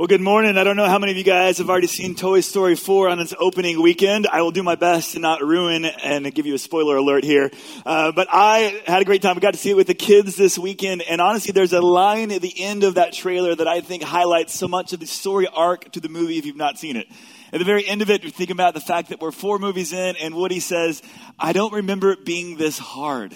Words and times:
Well, 0.00 0.06
good 0.06 0.22
morning. 0.22 0.56
I 0.56 0.64
don't 0.64 0.76
know 0.76 0.88
how 0.88 0.98
many 0.98 1.12
of 1.12 1.18
you 1.18 1.24
guys 1.24 1.58
have 1.58 1.68
already 1.68 1.86
seen 1.86 2.14
Toy 2.14 2.40
Story 2.40 2.74
4 2.74 3.10
on 3.10 3.18
its 3.18 3.34
opening 3.38 3.82
weekend. 3.82 4.26
I 4.26 4.40
will 4.40 4.50
do 4.50 4.62
my 4.62 4.74
best 4.74 5.12
to 5.12 5.18
not 5.18 5.42
ruin 5.42 5.84
and 5.84 6.34
give 6.34 6.46
you 6.46 6.54
a 6.54 6.58
spoiler 6.58 6.96
alert 6.96 7.22
here. 7.22 7.50
Uh, 7.84 8.10
but 8.10 8.26
I 8.30 8.80
had 8.86 9.02
a 9.02 9.04
great 9.04 9.20
time. 9.20 9.36
I 9.36 9.40
got 9.40 9.52
to 9.52 9.60
see 9.60 9.68
it 9.68 9.76
with 9.76 9.88
the 9.88 9.94
kids 9.94 10.36
this 10.36 10.58
weekend. 10.58 11.02
And 11.02 11.20
honestly, 11.20 11.52
there's 11.52 11.74
a 11.74 11.82
line 11.82 12.30
at 12.30 12.40
the 12.40 12.62
end 12.62 12.82
of 12.82 12.94
that 12.94 13.12
trailer 13.12 13.54
that 13.54 13.68
I 13.68 13.82
think 13.82 14.02
highlights 14.02 14.58
so 14.58 14.66
much 14.66 14.94
of 14.94 15.00
the 15.00 15.06
story 15.06 15.46
arc 15.46 15.92
to 15.92 16.00
the 16.00 16.08
movie 16.08 16.38
if 16.38 16.46
you've 16.46 16.56
not 16.56 16.78
seen 16.78 16.96
it. 16.96 17.06
At 17.52 17.58
the 17.58 17.66
very 17.66 17.86
end 17.86 18.00
of 18.00 18.08
it, 18.08 18.24
you 18.24 18.30
think 18.30 18.48
about 18.48 18.72
the 18.72 18.80
fact 18.80 19.10
that 19.10 19.20
we're 19.20 19.32
four 19.32 19.58
movies 19.58 19.92
in 19.92 20.16
and 20.16 20.34
Woody 20.34 20.60
says, 20.60 21.02
I 21.38 21.52
don't 21.52 21.74
remember 21.74 22.12
it 22.12 22.24
being 22.24 22.56
this 22.56 22.78
hard. 22.78 23.34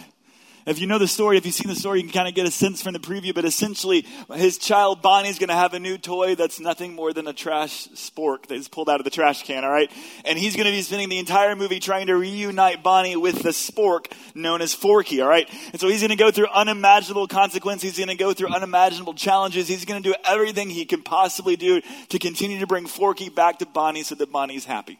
If 0.66 0.78
you 0.78 0.86
know 0.86 0.98
the 0.98 1.06
story, 1.06 1.36
if 1.36 1.44
you've 1.44 1.54
seen 1.54 1.68
the 1.68 1.76
story, 1.76 2.00
you 2.00 2.04
can 2.04 2.12
kind 2.12 2.28
of 2.28 2.34
get 2.34 2.46
a 2.46 2.50
sense 2.50 2.80
from 2.80 2.94
the 2.94 2.98
preview. 2.98 3.34
But 3.34 3.44
essentially, 3.44 4.06
his 4.34 4.56
child 4.56 5.02
Bonnie's 5.02 5.38
going 5.38 5.50
to 5.50 5.54
have 5.54 5.74
a 5.74 5.78
new 5.78 5.98
toy 5.98 6.34
that's 6.34 6.58
nothing 6.58 6.94
more 6.94 7.12
than 7.12 7.26
a 7.26 7.34
trash 7.34 7.88
spork 7.88 8.46
that 8.46 8.54
is 8.54 8.68
pulled 8.68 8.88
out 8.88 8.98
of 8.98 9.04
the 9.04 9.10
trash 9.10 9.42
can, 9.42 9.62
all 9.62 9.70
right? 9.70 9.90
And 10.24 10.38
he's 10.38 10.56
going 10.56 10.64
to 10.64 10.72
be 10.72 10.80
spending 10.80 11.10
the 11.10 11.18
entire 11.18 11.54
movie 11.54 11.80
trying 11.80 12.06
to 12.06 12.16
reunite 12.16 12.82
Bonnie 12.82 13.16
with 13.16 13.42
the 13.42 13.50
spork 13.50 14.10
known 14.34 14.62
as 14.62 14.72
Forky, 14.72 15.20
all 15.20 15.28
right? 15.28 15.48
And 15.72 15.80
so 15.80 15.88
he's 15.88 16.00
going 16.00 16.10
to 16.10 16.16
go 16.16 16.30
through 16.30 16.48
unimaginable 16.48 17.28
consequences. 17.28 17.96
He's 17.96 17.98
going 17.98 18.16
to 18.16 18.22
go 18.22 18.32
through 18.32 18.48
unimaginable 18.48 19.14
challenges. 19.14 19.68
He's 19.68 19.84
going 19.84 20.02
to 20.02 20.08
do 20.08 20.14
everything 20.24 20.70
he 20.70 20.86
can 20.86 21.02
possibly 21.02 21.56
do 21.56 21.82
to 22.08 22.18
continue 22.18 22.60
to 22.60 22.66
bring 22.66 22.86
Forky 22.86 23.28
back 23.28 23.58
to 23.58 23.66
Bonnie 23.66 24.02
so 24.02 24.14
that 24.14 24.32
Bonnie's 24.32 24.64
happy. 24.64 24.98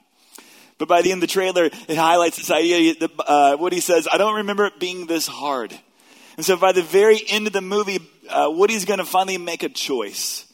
But 0.79 0.89
by 0.89 1.03
the 1.03 1.13
end 1.13 1.23
of 1.23 1.29
the 1.29 1.33
trailer, 1.33 1.65
it 1.65 1.97
highlights 1.97 2.37
this 2.37 2.51
idea. 2.51 2.95
Uh, 3.19 3.57
Woody 3.59 3.81
says, 3.81 4.09
I 4.13 4.19
don't 4.19 4.37
remember 4.37 4.65
it 4.67 4.81
being 4.81 5.07
this 5.07 5.27
hard. 5.27 5.79
And 6.37 6.45
so 6.45 6.57
by 6.57 6.73
the 6.73 6.83
very 6.83 7.23
end 7.29 7.47
of 7.47 7.53
the 7.53 7.61
movie, 7.61 8.01
uh, 8.29 8.51
Woody's 8.53 8.85
going 8.85 8.99
to 8.99 9.05
finally 9.05 9.39
make 9.39 9.63
a 9.63 9.69
choice. 9.69 10.47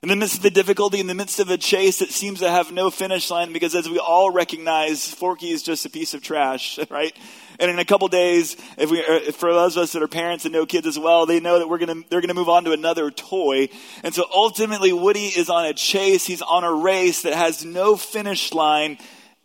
In 0.00 0.08
the 0.08 0.16
midst 0.16 0.36
of 0.36 0.42
the 0.42 0.50
difficulty, 0.50 1.00
in 1.00 1.08
the 1.08 1.14
midst 1.14 1.40
of 1.40 1.50
a 1.50 1.56
chase 1.56 1.98
that 1.98 2.10
seems 2.10 2.38
to 2.38 2.48
have 2.48 2.70
no 2.70 2.88
finish 2.88 3.30
line, 3.30 3.52
because 3.52 3.74
as 3.74 3.88
we 3.88 3.98
all 3.98 4.30
recognize, 4.30 5.12
Forky 5.12 5.50
is 5.50 5.64
just 5.64 5.86
a 5.86 5.90
piece 5.90 6.14
of 6.14 6.22
trash, 6.22 6.78
right? 6.90 7.16
And 7.58 7.68
in 7.68 7.80
a 7.80 7.84
couple 7.84 8.06
days, 8.06 8.56
if 8.76 8.90
we, 8.90 9.04
uh, 9.04 9.32
for 9.32 9.52
those 9.52 9.76
of 9.76 9.82
us 9.82 9.92
that 9.92 10.02
are 10.02 10.08
parents 10.08 10.44
and 10.44 10.52
know 10.52 10.66
kids 10.66 10.86
as 10.86 10.96
well, 10.96 11.26
they 11.26 11.40
know 11.40 11.58
that 11.58 11.68
we're 11.68 11.78
gonna, 11.78 12.02
they're 12.08 12.20
gonna 12.20 12.34
move 12.34 12.48
on 12.48 12.64
to 12.64 12.72
another 12.72 13.10
toy. 13.10 13.68
And 14.04 14.14
so 14.14 14.24
ultimately, 14.32 14.92
Woody 14.92 15.26
is 15.26 15.50
on 15.50 15.66
a 15.66 15.74
chase. 15.74 16.24
He's 16.24 16.42
on 16.42 16.62
a 16.62 16.72
race 16.72 17.22
that 17.22 17.34
has 17.34 17.64
no 17.64 17.96
finish 17.96 18.52
line 18.52 18.98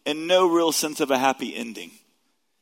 and 0.06 0.28
no 0.28 0.50
real 0.50 0.72
sense 0.72 1.00
of 1.00 1.12
a 1.12 1.18
happy 1.18 1.56
ending. 1.56 1.92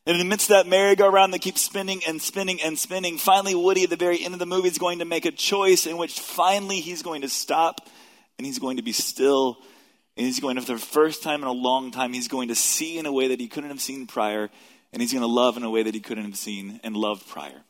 And 0.06 0.20
of 0.20 0.47
that 0.47 0.67
merry-go-round 0.67 1.34
that 1.34 1.42
keeps 1.42 1.61
spinning 1.61 2.02
and 2.08 2.22
spinning 2.22 2.59
and 2.61 2.78
spinning, 2.78 3.17
finally 3.17 3.53
Woody 3.53 3.84
at 3.84 3.92
the 3.92 3.95
very 3.95 4.23
end 4.23 4.34
of 4.34 4.39
the 4.39 4.47
movie 4.47 4.67
is 4.67 4.80
going 4.80 5.00
to 5.00 5.06
make 5.06 5.25
a 5.25 5.31
choice 5.31 5.86
in 5.86 5.97
which 5.97 6.19
finally 6.19 6.80
he's 6.80 7.03
going 7.03 7.22
to 7.22 7.30
stop 7.30 7.88
and 8.38 8.45
he's 8.45 8.58
going 8.58 8.78
to 8.78 8.84
be 8.84 8.94
still. 8.94 9.58
And 10.17 10.25
he's 10.25 10.39
going 10.39 10.56
to, 10.56 10.62
for 10.62 10.73
the 10.73 10.80
first 10.80 11.23
time 11.23 11.42
in 11.42 11.47
a 11.47 11.53
long 11.53 11.92
time, 11.92 12.14
he's 12.14 12.28
going 12.28 12.50
to 12.50 12.56
see 12.56 12.97
in 12.97 13.06
a 13.06 13.14
way 13.14 13.30
that 13.30 13.39
he 13.39 13.47
couldn't 13.47 13.69
have 13.69 13.80
seen 13.80 14.08
prior. 14.08 14.50
And 14.92 15.02
he's 15.02 15.14
going 15.14 15.22
to 15.22 15.28
love 15.28 15.56
in 15.56 15.64
a 15.64 15.69
way 15.69 15.84
that 15.84 15.94
he 15.94 16.02
couldn't 16.02 16.25
have 16.25 16.36
seen 16.36 16.80
and 16.84 16.97
loved 16.97 17.28
prior. 17.28 17.62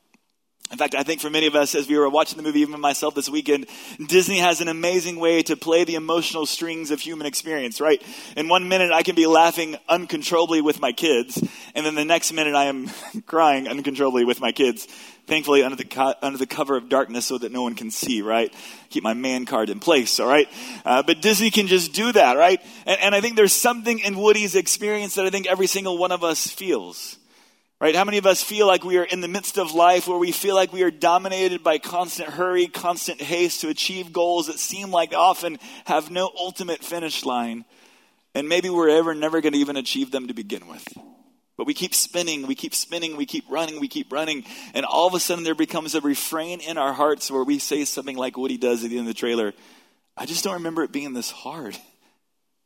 In 0.71 0.77
fact, 0.77 0.95
I 0.95 1.03
think 1.03 1.19
for 1.19 1.29
many 1.29 1.47
of 1.47 1.55
us, 1.55 1.75
as 1.75 1.89
we 1.89 1.97
were 1.97 2.09
watching 2.09 2.37
the 2.37 2.43
movie, 2.43 2.61
even 2.61 2.79
myself 2.79 3.13
this 3.13 3.27
weekend, 3.27 3.65
Disney 4.07 4.39
has 4.39 4.61
an 4.61 4.69
amazing 4.69 5.19
way 5.19 5.43
to 5.43 5.57
play 5.57 5.83
the 5.83 5.95
emotional 5.95 6.45
strings 6.45 6.91
of 6.91 7.01
human 7.01 7.27
experience, 7.27 7.81
right? 7.81 8.01
In 8.37 8.47
one 8.47 8.69
minute, 8.69 8.89
I 8.89 9.03
can 9.03 9.15
be 9.15 9.27
laughing 9.27 9.75
uncontrollably 9.89 10.61
with 10.61 10.79
my 10.79 10.93
kids, 10.93 11.43
and 11.75 11.85
then 11.85 11.95
the 11.95 12.05
next 12.05 12.31
minute, 12.31 12.55
I 12.55 12.65
am 12.65 12.89
crying 13.25 13.67
uncontrollably 13.67 14.23
with 14.23 14.39
my 14.39 14.53
kids. 14.53 14.87
Thankfully, 15.27 15.61
under 15.63 15.75
the, 15.75 15.85
co- 15.85 16.15
under 16.21 16.37
the 16.37 16.47
cover 16.47 16.77
of 16.77 16.87
darkness 16.87 17.25
so 17.25 17.37
that 17.37 17.51
no 17.51 17.63
one 17.63 17.75
can 17.75 17.91
see, 17.91 18.21
right? 18.21 18.53
Keep 18.89 19.03
my 19.03 19.13
man 19.13 19.45
card 19.45 19.69
in 19.69 19.79
place, 19.79 20.21
all 20.21 20.27
right? 20.27 20.47
Uh, 20.85 21.03
but 21.03 21.21
Disney 21.21 21.51
can 21.51 21.67
just 21.67 21.93
do 21.93 22.13
that, 22.13 22.37
right? 22.37 22.61
And, 22.85 22.99
and 23.01 23.15
I 23.15 23.19
think 23.19 23.35
there's 23.35 23.53
something 23.53 23.99
in 23.99 24.17
Woody's 24.17 24.55
experience 24.55 25.15
that 25.15 25.25
I 25.25 25.29
think 25.29 25.47
every 25.47 25.67
single 25.67 25.97
one 25.97 26.13
of 26.13 26.23
us 26.23 26.47
feels. 26.47 27.17
Right? 27.81 27.95
How 27.95 28.05
many 28.05 28.19
of 28.19 28.27
us 28.27 28.43
feel 28.43 28.67
like 28.67 28.83
we 28.83 28.99
are 28.99 29.03
in 29.03 29.21
the 29.21 29.27
midst 29.27 29.57
of 29.57 29.73
life 29.73 30.07
where 30.07 30.19
we 30.19 30.31
feel 30.31 30.53
like 30.53 30.71
we 30.71 30.83
are 30.83 30.91
dominated 30.91 31.63
by 31.63 31.79
constant 31.79 32.29
hurry, 32.29 32.67
constant 32.67 33.19
haste 33.19 33.61
to 33.61 33.69
achieve 33.69 34.13
goals 34.13 34.45
that 34.45 34.59
seem 34.59 34.91
like 34.91 35.15
often 35.15 35.57
have 35.85 36.11
no 36.11 36.31
ultimate 36.37 36.83
finish 36.83 37.25
line? 37.25 37.65
And 38.35 38.47
maybe 38.47 38.69
we're 38.69 38.89
ever 38.89 39.15
never 39.15 39.41
going 39.41 39.53
to 39.53 39.57
even 39.59 39.77
achieve 39.77 40.11
them 40.11 40.27
to 40.27 40.35
begin 40.35 40.67
with. 40.67 40.87
But 41.57 41.65
we 41.65 41.73
keep 41.73 41.95
spinning, 41.95 42.45
we 42.45 42.53
keep 42.53 42.75
spinning, 42.75 43.17
we 43.17 43.25
keep 43.25 43.45
running, 43.49 43.79
we 43.79 43.87
keep 43.87 44.13
running. 44.13 44.45
And 44.75 44.85
all 44.85 45.07
of 45.07 45.15
a 45.15 45.19
sudden 45.19 45.43
there 45.43 45.55
becomes 45.55 45.95
a 45.95 46.01
refrain 46.01 46.59
in 46.61 46.77
our 46.77 46.93
hearts 46.93 47.31
where 47.31 47.43
we 47.43 47.57
say 47.57 47.83
something 47.85 48.15
like 48.15 48.37
what 48.37 48.51
he 48.51 48.57
does 48.57 48.83
at 48.83 48.91
the 48.91 48.99
end 48.99 49.07
of 49.07 49.13
the 49.13 49.19
trailer 49.19 49.53
I 50.15 50.27
just 50.27 50.43
don't 50.43 50.53
remember 50.53 50.83
it 50.83 50.91
being 50.91 51.13
this 51.13 51.31
hard 51.31 51.75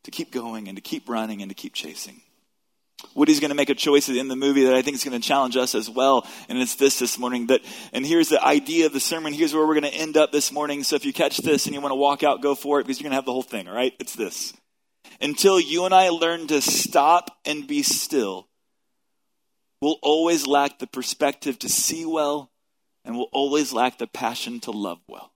to 0.03 0.11
keep 0.11 0.31
going 0.31 0.67
and 0.67 0.75
to 0.77 0.81
keep 0.81 1.07
running 1.07 1.41
and 1.41 1.49
to 1.49 1.55
keep 1.55 1.73
chasing. 1.73 2.19
Woody's 3.13 3.39
going 3.39 3.49
to 3.49 3.55
make 3.55 3.69
a 3.69 3.75
choice 3.75 4.07
in 4.09 4.27
the 4.27 4.35
movie 4.35 4.63
that 4.65 4.73
I 4.73 4.81
think 4.81 4.95
is 4.95 5.03
going 5.03 5.19
to 5.19 5.25
challenge 5.25 5.57
us 5.57 5.75
as 5.75 5.89
well. 5.89 6.25
And 6.47 6.57
it's 6.57 6.75
this 6.75 6.99
this 6.99 7.17
morning. 7.17 7.47
That, 7.47 7.61
and 7.91 8.05
here's 8.05 8.29
the 8.29 8.43
idea 8.43 8.85
of 8.85 8.93
the 8.93 8.99
sermon. 8.99 9.33
Here's 9.33 9.53
where 9.53 9.65
we're 9.65 9.79
going 9.79 9.91
to 9.91 9.97
end 9.97 10.17
up 10.17 10.31
this 10.31 10.51
morning. 10.51 10.83
So 10.83 10.95
if 10.95 11.05
you 11.05 11.13
catch 11.13 11.37
this 11.37 11.65
and 11.65 11.75
you 11.75 11.81
want 11.81 11.91
to 11.91 11.97
walk 11.97 12.23
out, 12.23 12.41
go 12.41 12.55
for 12.55 12.79
it 12.79 12.83
because 12.83 12.99
you're 12.99 13.05
going 13.05 13.11
to 13.11 13.17
have 13.17 13.25
the 13.25 13.33
whole 13.33 13.43
thing, 13.43 13.67
all 13.67 13.75
right? 13.75 13.93
It's 13.99 14.15
this. 14.15 14.53
Until 15.21 15.59
you 15.59 15.85
and 15.85 15.93
I 15.93 16.09
learn 16.09 16.47
to 16.47 16.61
stop 16.61 17.37
and 17.45 17.67
be 17.67 17.83
still, 17.83 18.47
we'll 19.81 19.99
always 20.01 20.47
lack 20.47 20.79
the 20.79 20.87
perspective 20.87 21.59
to 21.59 21.69
see 21.69 22.05
well 22.05 22.51
and 23.03 23.15
we'll 23.15 23.29
always 23.31 23.71
lack 23.71 23.97
the 23.97 24.07
passion 24.07 24.59
to 24.61 24.71
love 24.71 24.99
well. 25.07 25.31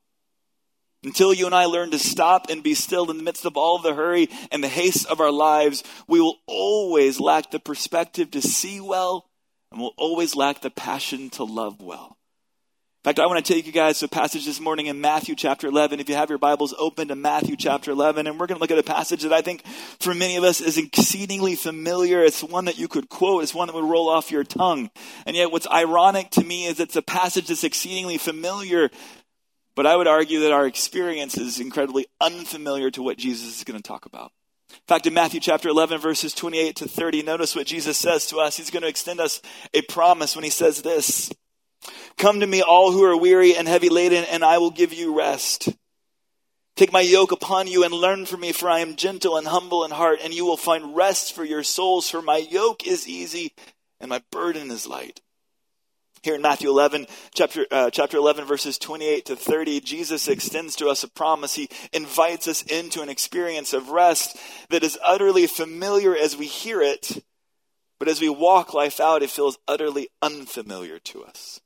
Until 1.03 1.33
you 1.33 1.45
and 1.45 1.55
I 1.55 1.65
learn 1.65 1.91
to 1.91 1.99
stop 1.99 2.49
and 2.49 2.61
be 2.61 2.73
still 2.73 3.09
in 3.09 3.17
the 3.17 3.23
midst 3.23 3.45
of 3.45 3.55
all 3.55 3.79
the 3.79 3.93
hurry 3.93 4.29
and 4.51 4.63
the 4.63 4.67
haste 4.67 5.05
of 5.07 5.21
our 5.21 5.31
lives, 5.31 5.83
we 6.07 6.19
will 6.19 6.39
always 6.45 7.19
lack 7.19 7.51
the 7.51 7.59
perspective 7.59 8.31
to 8.31 8.41
see 8.41 8.81
well 8.81 9.29
and 9.71 9.79
we'll 9.79 9.93
always 9.97 10.35
lack 10.35 10.61
the 10.61 10.69
passion 10.69 11.29
to 11.31 11.43
love 11.43 11.81
well. 11.81 12.17
In 13.01 13.11
fact, 13.11 13.19
I 13.19 13.27
want 13.27 13.45
to 13.45 13.53
take 13.53 13.65
you 13.65 13.71
guys 13.71 13.99
to 13.99 14.05
a 14.05 14.09
passage 14.09 14.45
this 14.45 14.59
morning 14.59 14.87
in 14.87 14.99
Matthew 14.99 15.33
chapter 15.33 15.67
11. 15.67 16.01
If 16.01 16.09
you 16.09 16.15
have 16.15 16.27
your 16.27 16.37
Bibles 16.37 16.73
open 16.77 17.07
to 17.07 17.15
Matthew 17.15 17.55
chapter 17.55 17.91
11, 17.91 18.27
and 18.27 18.37
we're 18.37 18.47
going 18.47 18.57
to 18.57 18.61
look 18.61 18.71
at 18.71 18.77
a 18.77 18.83
passage 18.83 19.21
that 19.21 19.31
I 19.31 19.39
think 19.39 19.65
for 20.01 20.13
many 20.13 20.35
of 20.35 20.43
us 20.43 20.59
is 20.59 20.77
exceedingly 20.77 21.55
familiar. 21.55 22.21
It's 22.21 22.43
one 22.43 22.65
that 22.65 22.77
you 22.77 22.89
could 22.89 23.07
quote. 23.07 23.43
It's 23.43 23.55
one 23.55 23.67
that 23.67 23.73
would 23.73 23.89
roll 23.89 24.09
off 24.09 24.31
your 24.31 24.43
tongue. 24.43 24.89
And 25.25 25.33
yet 25.33 25.49
what's 25.49 25.67
ironic 25.67 26.31
to 26.31 26.43
me 26.43 26.65
is 26.65 26.81
it's 26.81 26.97
a 26.97 27.01
passage 27.01 27.47
that's 27.47 27.63
exceedingly 27.63 28.17
familiar 28.17 28.89
but 29.79 29.87
I 29.87 29.95
would 29.95 30.07
argue 30.07 30.41
that 30.41 30.51
our 30.51 30.67
experience 30.67 31.37
is 31.37 31.61
incredibly 31.61 32.05
unfamiliar 32.19 32.91
to 32.91 33.01
what 33.01 33.17
Jesus 33.17 33.59
is 33.59 33.63
going 33.63 33.81
to 33.81 33.87
talk 33.87 34.05
about. 34.05 34.33
In 34.71 34.77
fact, 34.89 35.07
in 35.07 35.13
Matthew 35.13 35.39
chapter 35.39 35.69
11, 35.69 36.01
verses 36.01 36.33
28 36.33 36.75
to 36.75 36.85
30, 36.89 37.21
notice 37.23 37.55
what 37.55 37.65
Jesus 37.65 37.97
says 37.97 38.25
to 38.25 38.39
us. 38.39 38.57
He's 38.57 38.71
going 38.71 38.81
to 38.81 38.89
extend 38.89 39.21
us 39.21 39.41
a 39.73 39.81
promise 39.83 40.35
when 40.35 40.43
he 40.43 40.49
says 40.49 40.81
this 40.81 41.31
Come 42.17 42.41
to 42.41 42.45
me, 42.45 42.61
all 42.61 42.91
who 42.91 43.05
are 43.05 43.15
weary 43.15 43.55
and 43.55 43.69
heavy 43.69 43.87
laden, 43.87 44.25
and 44.25 44.43
I 44.43 44.57
will 44.57 44.69
give 44.69 44.93
you 44.93 45.17
rest. 45.17 45.69
Take 46.75 46.91
my 46.91 46.99
yoke 46.99 47.31
upon 47.31 47.67
you 47.67 47.85
and 47.85 47.93
learn 47.93 48.25
from 48.25 48.41
me, 48.41 48.51
for 48.51 48.69
I 48.69 48.79
am 48.79 48.97
gentle 48.97 49.37
and 49.37 49.47
humble 49.47 49.85
in 49.85 49.91
heart, 49.91 50.19
and 50.21 50.33
you 50.33 50.43
will 50.43 50.57
find 50.57 50.93
rest 50.93 51.33
for 51.33 51.45
your 51.45 51.63
souls, 51.63 52.09
for 52.09 52.21
my 52.21 52.35
yoke 52.35 52.85
is 52.85 53.07
easy 53.07 53.53
and 54.01 54.09
my 54.09 54.21
burden 54.29 54.71
is 54.71 54.85
light. 54.85 55.21
Here 56.21 56.35
in 56.35 56.41
Matthew 56.41 56.69
11, 56.69 57.07
chapter, 57.33 57.65
uh, 57.71 57.89
chapter 57.89 58.17
11, 58.17 58.45
verses 58.45 58.77
28 58.77 59.25
to 59.25 59.35
30, 59.35 59.79
Jesus 59.79 60.27
extends 60.27 60.75
to 60.77 60.89
us 60.89 61.03
a 61.03 61.07
promise. 61.07 61.55
He 61.55 61.69
invites 61.93 62.47
us 62.47 62.61
into 62.63 63.01
an 63.01 63.07
experience 63.07 63.71
of 63.71 63.89
rest 63.89 64.37
that 64.69 64.83
is 64.83 64.99
utterly 65.03 65.47
familiar 65.47 66.15
as 66.15 66.35
we 66.35 66.45
hear 66.45 66.81
it, 66.81 67.23
but 67.99 68.09
as 68.09 68.19
we 68.19 68.29
walk 68.29 68.73
life 68.73 68.99
out, 68.99 69.23
it 69.23 69.29
feels 69.29 69.57
utterly 69.67 70.09
unfamiliar 70.21 70.99
to 70.99 71.23
us. 71.23 71.61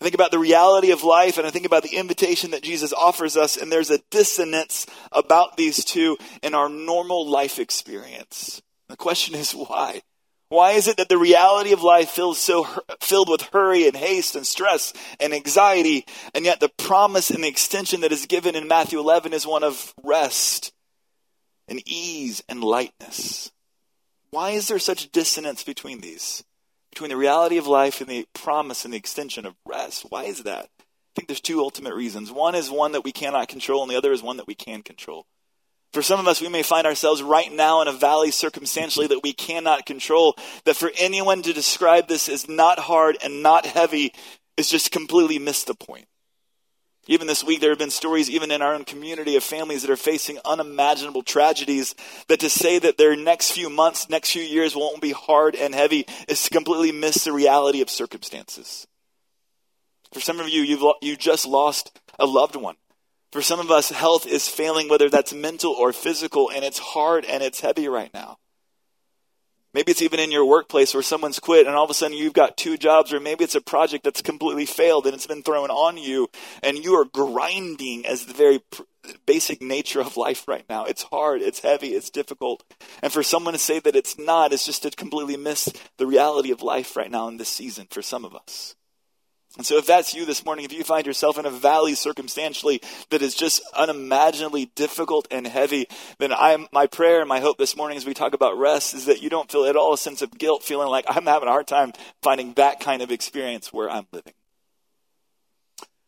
I 0.00 0.04
think 0.04 0.14
about 0.14 0.32
the 0.32 0.38
reality 0.38 0.90
of 0.90 1.02
life 1.02 1.38
and 1.38 1.46
I 1.46 1.50
think 1.50 1.64
about 1.64 1.82
the 1.82 1.96
invitation 1.96 2.50
that 2.50 2.62
Jesus 2.62 2.92
offers 2.92 3.36
us, 3.36 3.56
and 3.56 3.72
there's 3.72 3.90
a 3.90 4.00
dissonance 4.10 4.86
about 5.12 5.56
these 5.56 5.84
two 5.84 6.18
in 6.42 6.54
our 6.54 6.68
normal 6.68 7.26
life 7.26 7.58
experience. 7.58 8.60
The 8.88 8.96
question 8.96 9.34
is 9.34 9.52
why? 9.52 10.02
Why 10.48 10.72
is 10.72 10.88
it 10.88 10.98
that 10.98 11.08
the 11.08 11.18
reality 11.18 11.72
of 11.72 11.82
life 11.82 12.10
feels 12.10 12.38
so 12.38 12.64
filled 13.00 13.28
with 13.28 13.42
hurry 13.52 13.86
and 13.86 13.96
haste 13.96 14.36
and 14.36 14.46
stress 14.46 14.92
and 15.18 15.32
anxiety, 15.32 16.06
and 16.34 16.44
yet 16.44 16.60
the 16.60 16.68
promise 16.68 17.30
and 17.30 17.42
the 17.42 17.48
extension 17.48 18.02
that 18.02 18.12
is 18.12 18.26
given 18.26 18.54
in 18.54 18.68
Matthew 18.68 18.98
11 18.98 19.32
is 19.32 19.46
one 19.46 19.64
of 19.64 19.94
rest 20.02 20.72
and 21.66 21.82
ease 21.86 22.42
and 22.48 22.62
lightness? 22.62 23.50
Why 24.30 24.50
is 24.50 24.68
there 24.68 24.78
such 24.78 25.12
dissonance 25.12 25.62
between 25.62 26.00
these? 26.00 26.44
Between 26.90 27.10
the 27.10 27.16
reality 27.16 27.56
of 27.56 27.66
life 27.66 28.00
and 28.00 28.10
the 28.10 28.26
promise 28.34 28.84
and 28.84 28.92
the 28.92 28.98
extension 28.98 29.46
of 29.46 29.54
rest? 29.66 30.06
Why 30.10 30.24
is 30.24 30.42
that? 30.42 30.68
I 30.80 31.16
think 31.16 31.28
there's 31.28 31.40
two 31.40 31.60
ultimate 31.60 31.94
reasons. 31.94 32.30
One 32.32 32.54
is 32.54 32.70
one 32.70 32.92
that 32.92 33.04
we 33.04 33.12
cannot 33.12 33.48
control, 33.48 33.82
and 33.82 33.90
the 33.90 33.96
other 33.96 34.12
is 34.12 34.22
one 34.22 34.36
that 34.36 34.46
we 34.46 34.54
can 34.54 34.82
control. 34.82 35.26
For 35.94 36.02
some 36.02 36.18
of 36.18 36.26
us, 36.26 36.40
we 36.40 36.48
may 36.48 36.64
find 36.64 36.88
ourselves 36.88 37.22
right 37.22 37.52
now 37.52 37.80
in 37.80 37.86
a 37.86 37.92
valley 37.92 38.32
circumstantially 38.32 39.06
that 39.06 39.22
we 39.22 39.32
cannot 39.32 39.86
control. 39.86 40.34
That 40.64 40.74
for 40.74 40.90
anyone 40.98 41.42
to 41.42 41.52
describe 41.52 42.08
this 42.08 42.28
as 42.28 42.48
not 42.48 42.80
hard 42.80 43.16
and 43.22 43.44
not 43.44 43.64
heavy 43.64 44.12
is 44.56 44.68
just 44.68 44.90
completely 44.90 45.38
missed 45.38 45.68
the 45.68 45.74
point. 45.74 46.06
Even 47.06 47.28
this 47.28 47.44
week, 47.44 47.60
there 47.60 47.70
have 47.70 47.78
been 47.78 47.90
stories, 47.90 48.28
even 48.28 48.50
in 48.50 48.60
our 48.60 48.74
own 48.74 48.84
community, 48.84 49.36
of 49.36 49.44
families 49.44 49.82
that 49.82 49.90
are 49.90 49.96
facing 49.96 50.40
unimaginable 50.44 51.22
tragedies. 51.22 51.94
That 52.26 52.40
to 52.40 52.50
say 52.50 52.80
that 52.80 52.98
their 52.98 53.14
next 53.14 53.52
few 53.52 53.70
months, 53.70 54.10
next 54.10 54.32
few 54.32 54.42
years 54.42 54.74
won't 54.74 55.00
be 55.00 55.12
hard 55.12 55.54
and 55.54 55.72
heavy 55.72 56.06
is 56.26 56.42
to 56.42 56.50
completely 56.50 56.90
miss 56.90 57.22
the 57.22 57.32
reality 57.32 57.82
of 57.82 57.88
circumstances. 57.88 58.88
For 60.12 60.18
some 60.18 60.40
of 60.40 60.48
you, 60.48 60.62
you've 60.62 60.82
you 61.02 61.16
just 61.16 61.46
lost 61.46 61.96
a 62.18 62.26
loved 62.26 62.56
one. 62.56 62.74
For 63.34 63.42
some 63.42 63.58
of 63.58 63.68
us, 63.68 63.90
health 63.90 64.28
is 64.28 64.46
failing, 64.46 64.88
whether 64.88 65.10
that's 65.10 65.34
mental 65.34 65.72
or 65.72 65.92
physical, 65.92 66.52
and 66.54 66.64
it's 66.64 66.78
hard 66.78 67.24
and 67.24 67.42
it's 67.42 67.58
heavy 67.58 67.88
right 67.88 68.14
now. 68.14 68.38
Maybe 69.72 69.90
it's 69.90 70.02
even 70.02 70.20
in 70.20 70.30
your 70.30 70.46
workplace 70.46 70.94
where 70.94 71.02
someone's 71.02 71.40
quit 71.40 71.66
and 71.66 71.74
all 71.74 71.82
of 71.82 71.90
a 71.90 71.94
sudden 71.94 72.16
you've 72.16 72.32
got 72.32 72.56
two 72.56 72.76
jobs, 72.76 73.12
or 73.12 73.18
maybe 73.18 73.42
it's 73.42 73.56
a 73.56 73.60
project 73.60 74.04
that's 74.04 74.22
completely 74.22 74.66
failed 74.66 75.04
and 75.04 75.16
it's 75.16 75.26
been 75.26 75.42
thrown 75.42 75.68
on 75.68 75.98
you, 75.98 76.28
and 76.62 76.78
you 76.78 76.94
are 76.94 77.06
grinding 77.06 78.06
as 78.06 78.24
the 78.24 78.34
very 78.34 78.62
basic 79.26 79.60
nature 79.60 80.00
of 80.00 80.16
life 80.16 80.46
right 80.46 80.64
now. 80.68 80.84
It's 80.84 81.02
hard, 81.02 81.42
it's 81.42 81.58
heavy, 81.58 81.88
it's 81.88 82.10
difficult. 82.10 82.62
And 83.02 83.12
for 83.12 83.24
someone 83.24 83.54
to 83.54 83.58
say 83.58 83.80
that 83.80 83.96
it's 83.96 84.16
not 84.16 84.52
is 84.52 84.64
just 84.64 84.84
to 84.84 84.92
completely 84.92 85.36
miss 85.36 85.72
the 85.98 86.06
reality 86.06 86.52
of 86.52 86.62
life 86.62 86.94
right 86.94 87.10
now 87.10 87.26
in 87.26 87.38
this 87.38 87.48
season 87.48 87.88
for 87.90 88.00
some 88.00 88.24
of 88.24 88.36
us. 88.36 88.76
And 89.56 89.64
so, 89.64 89.78
if 89.78 89.86
that's 89.86 90.14
you 90.14 90.26
this 90.26 90.44
morning, 90.44 90.64
if 90.64 90.72
you 90.72 90.82
find 90.82 91.06
yourself 91.06 91.38
in 91.38 91.46
a 91.46 91.50
valley 91.50 91.94
circumstantially 91.94 92.80
that 93.10 93.22
is 93.22 93.36
just 93.36 93.62
unimaginably 93.72 94.72
difficult 94.74 95.28
and 95.30 95.46
heavy, 95.46 95.86
then 96.18 96.32
I'm, 96.32 96.66
my 96.72 96.88
prayer 96.88 97.20
and 97.20 97.28
my 97.28 97.38
hope 97.38 97.56
this 97.56 97.76
morning 97.76 97.96
as 97.96 98.04
we 98.04 98.14
talk 98.14 98.34
about 98.34 98.58
rest 98.58 98.94
is 98.94 99.06
that 99.06 99.22
you 99.22 99.30
don't 99.30 99.50
feel 99.50 99.64
at 99.64 99.76
all 99.76 99.92
a 99.92 99.98
sense 99.98 100.22
of 100.22 100.36
guilt, 100.36 100.64
feeling 100.64 100.88
like 100.88 101.04
I'm 101.08 101.26
having 101.26 101.48
a 101.48 101.52
hard 101.52 101.68
time 101.68 101.92
finding 102.20 102.54
that 102.54 102.80
kind 102.80 103.00
of 103.00 103.12
experience 103.12 103.72
where 103.72 103.88
I'm 103.88 104.08
living. 104.10 104.34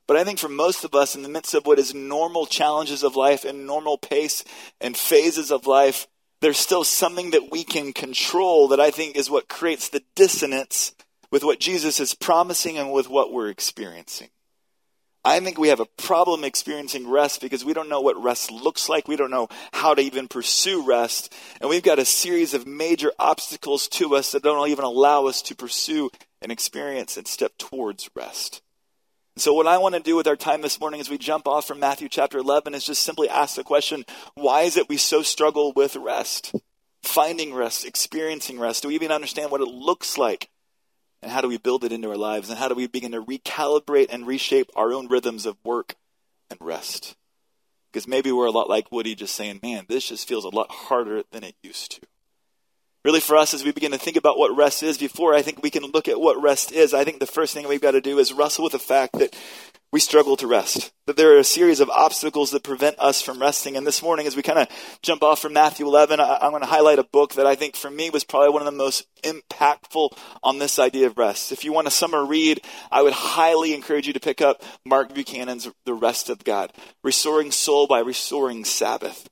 But 0.09 0.17
I 0.17 0.25
think 0.25 0.41
for 0.41 0.49
most 0.49 0.85
of 0.85 0.95
us, 0.95 1.15
in 1.15 1.23
the 1.23 1.29
midst 1.29 1.55
of 1.55 1.67
what 1.67 1.79
is 1.79 1.95
normal 1.95 2.47
challenges 2.47 3.05
of 3.05 3.15
life 3.15 3.45
and 3.45 3.67
normal 3.67 3.97
pace 3.97 4.43
and 4.81 4.97
phases 4.97 5.53
of 5.53 5.67
life, 5.69 6.09
there's 6.41 6.59
still 6.59 6.85
something 6.85 7.31
that 7.31 7.51
we 7.51 7.65
can 7.65 7.93
control 7.93 8.69
that 8.69 8.81
I 8.81 8.91
think 8.91 9.17
is 9.17 9.31
what 9.31 9.49
creates 9.49 9.89
the 9.89 10.03
dissonance 10.15 10.95
with 11.31 11.45
what 11.45 11.61
Jesus 11.61 12.01
is 12.01 12.15
promising 12.15 12.79
and 12.79 12.93
with 12.93 13.09
what 13.09 13.33
we're 13.33 13.49
experiencing. 13.49 14.29
I 15.27 15.41
think 15.41 15.59
we 15.59 15.69
have 15.69 15.81
a 15.81 15.87
problem 15.87 16.45
experiencing 16.45 17.11
rest 17.11 17.41
because 17.41 17.65
we 17.65 17.75
don't 17.75 17.89
know 17.89 18.01
what 18.01 18.23
rest 18.23 18.53
looks 18.53 18.89
like. 18.89 19.09
We 19.09 19.17
don't 19.17 19.33
know 19.33 19.49
how 19.73 19.93
to 19.93 20.01
even 20.01 20.29
pursue 20.29 20.87
rest. 20.87 21.35
And 21.61 21.69
we've 21.69 21.83
got 21.83 21.99
a 21.99 22.05
series 22.05 22.55
of 22.55 22.65
major 22.65 23.11
obstacles 23.19 23.89
to 23.89 24.15
us 24.15 24.31
that 24.31 24.45
don't 24.45 24.69
even 24.69 24.85
allow 24.85 25.27
us 25.27 25.43
to 25.43 25.57
pursue 25.57 26.11
and 26.41 26.53
experience 26.53 27.17
and 27.17 27.27
step 27.27 27.55
towards 27.59 28.09
rest. 28.15 28.63
So, 29.39 29.53
what 29.53 29.67
I 29.67 29.79
want 29.79 29.97
to 29.97 30.01
do 30.01 30.15
with 30.15 30.29
our 30.29 30.37
time 30.37 30.63
this 30.63 30.79
morning 30.79 31.01
as 31.01 31.11
we 31.11 31.19
jump 31.19 31.49
off 31.49 31.67
from 31.67 31.81
Matthew 31.81 32.09
chapter 32.09 32.39
11 32.39 32.75
is 32.75 32.85
just 32.85 33.03
simply 33.03 33.29
ask 33.29 33.57
the 33.57 33.65
question 33.65 34.05
why 34.35 34.63
is 34.63 34.77
it 34.77 34.89
we 34.89 34.97
so 34.97 35.23
struggle 35.23 35.73
with 35.75 35.97
rest? 35.97 36.55
Finding 37.03 37.53
rest, 37.53 37.85
experiencing 37.85 38.61
rest. 38.61 38.83
Do 38.83 38.89
we 38.89 38.95
even 38.95 39.11
understand 39.11 39.51
what 39.51 39.61
it 39.61 39.69
looks 39.69 40.17
like? 40.17 40.49
And 41.23 41.33
how 41.33 41.41
do 41.41 41.49
we 41.49 41.59
build 41.59 41.85
it 41.85 41.93
into 41.93 42.11
our 42.11 42.17
lives? 42.17 42.51
And 42.51 42.59
how 42.59 42.69
do 42.69 42.75
we 42.75 42.87
begin 42.87 43.13
to 43.13 43.23
recalibrate 43.23 44.09
and 44.11 44.27
reshape 44.27 44.71
our 44.77 44.93
own 44.93 45.09
rhythms 45.09 45.47
of 45.47 45.57
work 45.65 45.95
and 46.51 46.59
rest? 46.61 47.17
Because 47.93 48.07
maybe 48.07 48.31
we're 48.31 48.47
a 48.47 48.51
lot 48.51 48.69
like 48.69 48.93
Woody, 48.93 49.15
just 49.15 49.35
saying, 49.35 49.61
man, 49.63 49.87
this 49.89 50.09
just 50.09 50.29
feels 50.29 50.45
a 50.45 50.51
lot 50.51 50.71
harder 50.71 51.23
than 51.33 51.45
it 51.45 51.57
used 51.63 51.93
to. 51.93 52.01
Really, 53.05 53.21
for 53.21 53.37
us, 53.37 53.55
as 53.55 53.65
we 53.65 53.71
begin 53.71 53.93
to 53.93 53.99
think 53.99 54.17
about 54.17 54.37
what 54.37 54.57
rest 54.57 54.83
is, 54.83 54.99
before 54.99 55.33
I 55.33 55.41
think 55.41 55.63
we 55.63 55.71
can 55.71 55.85
look 55.85 56.09
at 56.09 56.21
what 56.21 56.43
rest 56.43 56.73
is, 56.73 56.93
I 56.93 57.05
think 57.05 57.21
the 57.21 57.27
first 57.27 57.55
thing 57.55 57.69
we've 57.69 57.81
got 57.81 57.93
to 57.93 58.01
do 58.01 58.19
is 58.19 58.33
wrestle 58.33 58.65
with 58.65 58.73
the 58.73 58.81
fact 58.81 59.19
that 59.21 59.35
we 59.93 60.01
struggle 60.01 60.37
to 60.37 60.47
rest. 60.47 60.93
That 61.07 61.17
there 61.17 61.35
are 61.35 61.39
a 61.39 61.45
series 61.45 61.81
of 61.81 61.89
obstacles 61.91 62.51
that 62.51 62.65
prevent 62.65 62.99
us 62.99 63.23
from 63.23 63.41
resting. 63.41 63.77
And 63.77 63.87
this 63.87 64.03
morning, 64.03 64.27
as 64.27 64.37
we 64.37 64.43
kind 64.43 64.59
of 64.59 64.69
jump 65.03 65.23
off 65.23 65.41
from 65.41 65.53
Matthew 65.53 65.87
11, 65.87 66.19
I, 66.21 66.45
am 66.45 66.51
going 66.51 66.63
to 66.63 66.69
highlight 66.69 66.99
a 66.99 67.05
book 67.05 67.35
that 67.35 67.47
I 67.47 67.55
think 67.55 67.77
for 67.77 67.91
me 67.91 68.11
was 68.11 68.25
probably 68.25 68.51
one 68.51 68.63
of 68.63 68.67
the 68.67 68.73
most 68.73 69.07
impactful 69.23 70.17
on 70.43 70.59
this 70.59 70.79
idea 70.79 71.07
of 71.07 71.17
rest. 71.17 71.53
If 71.53 71.65
you 71.65 71.73
want 71.73 71.87
a 71.87 71.93
summer 71.93 72.25
read, 72.25 72.61
I 72.91 73.03
would 73.03 73.13
highly 73.13 73.75
encourage 73.75 74.07
you 74.07 74.13
to 74.13 74.21
pick 74.21 74.41
up 74.41 74.63
Mark 74.85 75.15
Buchanan's 75.15 75.69
The 75.85 75.95
Rest 75.95 76.29
of 76.29 76.45
God, 76.45 76.73
Restoring 77.05 77.51
Soul 77.53 77.87
by 77.87 78.01
Restoring 78.01 78.65
Sabbath 78.65 79.29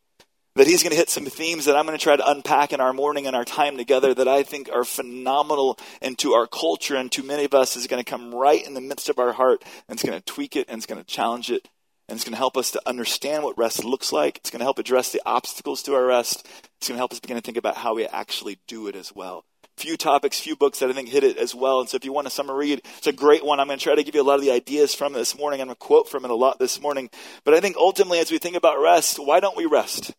that 0.56 0.66
he's 0.68 0.82
going 0.82 0.90
to 0.90 0.96
hit 0.96 1.10
some 1.10 1.24
themes 1.24 1.64
that 1.64 1.76
I'm 1.76 1.84
going 1.84 1.98
to 1.98 2.02
try 2.02 2.16
to 2.16 2.30
unpack 2.30 2.72
in 2.72 2.80
our 2.80 2.92
morning 2.92 3.26
and 3.26 3.34
our 3.34 3.44
time 3.44 3.76
together 3.76 4.14
that 4.14 4.28
I 4.28 4.44
think 4.44 4.70
are 4.72 4.84
phenomenal 4.84 5.78
and 6.00 6.16
to 6.18 6.34
our 6.34 6.46
culture 6.46 6.94
and 6.94 7.10
to 7.12 7.24
many 7.24 7.44
of 7.44 7.54
us 7.54 7.76
is 7.76 7.88
going 7.88 8.02
to 8.02 8.08
come 8.08 8.32
right 8.34 8.64
in 8.64 8.74
the 8.74 8.80
midst 8.80 9.08
of 9.08 9.18
our 9.18 9.32
heart 9.32 9.64
and 9.88 9.96
it's 9.96 10.08
going 10.08 10.18
to 10.18 10.24
tweak 10.24 10.54
it 10.54 10.68
and 10.68 10.78
it's 10.78 10.86
going 10.86 11.00
to 11.00 11.06
challenge 11.06 11.50
it 11.50 11.68
and 12.08 12.16
it's 12.16 12.24
going 12.24 12.34
to 12.34 12.38
help 12.38 12.56
us 12.56 12.70
to 12.70 12.82
understand 12.86 13.42
what 13.42 13.58
rest 13.58 13.84
looks 13.84 14.12
like. 14.12 14.36
It's 14.38 14.50
going 14.50 14.60
to 14.60 14.64
help 14.64 14.78
address 14.78 15.10
the 15.10 15.22
obstacles 15.26 15.82
to 15.84 15.94
our 15.94 16.04
rest. 16.04 16.46
It's 16.76 16.88
going 16.88 16.96
to 16.96 17.00
help 17.00 17.12
us 17.12 17.20
begin 17.20 17.36
to 17.36 17.42
think 17.42 17.56
about 17.56 17.78
how 17.78 17.94
we 17.94 18.06
actually 18.06 18.58
do 18.68 18.86
it 18.86 18.94
as 18.94 19.12
well. 19.14 19.44
Few 19.76 19.96
topics, 19.96 20.38
few 20.38 20.54
books 20.54 20.78
that 20.78 20.90
I 20.90 20.92
think 20.92 21.08
hit 21.08 21.24
it 21.24 21.36
as 21.36 21.52
well. 21.52 21.80
And 21.80 21.88
so 21.88 21.96
if 21.96 22.04
you 22.04 22.12
want 22.12 22.28
a 22.28 22.30
summer 22.30 22.54
read, 22.54 22.82
it's 22.98 23.08
a 23.08 23.12
great 23.12 23.44
one. 23.44 23.58
I'm 23.58 23.66
going 23.66 23.78
to 23.78 23.82
try 23.82 23.96
to 23.96 24.04
give 24.04 24.14
you 24.14 24.22
a 24.22 24.22
lot 24.22 24.36
of 24.36 24.42
the 24.42 24.52
ideas 24.52 24.94
from 24.94 25.14
this 25.14 25.36
morning. 25.36 25.60
I'm 25.60 25.66
going 25.66 25.74
to 25.74 25.80
quote 25.80 26.08
from 26.08 26.24
it 26.24 26.30
a 26.30 26.36
lot 26.36 26.60
this 26.60 26.80
morning. 26.80 27.10
But 27.42 27.54
I 27.54 27.60
think 27.60 27.76
ultimately, 27.76 28.20
as 28.20 28.30
we 28.30 28.38
think 28.38 28.54
about 28.54 28.80
rest, 28.80 29.18
why 29.18 29.40
don't 29.40 29.56
we 29.56 29.66
rest? 29.66 30.12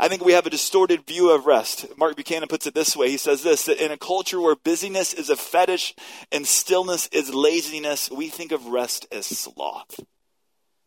I 0.00 0.08
think 0.08 0.24
we 0.24 0.32
have 0.32 0.46
a 0.46 0.50
distorted 0.50 1.06
view 1.06 1.30
of 1.30 1.44
rest. 1.44 1.86
Mark 1.98 2.16
Buchanan 2.16 2.48
puts 2.48 2.66
it 2.66 2.74
this 2.74 2.96
way. 2.96 3.10
He 3.10 3.18
says 3.18 3.42
this, 3.42 3.66
that 3.66 3.84
in 3.84 3.92
a 3.92 3.98
culture 3.98 4.40
where 4.40 4.56
busyness 4.56 5.12
is 5.12 5.28
a 5.28 5.36
fetish 5.36 5.94
and 6.32 6.46
stillness 6.46 7.06
is 7.08 7.34
laziness, 7.34 8.10
we 8.10 8.30
think 8.30 8.50
of 8.50 8.68
rest 8.68 9.06
as 9.12 9.26
sloth. 9.26 10.00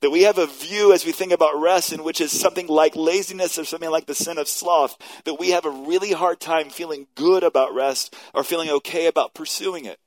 That 0.01 0.09
we 0.09 0.23
have 0.23 0.39
a 0.39 0.47
view 0.47 0.93
as 0.93 1.05
we 1.05 1.11
think 1.11 1.31
about 1.31 1.61
rest 1.61 1.93
in 1.93 2.03
which 2.03 2.19
is 2.19 2.37
something 2.37 2.65
like 2.65 2.95
laziness 2.95 3.59
or 3.59 3.65
something 3.65 3.91
like 3.91 4.07
the 4.07 4.15
sin 4.15 4.39
of 4.39 4.47
sloth, 4.47 4.97
that 5.25 5.39
we 5.39 5.51
have 5.51 5.65
a 5.65 5.69
really 5.69 6.13
hard 6.13 6.39
time 6.39 6.71
feeling 6.71 7.05
good 7.13 7.43
about 7.43 7.75
rest 7.75 8.15
or 8.33 8.43
feeling 8.43 8.71
okay 8.71 9.05
about 9.05 9.35
pursuing 9.35 9.85
it. 9.85 9.99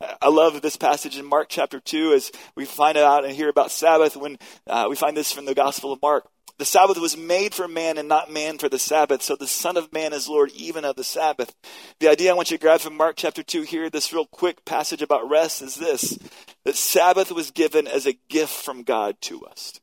I 0.00 0.30
love 0.30 0.62
this 0.62 0.78
passage 0.78 1.18
in 1.18 1.26
Mark 1.26 1.48
chapter 1.50 1.78
2 1.78 2.14
as 2.14 2.32
we 2.54 2.64
find 2.64 2.96
it 2.96 3.04
out 3.04 3.26
and 3.26 3.34
hear 3.34 3.50
about 3.50 3.70
Sabbath 3.70 4.16
when 4.16 4.38
uh, 4.66 4.86
we 4.88 4.96
find 4.96 5.14
this 5.14 5.30
from 5.30 5.44
the 5.44 5.54
Gospel 5.54 5.92
of 5.92 6.00
Mark. 6.00 6.26
The 6.58 6.64
Sabbath 6.64 6.98
was 6.98 7.16
made 7.16 7.52
for 7.52 7.68
man 7.68 7.98
and 7.98 8.08
not 8.08 8.32
man 8.32 8.56
for 8.56 8.68
the 8.68 8.78
Sabbath. 8.78 9.22
So 9.22 9.36
the 9.36 9.46
Son 9.46 9.76
of 9.76 9.92
Man 9.92 10.14
is 10.14 10.28
Lord 10.28 10.50
even 10.52 10.86
of 10.86 10.96
the 10.96 11.04
Sabbath. 11.04 11.54
The 12.00 12.08
idea 12.08 12.30
I 12.30 12.34
want 12.34 12.50
you 12.50 12.56
to 12.56 12.62
grab 12.62 12.80
from 12.80 12.96
Mark 12.96 13.16
chapter 13.16 13.42
2 13.42 13.62
here, 13.62 13.90
this 13.90 14.12
real 14.12 14.26
quick 14.26 14.64
passage 14.64 15.02
about 15.02 15.28
rest, 15.28 15.60
is 15.60 15.74
this 15.74 16.18
that 16.64 16.76
Sabbath 16.76 17.30
was 17.30 17.50
given 17.50 17.86
as 17.86 18.06
a 18.06 18.18
gift 18.28 18.52
from 18.52 18.84
God 18.84 19.20
to 19.22 19.44
us. 19.44 19.80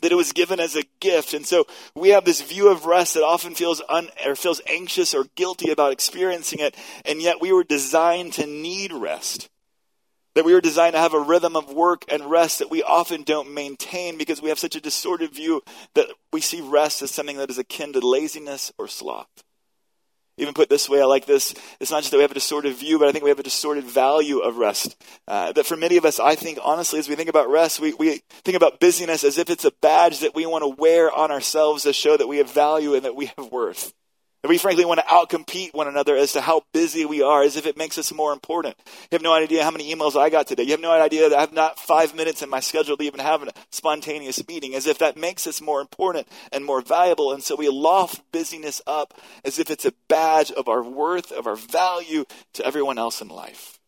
That 0.00 0.12
it 0.12 0.16
was 0.16 0.32
given 0.32 0.60
as 0.60 0.76
a 0.76 0.84
gift. 1.00 1.34
And 1.34 1.46
so 1.46 1.66
we 1.94 2.10
have 2.10 2.24
this 2.24 2.40
view 2.40 2.68
of 2.70 2.86
rest 2.86 3.14
that 3.14 3.24
often 3.24 3.54
feels 3.54 3.82
un, 3.88 4.08
or 4.24 4.36
feels 4.36 4.60
anxious 4.68 5.12
or 5.12 5.24
guilty 5.34 5.70
about 5.70 5.92
experiencing 5.92 6.60
it. 6.60 6.76
And 7.04 7.20
yet 7.20 7.40
we 7.40 7.52
were 7.52 7.64
designed 7.64 8.34
to 8.34 8.46
need 8.46 8.92
rest. 8.92 9.48
That 10.34 10.44
we 10.44 10.52
were 10.52 10.60
designed 10.60 10.94
to 10.94 10.98
have 10.98 11.14
a 11.14 11.20
rhythm 11.20 11.54
of 11.54 11.72
work 11.72 12.04
and 12.08 12.30
rest 12.30 12.58
that 12.58 12.70
we 12.70 12.82
often 12.82 13.22
don't 13.22 13.54
maintain 13.54 14.18
because 14.18 14.42
we 14.42 14.48
have 14.48 14.58
such 14.58 14.74
a 14.74 14.80
distorted 14.80 15.32
view 15.32 15.62
that 15.94 16.08
we 16.32 16.40
see 16.40 16.60
rest 16.60 17.02
as 17.02 17.10
something 17.12 17.36
that 17.36 17.50
is 17.50 17.58
akin 17.58 17.92
to 17.92 18.00
laziness 18.00 18.72
or 18.76 18.88
sloth. 18.88 19.28
Even 20.36 20.52
put 20.52 20.68
this 20.68 20.88
way, 20.88 21.00
I 21.00 21.04
like 21.04 21.26
this. 21.26 21.54
It's 21.78 21.92
not 21.92 22.00
just 22.00 22.10
that 22.10 22.16
we 22.16 22.22
have 22.22 22.32
a 22.32 22.34
distorted 22.34 22.74
view, 22.74 22.98
but 22.98 23.08
I 23.08 23.12
think 23.12 23.22
we 23.22 23.30
have 23.30 23.38
a 23.38 23.44
distorted 23.44 23.84
value 23.84 24.40
of 24.40 24.56
rest. 24.56 24.96
Uh, 25.28 25.52
that 25.52 25.64
for 25.64 25.76
many 25.76 25.96
of 25.96 26.04
us, 26.04 26.18
I 26.18 26.34
think, 26.34 26.58
honestly, 26.62 26.98
as 26.98 27.08
we 27.08 27.14
think 27.14 27.28
about 27.28 27.48
rest, 27.48 27.78
we, 27.78 27.94
we 27.94 28.20
think 28.44 28.56
about 28.56 28.80
busyness 28.80 29.22
as 29.22 29.38
if 29.38 29.48
it's 29.48 29.64
a 29.64 29.70
badge 29.80 30.20
that 30.20 30.34
we 30.34 30.44
want 30.44 30.62
to 30.62 30.80
wear 30.80 31.12
on 31.12 31.30
ourselves 31.30 31.84
to 31.84 31.92
show 31.92 32.16
that 32.16 32.26
we 32.26 32.38
have 32.38 32.50
value 32.50 32.94
and 32.94 33.04
that 33.04 33.14
we 33.14 33.26
have 33.38 33.52
worth. 33.52 33.94
And 34.44 34.50
we 34.50 34.58
frankly 34.58 34.84
want 34.84 35.00
to 35.00 35.06
outcompete 35.06 35.72
one 35.72 35.88
another 35.88 36.14
as 36.16 36.32
to 36.32 36.42
how 36.42 36.64
busy 36.74 37.06
we 37.06 37.22
are, 37.22 37.42
as 37.42 37.56
if 37.56 37.64
it 37.64 37.78
makes 37.78 37.96
us 37.96 38.12
more 38.12 38.30
important. 38.30 38.76
You 38.84 39.08
have 39.12 39.22
no 39.22 39.32
idea 39.32 39.64
how 39.64 39.70
many 39.70 39.90
emails 39.90 40.20
I 40.20 40.28
got 40.28 40.46
today. 40.46 40.64
You 40.64 40.72
have 40.72 40.82
no 40.82 40.92
idea 40.92 41.30
that 41.30 41.38
I 41.38 41.40
have 41.40 41.54
not 41.54 41.78
five 41.78 42.14
minutes 42.14 42.42
in 42.42 42.50
my 42.50 42.60
schedule 42.60 42.98
to 42.98 43.04
even 43.04 43.20
have 43.20 43.42
a 43.42 43.52
spontaneous 43.70 44.46
meeting, 44.46 44.74
as 44.74 44.86
if 44.86 44.98
that 44.98 45.16
makes 45.16 45.46
us 45.46 45.62
more 45.62 45.80
important 45.80 46.28
and 46.52 46.62
more 46.62 46.82
valuable. 46.82 47.32
And 47.32 47.42
so 47.42 47.56
we 47.56 47.70
loft 47.70 48.20
busyness 48.32 48.82
up 48.86 49.14
as 49.46 49.58
if 49.58 49.70
it's 49.70 49.86
a 49.86 49.94
badge 50.08 50.50
of 50.50 50.68
our 50.68 50.82
worth, 50.82 51.32
of 51.32 51.46
our 51.46 51.56
value 51.56 52.26
to 52.52 52.66
everyone 52.66 52.98
else 52.98 53.22
in 53.22 53.28
life. 53.28 53.80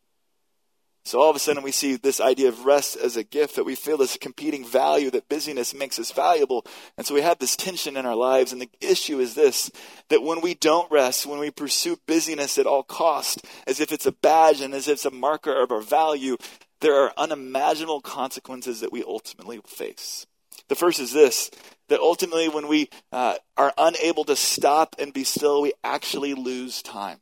So 1.06 1.20
all 1.20 1.30
of 1.30 1.36
a 1.36 1.38
sudden 1.38 1.62
we 1.62 1.70
see 1.70 1.94
this 1.94 2.20
idea 2.20 2.48
of 2.48 2.64
rest 2.64 2.96
as 2.96 3.16
a 3.16 3.22
gift 3.22 3.54
that 3.54 3.64
we 3.64 3.76
feel 3.76 3.96
this 3.96 4.16
competing 4.16 4.66
value 4.66 5.08
that 5.12 5.28
busyness 5.28 5.72
makes 5.72 6.00
us 6.00 6.10
valuable. 6.10 6.66
And 6.98 7.06
so 7.06 7.14
we 7.14 7.20
have 7.20 7.38
this 7.38 7.54
tension 7.54 7.96
in 7.96 8.04
our 8.04 8.16
lives. 8.16 8.52
And 8.52 8.60
the 8.60 8.68
issue 8.80 9.20
is 9.20 9.36
this, 9.36 9.70
that 10.08 10.24
when 10.24 10.40
we 10.40 10.54
don't 10.54 10.90
rest, 10.90 11.24
when 11.24 11.38
we 11.38 11.52
pursue 11.52 12.00
busyness 12.08 12.58
at 12.58 12.66
all 12.66 12.82
cost, 12.82 13.44
as 13.68 13.78
if 13.78 13.92
it's 13.92 14.06
a 14.06 14.10
badge 14.10 14.60
and 14.60 14.74
as 14.74 14.88
if 14.88 14.94
it's 14.94 15.04
a 15.04 15.12
marker 15.12 15.54
of 15.54 15.70
our 15.70 15.80
value, 15.80 16.36
there 16.80 16.96
are 16.96 17.12
unimaginable 17.16 18.00
consequences 18.00 18.80
that 18.80 18.90
we 18.90 19.04
ultimately 19.04 19.60
face. 19.64 20.26
The 20.66 20.74
first 20.74 20.98
is 20.98 21.12
this, 21.12 21.52
that 21.86 22.00
ultimately 22.00 22.48
when 22.48 22.66
we 22.66 22.88
uh, 23.12 23.36
are 23.56 23.72
unable 23.78 24.24
to 24.24 24.34
stop 24.34 24.96
and 24.98 25.12
be 25.12 25.22
still, 25.22 25.62
we 25.62 25.72
actually 25.84 26.34
lose 26.34 26.82
time. 26.82 27.20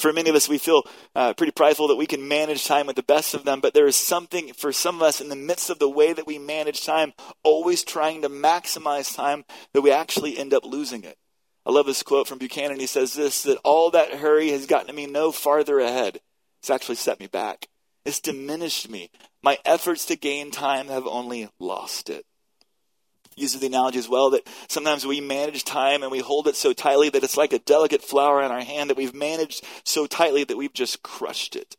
For 0.00 0.12
many 0.14 0.30
of 0.30 0.36
us, 0.36 0.48
we 0.48 0.56
feel 0.56 0.82
uh, 1.14 1.34
pretty 1.34 1.52
prideful 1.52 1.88
that 1.88 1.96
we 1.96 2.06
can 2.06 2.26
manage 2.26 2.64
time 2.64 2.86
with 2.86 2.96
the 2.96 3.02
best 3.02 3.34
of 3.34 3.44
them, 3.44 3.60
but 3.60 3.74
there 3.74 3.86
is 3.86 3.96
something 3.96 4.54
for 4.54 4.72
some 4.72 4.96
of 4.96 5.02
us 5.02 5.20
in 5.20 5.28
the 5.28 5.36
midst 5.36 5.68
of 5.68 5.78
the 5.78 5.90
way 5.90 6.14
that 6.14 6.26
we 6.26 6.38
manage 6.38 6.86
time, 6.86 7.12
always 7.42 7.84
trying 7.84 8.22
to 8.22 8.30
maximize 8.30 9.14
time, 9.14 9.44
that 9.74 9.82
we 9.82 9.92
actually 9.92 10.38
end 10.38 10.54
up 10.54 10.64
losing 10.64 11.04
it. 11.04 11.18
I 11.66 11.70
love 11.70 11.84
this 11.84 12.02
quote 12.02 12.26
from 12.26 12.38
Buchanan. 12.38 12.80
He 12.80 12.86
says 12.86 13.12
this 13.12 13.42
that 13.42 13.58
all 13.62 13.90
that 13.90 14.14
hurry 14.14 14.48
has 14.48 14.64
gotten 14.64 14.96
me 14.96 15.06
no 15.06 15.32
farther 15.32 15.78
ahead. 15.78 16.20
It's 16.60 16.70
actually 16.70 16.96
set 16.96 17.20
me 17.20 17.26
back. 17.26 17.68
It's 18.06 18.20
diminished 18.20 18.88
me. 18.88 19.10
My 19.42 19.58
efforts 19.66 20.06
to 20.06 20.16
gain 20.16 20.50
time 20.50 20.88
have 20.88 21.06
only 21.06 21.50
lost 21.58 22.08
it 22.08 22.24
uses 23.40 23.60
the 23.60 23.66
analogy 23.66 23.98
as 23.98 24.08
well 24.08 24.30
that 24.30 24.46
sometimes 24.68 25.06
we 25.06 25.20
manage 25.20 25.64
time 25.64 26.02
and 26.02 26.12
we 26.12 26.20
hold 26.20 26.46
it 26.46 26.56
so 26.56 26.72
tightly 26.72 27.08
that 27.08 27.24
it's 27.24 27.36
like 27.36 27.52
a 27.52 27.58
delicate 27.58 28.02
flower 28.02 28.42
in 28.42 28.50
our 28.50 28.60
hand 28.60 28.90
that 28.90 28.96
we've 28.96 29.14
managed 29.14 29.64
so 29.84 30.06
tightly 30.06 30.44
that 30.44 30.56
we've 30.56 30.72
just 30.72 31.02
crushed 31.02 31.56
it. 31.56 31.76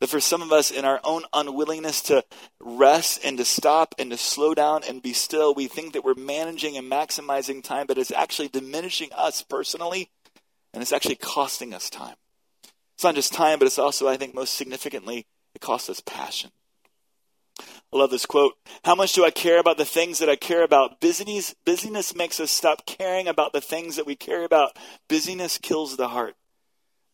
That 0.00 0.08
for 0.08 0.20
some 0.20 0.42
of 0.42 0.50
us, 0.50 0.72
in 0.72 0.84
our 0.84 1.00
own 1.04 1.22
unwillingness 1.32 2.02
to 2.02 2.24
rest 2.60 3.24
and 3.24 3.38
to 3.38 3.44
stop 3.44 3.94
and 3.98 4.10
to 4.10 4.16
slow 4.16 4.52
down 4.52 4.82
and 4.88 5.00
be 5.00 5.12
still, 5.12 5.54
we 5.54 5.68
think 5.68 5.92
that 5.92 6.04
we're 6.04 6.14
managing 6.14 6.76
and 6.76 6.90
maximizing 6.90 7.62
time, 7.62 7.86
but 7.86 7.98
it's 7.98 8.10
actually 8.10 8.48
diminishing 8.48 9.10
us 9.12 9.42
personally 9.42 10.10
and 10.74 10.82
it's 10.82 10.92
actually 10.92 11.16
costing 11.16 11.72
us 11.72 11.88
time. 11.88 12.16
It's 12.94 13.04
not 13.04 13.14
just 13.14 13.32
time, 13.32 13.58
but 13.58 13.66
it's 13.66 13.78
also, 13.78 14.08
I 14.08 14.16
think, 14.16 14.34
most 14.34 14.54
significantly, 14.54 15.26
it 15.54 15.60
costs 15.60 15.90
us 15.90 16.00
passion. 16.00 16.50
I 17.92 17.98
love 17.98 18.10
this 18.10 18.24
quote. 18.24 18.54
How 18.84 18.94
much 18.94 19.12
do 19.12 19.24
I 19.24 19.30
care 19.30 19.58
about 19.58 19.76
the 19.76 19.84
things 19.84 20.18
that 20.20 20.30
I 20.30 20.36
care 20.36 20.62
about? 20.62 21.00
Busyness, 21.00 21.54
busyness 21.66 22.14
makes 22.14 22.40
us 22.40 22.50
stop 22.50 22.86
caring 22.86 23.28
about 23.28 23.52
the 23.52 23.60
things 23.60 23.96
that 23.96 24.06
we 24.06 24.16
care 24.16 24.44
about. 24.44 24.78
Busyness 25.08 25.58
kills 25.58 25.96
the 25.96 26.08
heart. 26.08 26.34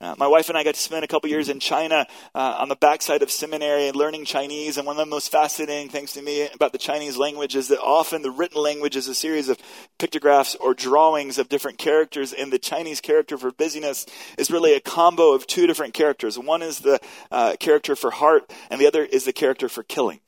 Uh, 0.01 0.15
my 0.17 0.29
wife 0.29 0.49
and 0.49 0.57
I 0.57 0.63
got 0.63 0.77
to 0.77 0.81
spend 0.81 1.03
a 1.03 1.09
couple 1.09 1.29
years 1.29 1.49
in 1.49 1.59
China 1.59 2.07
uh, 2.33 2.57
on 2.61 2.69
the 2.69 2.77
backside 2.77 3.23
of 3.23 3.33
seminary 3.33 3.89
and 3.89 3.97
learning 3.97 4.25
Chinese. 4.25 4.77
And 4.77 4.87
one 4.87 4.95
of 4.95 5.05
the 5.05 5.11
most 5.11 5.33
fascinating 5.33 5.89
things 5.89 6.13
to 6.13 6.23
me 6.23 6.49
about 6.55 6.71
the 6.71 6.79
Chinese 6.79 7.17
language 7.17 7.57
is 7.57 7.67
that 7.69 7.81
often 7.81 8.23
the 8.23 8.31
written 8.31 8.63
language 8.63 8.95
is 8.95 9.09
a 9.09 9.15
series 9.17 9.49
of 9.49 9.59
pictographs 9.99 10.55
or 10.55 10.73
drawings 10.73 11.39
of 11.39 11.49
different 11.49 11.79
characters. 11.79 12.33
And 12.33 12.53
the 12.53 12.61
Chinese 12.61 13.01
character 13.01 13.37
for 13.37 13.51
busyness 13.51 14.07
is 14.39 14.53
really 14.53 14.75
a 14.75 14.81
combo 14.81 15.33
of 15.33 15.49
two 15.49 15.67
different 15.67 15.95
characters. 15.95 16.39
One 16.39 16.63
is 16.63 16.79
the 16.79 17.01
uh, 17.33 17.57
character 17.59 17.97
for 17.97 18.13
heart, 18.13 18.53
and 18.71 18.81
the 18.81 18.87
other 18.87 19.05
is 19.05 19.25
the 19.25 19.33
character 19.33 19.69
for 19.69 19.83
killing. 19.83 20.21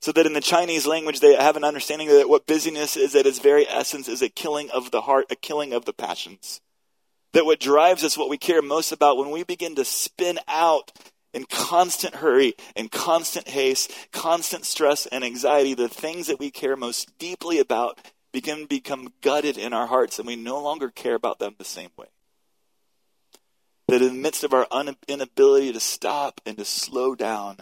So 0.00 0.12
that 0.12 0.26
in 0.26 0.34
the 0.34 0.40
Chinese 0.40 0.86
language, 0.86 1.20
they 1.20 1.34
have 1.34 1.56
an 1.56 1.64
understanding 1.64 2.08
that 2.08 2.28
what 2.28 2.46
busyness 2.46 2.96
is 2.96 3.14
at 3.14 3.26
its 3.26 3.38
very 3.38 3.66
essence 3.68 4.08
is 4.08 4.22
a 4.22 4.28
killing 4.28 4.70
of 4.70 4.90
the 4.90 5.02
heart, 5.02 5.26
a 5.30 5.36
killing 5.36 5.72
of 5.72 5.84
the 5.84 5.92
passions. 5.92 6.60
That 7.32 7.46
what 7.46 7.60
drives 7.60 8.04
us, 8.04 8.16
what 8.16 8.28
we 8.28 8.38
care 8.38 8.62
most 8.62 8.92
about, 8.92 9.16
when 9.16 9.30
we 9.30 9.42
begin 9.42 9.74
to 9.76 9.84
spin 9.84 10.38
out 10.46 10.92
in 11.34 11.44
constant 11.44 12.16
hurry, 12.16 12.54
in 12.74 12.88
constant 12.88 13.48
haste, 13.48 13.92
constant 14.12 14.64
stress 14.64 15.06
and 15.06 15.24
anxiety, 15.24 15.74
the 15.74 15.88
things 15.88 16.28
that 16.28 16.38
we 16.38 16.50
care 16.50 16.76
most 16.76 17.18
deeply 17.18 17.58
about 17.58 17.98
begin 18.32 18.60
to 18.60 18.66
become 18.66 19.12
gutted 19.22 19.58
in 19.58 19.72
our 19.72 19.86
hearts, 19.86 20.18
and 20.18 20.26
we 20.26 20.36
no 20.36 20.62
longer 20.62 20.90
care 20.90 21.14
about 21.14 21.38
them 21.38 21.54
the 21.58 21.64
same 21.64 21.90
way. 21.96 22.06
That 23.88 24.02
in 24.02 24.08
the 24.08 24.14
midst 24.14 24.44
of 24.44 24.52
our 24.52 24.66
inability 25.08 25.72
to 25.72 25.80
stop 25.80 26.40
and 26.44 26.56
to 26.58 26.64
slow 26.64 27.14
down, 27.14 27.58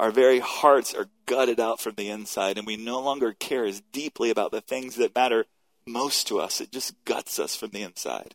our 0.00 0.10
very 0.10 0.38
hearts 0.38 0.94
are 0.94 1.10
gutted 1.26 1.60
out 1.60 1.78
from 1.78 1.94
the 1.94 2.08
inside, 2.08 2.56
and 2.56 2.66
we 2.66 2.78
no 2.78 3.00
longer 3.00 3.34
care 3.34 3.66
as 3.66 3.82
deeply 3.92 4.30
about 4.30 4.50
the 4.50 4.62
things 4.62 4.96
that 4.96 5.14
matter 5.14 5.44
most 5.86 6.26
to 6.28 6.40
us. 6.40 6.60
It 6.62 6.72
just 6.72 6.94
guts 7.04 7.38
us 7.38 7.54
from 7.54 7.70
the 7.70 7.82
inside. 7.82 8.34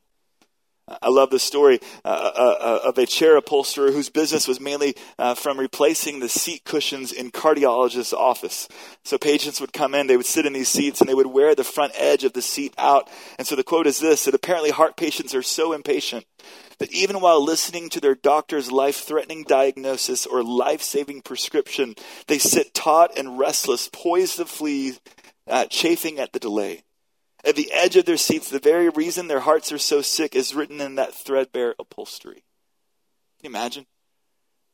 I 1.01 1.09
love 1.09 1.31
the 1.31 1.39
story 1.39 1.79
uh, 2.03 2.31
uh, 2.35 2.55
uh, 2.59 2.79
of 2.89 2.99
a 2.99 3.07
chair 3.07 3.35
upholsterer 3.35 3.91
whose 3.91 4.09
business 4.09 4.47
was 4.47 4.59
mainly 4.59 4.95
uh, 5.17 5.33
from 5.33 5.59
replacing 5.59 6.19
the 6.19 6.29
seat 6.29 6.63
cushions 6.63 7.11
in 7.11 7.31
cardiologist's 7.31 8.13
office. 8.13 8.67
So 9.03 9.17
patients 9.17 9.59
would 9.59 9.73
come 9.73 9.95
in, 9.95 10.05
they 10.05 10.17
would 10.17 10.27
sit 10.27 10.45
in 10.45 10.53
these 10.53 10.69
seats, 10.69 11.01
and 11.01 11.09
they 11.09 11.15
would 11.15 11.25
wear 11.25 11.55
the 11.55 11.63
front 11.63 11.93
edge 11.95 12.23
of 12.23 12.33
the 12.33 12.43
seat 12.43 12.75
out. 12.77 13.09
And 13.39 13.47
so 13.47 13.55
the 13.55 13.63
quote 13.63 13.87
is 13.87 13.99
this: 13.99 14.25
that 14.25 14.35
apparently 14.35 14.69
heart 14.69 14.95
patients 14.95 15.33
are 15.33 15.41
so 15.41 15.73
impatient 15.73 16.27
that 16.79 16.91
even 16.91 17.21
while 17.21 17.43
listening 17.43 17.89
to 17.89 17.99
their 17.99 18.15
doctor's 18.15 18.71
life-threatening 18.71 19.43
diagnosis 19.43 20.25
or 20.25 20.43
life-saving 20.43 21.21
prescription, 21.21 21.95
they 22.27 22.37
sit 22.37 22.73
taut 22.73 23.17
and 23.17 23.39
restless, 23.39 23.89
poised 23.91 24.37
to 24.37 24.45
flee, 24.45 24.97
uh, 25.47 25.65
chafing 25.65 26.19
at 26.19 26.33
the 26.33 26.39
delay. 26.39 26.83
At 27.43 27.55
the 27.55 27.71
edge 27.71 27.95
of 27.95 28.05
their 28.05 28.17
seats, 28.17 28.49
the 28.49 28.59
very 28.59 28.89
reason 28.89 29.27
their 29.27 29.41
hearts 29.41 29.71
are 29.71 29.77
so 29.77 30.01
sick 30.01 30.35
is 30.35 30.55
written 30.55 30.81
in 30.81 30.95
that 30.95 31.13
threadbare 31.13 31.75
upholstery. 31.77 32.43
Can 33.39 33.43
you 33.43 33.49
imagine? 33.49 33.85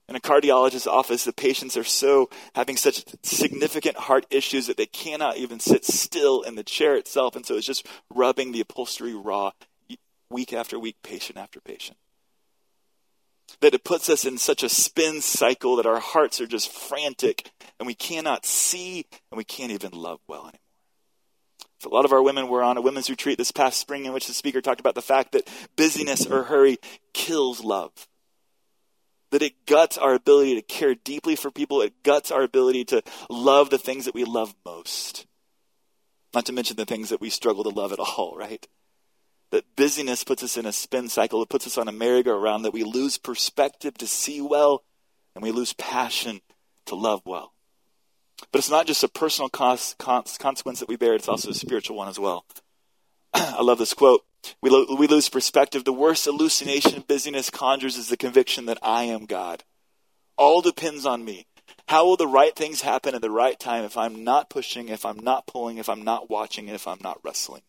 In 0.08 0.16
a 0.16 0.20
cardiologist's 0.20 0.88
office, 0.88 1.24
the 1.24 1.34
patients 1.34 1.78
are 1.78 1.84
so 1.84 2.30
having 2.56 2.76
such 2.78 3.06
significant 3.24 3.98
heart 3.98 4.26
issues 4.30 4.68
that 4.68 4.78
they 4.78 4.86
cannot 4.86 5.38
even 5.38 5.60
sit 5.60 5.86
still 5.86 6.42
in 6.42 6.56
the 6.56 6.64
chair 6.64 6.96
itself, 6.96 7.36
and 7.36 7.46
so 7.46 7.56
it's 7.56 7.68
just 7.68 7.86
rubbing 8.14 8.52
the 8.52 8.62
upholstery 8.62 9.14
raw 9.14 9.52
week 10.32 10.54
after 10.54 10.80
week, 10.80 10.98
patient 11.04 11.38
after 11.38 11.60
patient. 11.60 11.98
That 13.60 13.74
it 13.74 13.84
puts 13.84 14.10
us 14.10 14.26
in 14.26 14.38
such 14.38 14.64
a 14.64 14.70
spin 14.70 15.22
cycle 15.22 15.76
that 15.76 15.86
our 15.86 16.00
hearts 16.00 16.40
are 16.40 16.48
just 16.48 16.72
frantic 16.72 17.52
and 17.80 17.86
we 17.86 17.94
cannot 17.94 18.46
see 18.46 19.06
and 19.30 19.38
we 19.38 19.44
can't 19.44 19.72
even 19.72 19.92
love 19.92 20.20
well 20.28 20.42
anymore. 20.42 20.60
A 21.86 21.90
lot 21.90 22.06
of 22.06 22.14
our 22.14 22.22
women 22.22 22.48
were 22.48 22.64
on 22.64 22.78
a 22.78 22.82
women's 22.82 23.10
retreat 23.10 23.38
this 23.38 23.52
past 23.52 23.80
spring 23.80 24.06
in 24.06 24.14
which 24.14 24.28
the 24.28 24.34
speaker 24.34 24.62
talked 24.62 24.80
about 24.80 24.96
the 24.96 25.02
fact 25.02 25.32
that 25.32 25.50
busyness 25.76 26.26
or 26.26 26.44
hurry 26.44 26.78
kills 27.14 27.64
love. 27.64 27.92
That 29.32 29.42
it 29.42 29.66
guts 29.66 29.98
our 29.98 30.14
ability 30.14 30.56
to 30.56 30.62
care 30.62 30.94
deeply 30.94 31.36
for 31.36 31.50
people, 31.50 31.82
it 31.82 32.04
guts 32.04 32.32
our 32.32 32.44
ability 32.44 32.86
to 32.86 33.02
love 33.30 33.70
the 33.70 33.78
things 33.78 34.06
that 34.06 34.14
we 34.14 34.26
love 34.26 34.54
most. 34.66 35.26
Not 36.34 36.46
to 36.46 36.54
mention 36.54 36.78
the 36.78 36.86
things 36.86 37.10
that 37.10 37.22
we 37.22 37.30
struggle 37.30 37.64
to 37.64 37.70
love 37.70 37.92
at 37.92 38.00
all, 38.00 38.36
right? 38.38 38.66
That 39.52 39.76
busyness 39.76 40.24
puts 40.24 40.44
us 40.44 40.58
in 40.58 40.66
a 40.66 40.72
spin 40.72 41.10
cycle, 41.10 41.42
it 41.44 41.50
puts 41.50 41.68
us 41.68 41.78
on 41.78 41.88
a 41.88 41.92
merry-go-round, 41.92 42.66
that 42.66 42.74
we 42.74 42.84
lose 42.84 43.18
perspective 43.18 43.98
to 43.98 44.08
see 44.08 44.42
well, 44.42 44.84
and 45.36 45.44
we 45.44 45.52
lose 45.52 45.74
passion 45.74 46.42
to 46.86 46.96
love 46.96 47.22
well. 47.26 47.54
But 48.52 48.60
it's 48.60 48.70
not 48.70 48.88
just 48.88 49.04
a 49.04 49.08
personal 49.08 49.50
cons- 49.50 49.96
cons- 50.00 50.38
consequence 50.38 50.80
that 50.80 50.90
we 50.90 50.96
bear, 50.96 51.14
it's 51.14 51.28
also 51.28 51.52
a 51.52 51.54
spiritual 51.54 51.98
one 51.98 52.08
as 52.08 52.18
well. 52.18 52.46
I 53.34 53.62
love 53.62 53.78
this 53.78 53.94
quote. 53.94 54.26
We, 54.62 54.70
lo- 54.70 54.96
we 54.98 55.08
lose 55.08 55.30
perspective. 55.30 55.84
The 55.84 55.94
worst 55.94 56.26
hallucination 56.26 57.04
busyness 57.08 57.50
conjures 57.50 57.98
is 57.98 58.08
the 58.08 58.18
conviction 58.18 58.66
that 58.66 58.80
I 58.82 59.04
am 59.04 59.26
God. 59.26 59.64
All 60.38 60.62
depends 60.62 61.06
on 61.06 61.24
me. 61.24 61.46
How 61.88 62.06
will 62.06 62.18
the 62.18 62.28
right 62.28 62.56
things 62.56 62.82
happen 62.82 63.16
at 63.16 63.22
the 63.22 63.30
right 63.30 63.60
time 63.60 63.84
if 63.84 63.98
I'm 63.98 64.24
not 64.24 64.50
pushing, 64.50 64.90
if 64.90 65.06
I'm 65.06 65.20
not 65.20 65.46
pulling, 65.46 65.78
if 65.78 65.90
I'm 65.90 66.04
not 66.04 66.30
watching, 66.30 66.68
and 66.68 66.76
if 66.76 66.88
I'm 66.88 67.00
not 67.02 67.20
wrestling? 67.24 67.62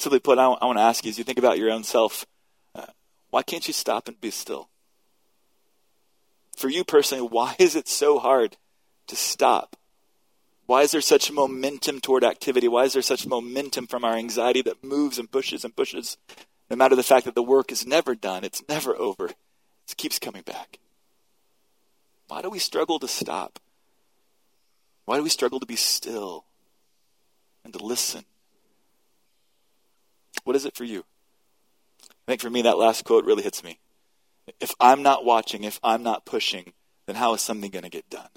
Simply 0.00 0.18
put, 0.18 0.38
I, 0.38 0.48
want 0.48 0.78
to 0.78 0.82
ask 0.82 1.04
you 1.04 1.10
as 1.10 1.18
you 1.18 1.24
think 1.24 1.38
about 1.38 1.58
your 1.58 1.70
own 1.70 1.84
self, 1.84 2.26
uh, 2.74 2.86
why 3.30 3.42
can't 3.42 3.66
you 3.68 3.74
stop 3.74 4.08
and 4.08 4.20
be 4.20 4.30
still? 4.30 4.70
for 6.60 6.68
you 6.68 6.84
personally, 6.84 7.26
why 7.26 7.56
is 7.58 7.74
it 7.74 7.88
so 7.88 8.18
hard 8.18 8.56
to 9.06 9.16
stop? 9.16 9.76
Why 10.66 10.82
is 10.82 10.92
there 10.92 11.00
such 11.00 11.32
momentum 11.32 12.00
toward 12.00 12.22
activity? 12.22 12.68
Why 12.68 12.84
is 12.84 12.92
there 12.92 13.02
such 13.02 13.26
momentum 13.26 13.86
from 13.86 14.04
our 14.04 14.14
anxiety 14.14 14.62
that 14.62 14.84
moves 14.84 15.18
and 15.18 15.30
pushes 15.30 15.64
and 15.64 15.74
pushes? 15.74 16.18
No 16.68 16.76
matter 16.76 16.94
the 16.94 17.02
fact 17.02 17.24
that 17.24 17.34
the 17.34 17.42
work 17.42 17.72
is 17.72 17.86
never 17.86 18.14
done, 18.14 18.44
it's 18.44 18.62
never 18.68 18.94
over, 18.96 19.30
it 19.30 19.96
keeps 19.96 20.18
coming 20.18 20.42
back. 20.42 20.78
Why 22.28 22.42
do 22.42 22.50
we 22.50 22.60
struggle 22.60 23.00
to 23.00 23.08
stop? 23.08 23.58
Why 25.06 25.16
do 25.16 25.24
we 25.24 25.30
struggle 25.30 25.58
to 25.60 25.66
be 25.66 25.76
still 25.76 26.44
and 27.64 27.72
to 27.72 27.84
listen? 27.84 28.24
What 30.50 30.56
is 30.56 30.66
it 30.66 30.74
for 30.74 30.82
you? 30.82 31.04
I 32.02 32.32
think 32.32 32.40
for 32.40 32.50
me, 32.50 32.62
that 32.62 32.76
last 32.76 33.04
quote 33.04 33.24
really 33.24 33.44
hits 33.44 33.62
me. 33.62 33.78
If 34.58 34.74
I'm 34.80 35.00
not 35.00 35.24
watching, 35.24 35.62
if 35.62 35.78
I'm 35.80 36.02
not 36.02 36.26
pushing, 36.26 36.72
then 37.06 37.14
how 37.14 37.34
is 37.34 37.40
something 37.40 37.70
going 37.70 37.84
to 37.84 37.88
get 37.88 38.10
done? 38.10 38.30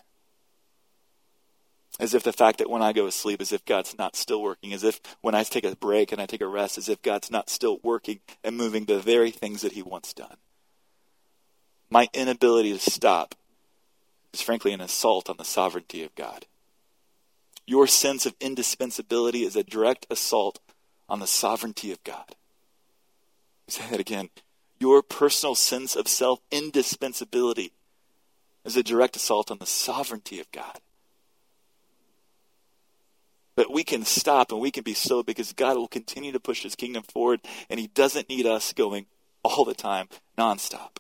As 2.00 2.14
if 2.14 2.22
the 2.22 2.32
fact 2.32 2.60
that 2.60 2.70
when 2.70 2.84
I 2.84 2.94
go 2.94 3.08
to 3.08 3.12
sleep, 3.12 3.42
as 3.42 3.52
if 3.52 3.66
God's 3.66 3.98
not 3.98 4.16
still 4.16 4.44
working, 4.44 4.74
as 4.74 4.84
if 4.84 5.02
when 5.22 5.34
I 5.34 5.42
take 5.42 5.64
a 5.64 5.76
break 5.76 6.12
and 6.12 6.22
I 6.22 6.28
take 6.28 6.42
a 6.42 6.48
rest, 6.48 6.78
as 6.78 6.88
if 6.88 7.02
God's 7.02 7.32
not 7.32 7.50
still 7.50 7.80
working 7.82 8.20
and 8.44 8.56
moving 8.56 8.86
the 8.86 9.00
very 9.00 9.32
things 9.32 9.64
that 9.64 9.72
He 9.72 9.82
wants 9.82 10.14
done. 10.14 10.38
My 11.90 12.10
inability 12.14 12.74
to 12.74 12.92
stop 12.92 13.34
is 14.34 14.42
frankly 14.44 14.72
an 14.72 14.82
assault 14.82 15.32
on 15.32 15.38
the 15.38 15.46
sovereignty 15.46 16.04
of 16.04 16.14
God. 16.14 16.46
Your 17.66 17.88
sense 17.88 18.28
of 18.28 18.36
indispensability 18.40 19.46
is 19.46 19.56
a 19.56 19.64
direct 19.64 20.06
assault 20.12 20.60
on 21.10 21.20
the 21.20 21.28
sovereignty 21.28 21.92
of 21.92 22.04
God. 22.04 22.36
Say 23.68 23.86
that 23.90 24.00
again 24.00 24.30
your 24.84 25.02
personal 25.02 25.56
sense 25.56 25.96
of 25.96 26.10
self 26.10 26.42
indispensability 26.52 27.72
is 28.66 28.76
a 28.76 28.84
direct 28.84 29.16
assault 29.16 29.50
on 29.50 29.58
the 29.60 29.66
sovereignty 29.66 30.42
of 30.42 30.52
God. 30.52 30.80
But 33.56 33.72
we 33.72 33.86
can 33.86 34.04
stop 34.04 34.52
and 34.52 34.60
we 34.60 34.72
can 34.72 34.84
be 34.84 34.94
still 34.94 35.24
because 35.24 35.54
God 35.54 35.78
will 35.78 35.88
continue 35.88 36.34
to 36.34 36.40
push 36.40 36.64
his 36.64 36.76
kingdom 36.76 37.04
forward 37.04 37.40
and 37.70 37.80
he 37.80 37.88
doesn't 37.88 38.28
need 38.28 38.46
us 38.46 38.74
going 38.74 39.06
all 39.42 39.64
the 39.64 39.74
time, 39.74 40.10
nonstop. 40.38 40.98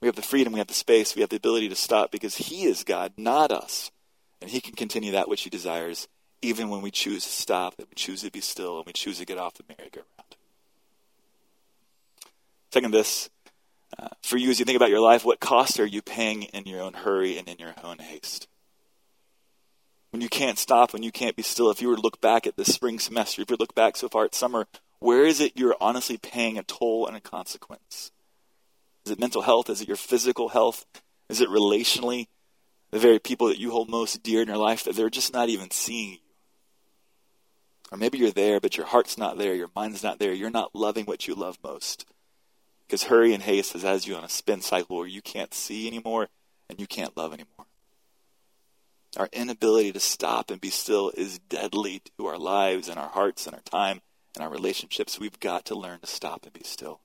We 0.00 0.06
have 0.06 0.16
the 0.16 0.22
freedom, 0.22 0.52
we 0.52 0.60
have 0.60 0.68
the 0.68 0.74
space, 0.74 1.16
we 1.16 1.20
have 1.20 1.30
the 1.30 1.36
ability 1.36 1.68
to 1.68 1.74
stop 1.74 2.12
because 2.12 2.36
he 2.36 2.64
is 2.64 2.84
God, 2.84 3.14
not 3.16 3.50
us. 3.50 3.90
And 4.40 4.50
he 4.50 4.60
can 4.60 4.74
continue 4.74 5.10
that 5.12 5.28
which 5.28 5.42
he 5.42 5.50
desires 5.50 6.06
even 6.42 6.68
when 6.68 6.82
we 6.82 6.90
choose 6.90 7.24
to 7.24 7.30
stop 7.30 7.74
and 7.78 7.86
we 7.88 7.94
choose 7.94 8.22
to 8.22 8.30
be 8.30 8.40
still 8.40 8.78
and 8.78 8.86
we 8.86 8.92
choose 8.92 9.18
to 9.18 9.24
get 9.24 9.38
off 9.38 9.54
the 9.54 9.64
merry-go-round. 9.68 10.36
Second, 12.72 12.92
this 12.92 13.30
uh, 13.98 14.08
for 14.22 14.36
you 14.36 14.50
as 14.50 14.58
you 14.58 14.64
think 14.64 14.76
about 14.76 14.90
your 14.90 15.00
life, 15.00 15.24
what 15.24 15.40
cost 15.40 15.78
are 15.78 15.86
you 15.86 16.02
paying 16.02 16.44
in 16.44 16.64
your 16.64 16.80
own 16.80 16.94
hurry 16.94 17.38
and 17.38 17.48
in 17.48 17.58
your 17.58 17.74
own 17.82 17.98
haste? 17.98 18.48
when 20.12 20.20
you 20.20 20.28
can't 20.28 20.58
stop, 20.58 20.92
when 20.92 21.02
you 21.02 21.10
can't 21.10 21.36
be 21.36 21.42
still, 21.42 21.70
if 21.70 21.80
you 21.80 21.88
were 21.88 21.96
to 21.96 22.02
look 22.02 22.20
back 22.20 22.46
at 22.46 22.56
the 22.56 22.66
spring 22.66 22.98
semester, 22.98 23.40
if 23.40 23.50
you 23.50 23.56
look 23.58 23.74
back 23.74 23.96
so 23.96 24.08
far 24.08 24.26
at 24.26 24.34
summer, 24.34 24.66
where 25.00 25.24
is 25.24 25.40
it 25.40 25.56
you're 25.56 25.74
honestly 25.80 26.18
paying 26.18 26.58
a 26.58 26.62
toll 26.62 27.06
and 27.06 27.16
a 27.16 27.20
consequence? 27.20 28.12
Is 29.06 29.12
it 29.12 29.18
mental 29.18 29.42
health? 29.42 29.70
Is 29.70 29.80
it 29.80 29.88
your 29.88 29.96
physical 29.96 30.50
health? 30.50 30.84
Is 31.30 31.40
it 31.40 31.48
relationally? 31.48 32.26
The 32.90 32.98
very 32.98 33.18
people 33.18 33.48
that 33.48 33.58
you 33.58 33.70
hold 33.70 33.88
most 33.88 34.22
dear 34.22 34.42
in 34.42 34.48
your 34.48 34.58
life 34.58 34.84
that 34.84 34.94
they're 34.94 35.08
just 35.08 35.32
not 35.32 35.48
even 35.48 35.70
seeing 35.70 36.12
you. 36.12 36.18
Or 37.92 37.98
maybe 37.98 38.16
you're 38.16 38.30
there, 38.30 38.58
but 38.58 38.78
your 38.78 38.86
heart's 38.86 39.18
not 39.18 39.36
there, 39.36 39.54
your 39.54 39.70
mind's 39.76 40.02
not 40.02 40.18
there, 40.18 40.32
you're 40.32 40.48
not 40.48 40.74
loving 40.74 41.04
what 41.04 41.28
you 41.28 41.34
love 41.34 41.58
most. 41.62 42.06
Because 42.86 43.04
hurry 43.04 43.34
and 43.34 43.42
haste 43.42 43.74
has 43.74 44.06
you 44.06 44.16
on 44.16 44.24
a 44.24 44.30
spin 44.30 44.62
cycle 44.62 44.96
where 44.96 45.06
you 45.06 45.20
can't 45.20 45.52
see 45.52 45.86
anymore 45.86 46.28
and 46.70 46.80
you 46.80 46.86
can't 46.86 47.16
love 47.18 47.34
anymore. 47.34 47.66
Our 49.18 49.28
inability 49.30 49.92
to 49.92 50.00
stop 50.00 50.50
and 50.50 50.58
be 50.58 50.70
still 50.70 51.12
is 51.14 51.38
deadly 51.38 52.00
to 52.16 52.26
our 52.26 52.38
lives 52.38 52.88
and 52.88 52.98
our 52.98 53.10
hearts 53.10 53.46
and 53.46 53.54
our 53.54 53.60
time 53.60 54.00
and 54.34 54.42
our 54.42 54.50
relationships. 54.50 55.20
We've 55.20 55.38
got 55.38 55.66
to 55.66 55.74
learn 55.74 56.00
to 56.00 56.06
stop 56.06 56.44
and 56.44 56.52
be 56.54 56.64
still. 56.64 57.01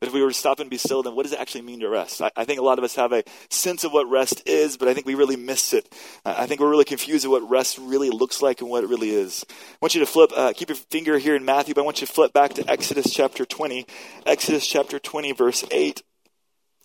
But 0.00 0.08
if 0.08 0.14
we 0.14 0.22
were 0.22 0.30
to 0.30 0.34
stop 0.34 0.60
and 0.60 0.70
be 0.70 0.78
still, 0.78 1.02
then 1.02 1.14
what 1.14 1.24
does 1.24 1.34
it 1.34 1.40
actually 1.40 1.60
mean 1.60 1.80
to 1.80 1.88
rest? 1.90 2.22
I, 2.22 2.30
I 2.34 2.46
think 2.46 2.58
a 2.58 2.62
lot 2.62 2.78
of 2.78 2.84
us 2.84 2.94
have 2.94 3.12
a 3.12 3.22
sense 3.50 3.84
of 3.84 3.92
what 3.92 4.08
rest 4.08 4.42
is, 4.48 4.78
but 4.78 4.88
I 4.88 4.94
think 4.94 5.06
we 5.06 5.14
really 5.14 5.36
miss 5.36 5.74
it. 5.74 5.94
I 6.24 6.46
think 6.46 6.58
we're 6.58 6.70
really 6.70 6.86
confused 6.86 7.26
of 7.26 7.32
what 7.32 7.48
rest 7.50 7.76
really 7.76 8.08
looks 8.08 8.40
like 8.40 8.62
and 8.62 8.70
what 8.70 8.82
it 8.82 8.88
really 8.88 9.10
is. 9.10 9.44
I 9.50 9.76
want 9.82 9.94
you 9.94 10.00
to 10.00 10.06
flip, 10.06 10.30
uh, 10.34 10.54
keep 10.56 10.70
your 10.70 10.76
finger 10.76 11.18
here 11.18 11.36
in 11.36 11.44
Matthew, 11.44 11.74
but 11.74 11.82
I 11.82 11.84
want 11.84 12.00
you 12.00 12.06
to 12.06 12.12
flip 12.12 12.32
back 12.32 12.54
to 12.54 12.70
Exodus 12.70 13.12
chapter 13.12 13.44
20. 13.44 13.86
Exodus 14.24 14.66
chapter 14.66 14.98
20, 14.98 15.32
verse 15.32 15.66
8, 15.70 16.02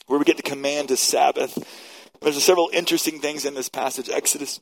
where 0.08 0.20
we 0.20 0.26
get 0.26 0.36
the 0.36 0.44
command 0.44 0.90
to 0.90 0.98
Sabbath. 0.98 1.58
There's 2.22 2.44
several 2.44 2.70
interesting 2.74 3.22
things 3.22 3.46
in 3.46 3.54
this 3.54 3.70
passage. 3.70 4.10
Exodus 4.10 4.60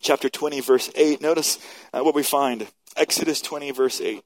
chapter 0.00 0.28
20, 0.28 0.60
verse 0.60 0.90
8. 0.96 1.20
Notice 1.20 1.60
uh, 1.92 2.00
what 2.00 2.16
we 2.16 2.24
find. 2.24 2.66
Exodus 2.96 3.40
20, 3.40 3.70
verse 3.70 4.00
8. 4.00 4.24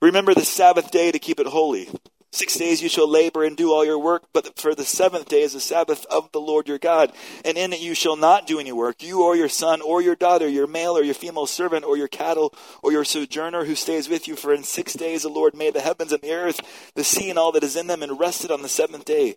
Remember 0.00 0.34
the 0.34 0.44
Sabbath 0.44 0.90
day 0.90 1.12
to 1.12 1.18
keep 1.18 1.40
it 1.40 1.46
holy. 1.46 1.88
Six 2.32 2.54
days 2.54 2.80
you 2.80 2.88
shall 2.88 3.08
labor 3.10 3.42
and 3.42 3.56
do 3.56 3.72
all 3.72 3.84
your 3.84 3.98
work, 3.98 4.22
but 4.32 4.56
for 4.56 4.72
the 4.72 4.84
seventh 4.84 5.28
day 5.28 5.42
is 5.42 5.52
the 5.52 5.60
Sabbath 5.60 6.06
of 6.06 6.30
the 6.30 6.40
Lord 6.40 6.68
your 6.68 6.78
God. 6.78 7.12
And 7.44 7.58
in 7.58 7.72
it 7.72 7.80
you 7.80 7.92
shall 7.92 8.14
not 8.14 8.46
do 8.46 8.60
any 8.60 8.70
work, 8.70 9.02
you 9.02 9.24
or 9.24 9.34
your 9.34 9.48
son 9.48 9.80
or 9.80 10.00
your 10.00 10.14
daughter, 10.14 10.48
your 10.48 10.68
male 10.68 10.96
or 10.96 11.02
your 11.02 11.14
female 11.14 11.46
servant, 11.46 11.84
or 11.84 11.96
your 11.96 12.06
cattle, 12.06 12.54
or 12.84 12.92
your 12.92 13.04
sojourner 13.04 13.64
who 13.64 13.74
stays 13.74 14.08
with 14.08 14.28
you. 14.28 14.36
For 14.36 14.54
in 14.54 14.62
six 14.62 14.92
days 14.94 15.22
the 15.22 15.28
Lord 15.28 15.56
made 15.56 15.74
the 15.74 15.80
heavens 15.80 16.12
and 16.12 16.22
the 16.22 16.32
earth, 16.32 16.60
the 16.94 17.02
sea 17.02 17.30
and 17.30 17.38
all 17.38 17.50
that 17.52 17.64
is 17.64 17.74
in 17.74 17.88
them, 17.88 18.02
and 18.02 18.20
rested 18.20 18.52
on 18.52 18.62
the 18.62 18.68
seventh 18.68 19.04
day. 19.04 19.34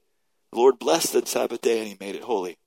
The 0.52 0.60
Lord 0.60 0.78
blessed 0.78 1.14
the 1.14 1.26
Sabbath 1.26 1.62
day 1.62 1.80
and 1.80 1.88
he 1.88 1.98
made 2.00 2.16
it 2.16 2.24
holy. 2.24 2.58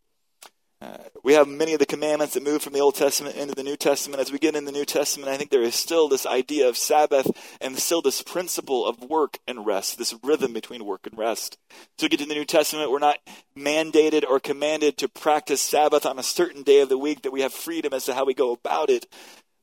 We 1.23 1.33
have 1.33 1.49
many 1.49 1.73
of 1.73 1.78
the 1.78 1.87
commandments 1.87 2.35
that 2.35 2.45
move 2.45 2.62
from 2.62 2.73
the 2.73 2.80
Old 2.80 2.95
Testament 2.95 3.35
into 3.35 3.54
the 3.54 3.62
New 3.62 3.76
Testament. 3.76 4.21
As 4.21 4.30
we 4.30 4.38
get 4.38 4.54
in 4.54 4.66
the 4.66 4.73
New 4.73 4.85
Testament, 4.85 5.30
I 5.30 5.37
think 5.37 5.50
there 5.50 5.62
is 5.62 5.75
still 5.75 6.09
this 6.09 6.26
idea 6.26 6.68
of 6.68 6.76
Sabbath 6.76 7.30
and 7.61 7.76
still 7.78 8.02
this 8.02 8.23
principle 8.23 8.87
of 8.87 9.00
work 9.00 9.38
and 9.49 9.66
rest, 9.66 9.99
this 9.99 10.14
rhythm 10.23 10.52
between 10.52 10.85
work 10.85 11.06
and 11.06 11.18
rest. 11.18 11.59
So 11.99 12.04
we 12.04 12.11
get 12.11 12.21
to 12.21 12.26
the 12.26 12.35
New 12.35 12.45
Testament, 12.45 12.90
we're 12.90 12.99
not 12.99 13.18
mandated 13.56 14.23
or 14.28 14.38
commanded 14.38 14.99
to 14.99 15.09
practice 15.09 15.62
Sabbath 15.62 16.04
on 16.04 16.18
a 16.18 16.23
certain 16.23 16.62
day 16.62 16.80
of 16.80 16.90
the 16.90 16.99
week, 16.99 17.23
that 17.23 17.33
we 17.33 17.40
have 17.40 17.52
freedom 17.52 17.92
as 17.92 18.04
to 18.04 18.14
how 18.14 18.25
we 18.25 18.35
go 18.35 18.52
about 18.52 18.90
it. 18.90 19.06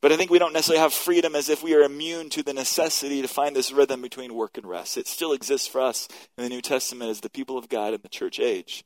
But 0.01 0.11
I 0.11 0.17
think 0.17 0.31
we 0.31 0.39
don't 0.39 0.51
necessarily 0.51 0.81
have 0.81 0.93
freedom 0.93 1.35
as 1.35 1.47
if 1.47 1.63
we 1.63 1.75
are 1.75 1.81
immune 1.81 2.29
to 2.31 2.43
the 2.43 2.53
necessity 2.53 3.21
to 3.21 3.27
find 3.29 3.55
this 3.55 3.71
rhythm 3.71 4.01
between 4.01 4.33
work 4.33 4.57
and 4.57 4.65
rest. 4.65 4.97
It 4.97 5.07
still 5.07 5.31
exists 5.31 5.67
for 5.67 5.79
us 5.79 6.09
in 6.37 6.43
the 6.43 6.49
New 6.49 6.61
Testament 6.61 7.09
as 7.09 7.21
the 7.21 7.29
people 7.29 7.57
of 7.57 7.69
God 7.69 7.93
in 7.93 8.01
the 8.01 8.09
church 8.09 8.39
age. 8.39 8.83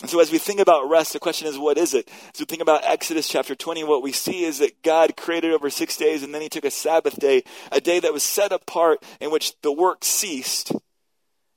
And 0.00 0.10
so 0.10 0.20
as 0.20 0.30
we 0.30 0.38
think 0.38 0.60
about 0.60 0.88
rest, 0.88 1.12
the 1.12 1.18
question 1.18 1.48
is, 1.48 1.58
what 1.58 1.78
is 1.78 1.94
it? 1.94 2.08
As 2.34 2.40
we 2.40 2.46
think 2.46 2.62
about 2.62 2.84
Exodus 2.84 3.28
chapter 3.28 3.54
20, 3.54 3.84
what 3.84 4.02
we 4.02 4.12
see 4.12 4.44
is 4.44 4.58
that 4.58 4.82
God 4.82 5.16
created 5.16 5.52
over 5.52 5.70
six 5.70 5.96
days 5.96 6.22
and 6.22 6.34
then 6.34 6.42
he 6.42 6.48
took 6.48 6.64
a 6.64 6.70
Sabbath 6.70 7.18
day, 7.18 7.44
a 7.72 7.80
day 7.80 8.00
that 8.00 8.12
was 8.12 8.22
set 8.22 8.52
apart 8.52 9.02
in 9.20 9.30
which 9.30 9.54
the 9.62 9.72
work 9.72 10.04
ceased. 10.04 10.72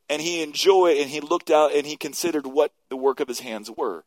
And 0.08 0.22
he 0.22 0.42
enjoyed 0.42 0.98
and 0.98 1.10
he 1.10 1.20
looked 1.20 1.52
out 1.52 1.74
and 1.74 1.86
he 1.86 1.98
considered 1.98 2.48
what 2.48 2.72
the 2.90 2.98
work 2.98 3.20
of 3.20 3.28
his 3.28 3.42
hands 3.42 3.70
were. 3.70 4.06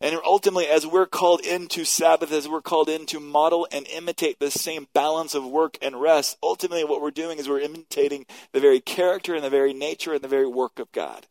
And 0.00 0.16
ultimately, 0.24 0.66
as 0.66 0.86
we're 0.86 1.06
called 1.06 1.40
into 1.40 1.84
Sabbath, 1.84 2.30
as 2.30 2.48
we're 2.48 2.62
called 2.62 2.88
in 2.88 3.04
to 3.06 3.18
model 3.18 3.66
and 3.72 3.86
imitate 3.88 4.38
the 4.38 4.50
same 4.50 4.86
balance 4.94 5.34
of 5.34 5.44
work 5.44 5.76
and 5.82 6.00
rest, 6.00 6.36
ultimately 6.40 6.84
what 6.84 7.02
we're 7.02 7.10
doing 7.10 7.38
is 7.38 7.48
we're 7.48 7.60
imitating 7.60 8.24
the 8.52 8.60
very 8.60 8.80
character 8.80 9.34
and 9.34 9.42
the 9.42 9.50
very 9.50 9.72
nature 9.72 10.14
and 10.14 10.22
the 10.22 10.28
very 10.28 10.46
work 10.46 10.78
of 10.78 10.92
God. 10.92 11.26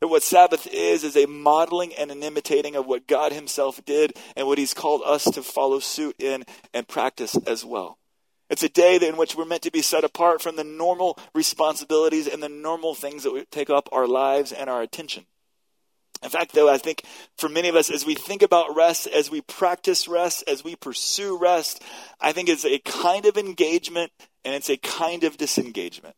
That 0.00 0.08
what 0.08 0.22
Sabbath 0.22 0.66
is, 0.66 1.04
is 1.04 1.16
a 1.16 1.26
modeling 1.26 1.94
and 1.94 2.10
an 2.10 2.22
imitating 2.22 2.74
of 2.74 2.86
what 2.86 3.06
God 3.06 3.32
Himself 3.32 3.84
did 3.84 4.16
and 4.34 4.46
what 4.46 4.56
He's 4.56 4.72
called 4.72 5.02
us 5.04 5.24
to 5.24 5.42
follow 5.42 5.78
suit 5.78 6.16
in 6.18 6.44
and 6.72 6.88
practice 6.88 7.36
as 7.46 7.64
well. 7.64 7.98
It's 8.48 8.62
a 8.62 8.68
day 8.68 8.96
in 8.96 9.16
which 9.16 9.36
we're 9.36 9.44
meant 9.44 9.62
to 9.62 9.70
be 9.70 9.82
set 9.82 10.02
apart 10.02 10.42
from 10.42 10.56
the 10.56 10.64
normal 10.64 11.18
responsibilities 11.34 12.26
and 12.26 12.42
the 12.42 12.48
normal 12.48 12.94
things 12.94 13.22
that 13.22 13.46
take 13.50 13.70
up 13.70 13.88
our 13.92 14.08
lives 14.08 14.52
and 14.52 14.68
our 14.70 14.82
attention. 14.82 15.26
In 16.22 16.30
fact, 16.30 16.52
though, 16.52 16.68
I 16.68 16.78
think 16.78 17.04
for 17.38 17.48
many 17.48 17.68
of 17.68 17.76
us, 17.76 17.90
as 17.90 18.04
we 18.04 18.14
think 18.14 18.42
about 18.42 18.76
rest, 18.76 19.06
as 19.06 19.30
we 19.30 19.40
practice 19.40 20.08
rest, 20.08 20.44
as 20.46 20.64
we 20.64 20.76
pursue 20.76 21.38
rest, 21.38 21.82
I 22.20 22.32
think 22.32 22.48
it's 22.48 22.64
a 22.64 22.78
kind 22.78 23.24
of 23.24 23.38
engagement 23.38 24.12
and 24.44 24.54
it's 24.54 24.68
a 24.68 24.76
kind 24.76 25.24
of 25.24 25.36
disengagement. 25.36 26.14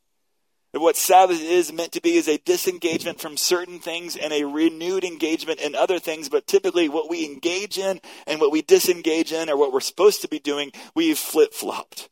What 0.80 0.96
Sabbath 0.96 1.40
is 1.40 1.70
meant 1.70 1.92
to 1.92 2.00
be 2.00 2.14
is 2.14 2.28
a 2.28 2.38
disengagement 2.38 3.20
from 3.20 3.36
certain 3.36 3.78
things 3.78 4.16
and 4.16 4.32
a 4.32 4.44
renewed 4.44 5.04
engagement 5.04 5.60
in 5.60 5.74
other 5.74 5.98
things, 5.98 6.30
but 6.30 6.46
typically 6.46 6.88
what 6.88 7.10
we 7.10 7.26
engage 7.26 7.76
in 7.78 8.00
and 8.26 8.40
what 8.40 8.50
we 8.50 8.62
disengage 8.62 9.32
in 9.32 9.50
or 9.50 9.56
what 9.58 9.72
we're 9.72 9.80
supposed 9.80 10.22
to 10.22 10.28
be 10.28 10.38
doing, 10.38 10.72
we've 10.94 11.18
flip 11.18 11.52
flopped. 11.52 12.08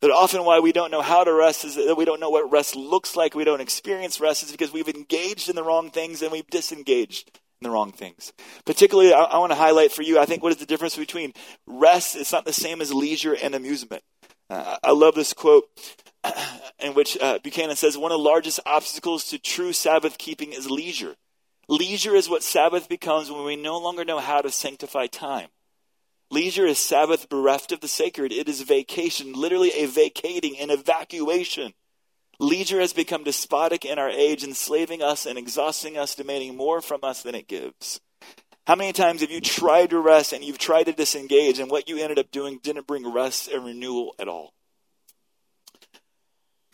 That 0.00 0.10
often 0.10 0.44
why 0.44 0.58
we 0.60 0.72
don't 0.72 0.90
know 0.90 1.02
how 1.02 1.22
to 1.22 1.32
rest 1.32 1.64
is 1.64 1.76
that 1.76 1.96
we 1.96 2.06
don't 2.06 2.18
know 2.18 2.30
what 2.30 2.50
rest 2.50 2.74
looks 2.74 3.14
like. 3.14 3.34
We 3.34 3.44
don't 3.44 3.60
experience 3.60 4.20
rest 4.20 4.42
is 4.42 4.50
because 4.50 4.72
we've 4.72 4.88
engaged 4.88 5.50
in 5.50 5.54
the 5.54 5.62
wrong 5.62 5.90
things 5.90 6.22
and 6.22 6.32
we've 6.32 6.48
disengaged 6.48 7.30
in 7.60 7.68
the 7.68 7.70
wrong 7.70 7.92
things. 7.92 8.32
Particularly, 8.64 9.12
I, 9.12 9.22
I 9.22 9.38
want 9.38 9.52
to 9.52 9.56
highlight 9.56 9.92
for 9.92 10.02
you, 10.02 10.18
I 10.18 10.24
think 10.24 10.42
what 10.42 10.50
is 10.50 10.58
the 10.58 10.66
difference 10.66 10.96
between 10.96 11.34
rest, 11.66 12.16
it's 12.16 12.32
not 12.32 12.46
the 12.46 12.52
same 12.54 12.80
as 12.80 12.92
leisure 12.92 13.34
and 13.34 13.54
amusement. 13.54 14.02
Uh, 14.50 14.76
I 14.82 14.92
love 14.92 15.14
this 15.14 15.34
quote 15.34 15.64
in 16.78 16.94
which 16.94 17.18
uh, 17.20 17.38
Buchanan 17.42 17.76
says, 17.76 17.98
one 17.98 18.12
of 18.12 18.18
the 18.18 18.24
largest 18.24 18.60
obstacles 18.66 19.24
to 19.30 19.38
true 19.38 19.72
Sabbath 19.72 20.18
keeping 20.18 20.52
is 20.52 20.70
leisure. 20.70 21.16
Leisure 21.68 22.14
is 22.14 22.28
what 22.28 22.42
Sabbath 22.42 22.88
becomes 22.88 23.30
when 23.30 23.44
we 23.44 23.56
no 23.56 23.78
longer 23.78 24.04
know 24.04 24.18
how 24.18 24.40
to 24.40 24.50
sanctify 24.50 25.06
time. 25.06 25.48
Leisure 26.30 26.66
is 26.66 26.78
Sabbath 26.78 27.28
bereft 27.28 27.72
of 27.72 27.80
the 27.80 27.88
sacred. 27.88 28.32
It 28.32 28.48
is 28.48 28.62
vacation, 28.62 29.34
literally 29.34 29.70
a 29.74 29.86
vacating, 29.86 30.58
an 30.58 30.70
evacuation. 30.70 31.74
Leisure 32.38 32.80
has 32.80 32.92
become 32.92 33.22
despotic 33.22 33.84
in 33.84 33.98
our 33.98 34.08
age, 34.08 34.42
enslaving 34.42 35.02
us 35.02 35.26
and 35.26 35.38
exhausting 35.38 35.98
us, 35.98 36.14
demanding 36.14 36.56
more 36.56 36.80
from 36.80 37.00
us 37.02 37.22
than 37.22 37.34
it 37.34 37.48
gives. 37.48 38.00
How 38.66 38.76
many 38.76 38.92
times 38.92 39.20
have 39.20 39.30
you 39.30 39.40
tried 39.40 39.90
to 39.90 40.00
rest 40.00 40.32
and 40.32 40.42
you've 40.42 40.58
tried 40.58 40.84
to 40.84 40.92
disengage, 40.92 41.58
and 41.58 41.70
what 41.70 41.88
you 41.88 41.98
ended 41.98 42.18
up 42.18 42.30
doing 42.30 42.60
didn't 42.62 42.86
bring 42.86 43.12
rest 43.12 43.48
and 43.48 43.64
renewal 43.64 44.14
at 44.18 44.28
all? 44.28 44.54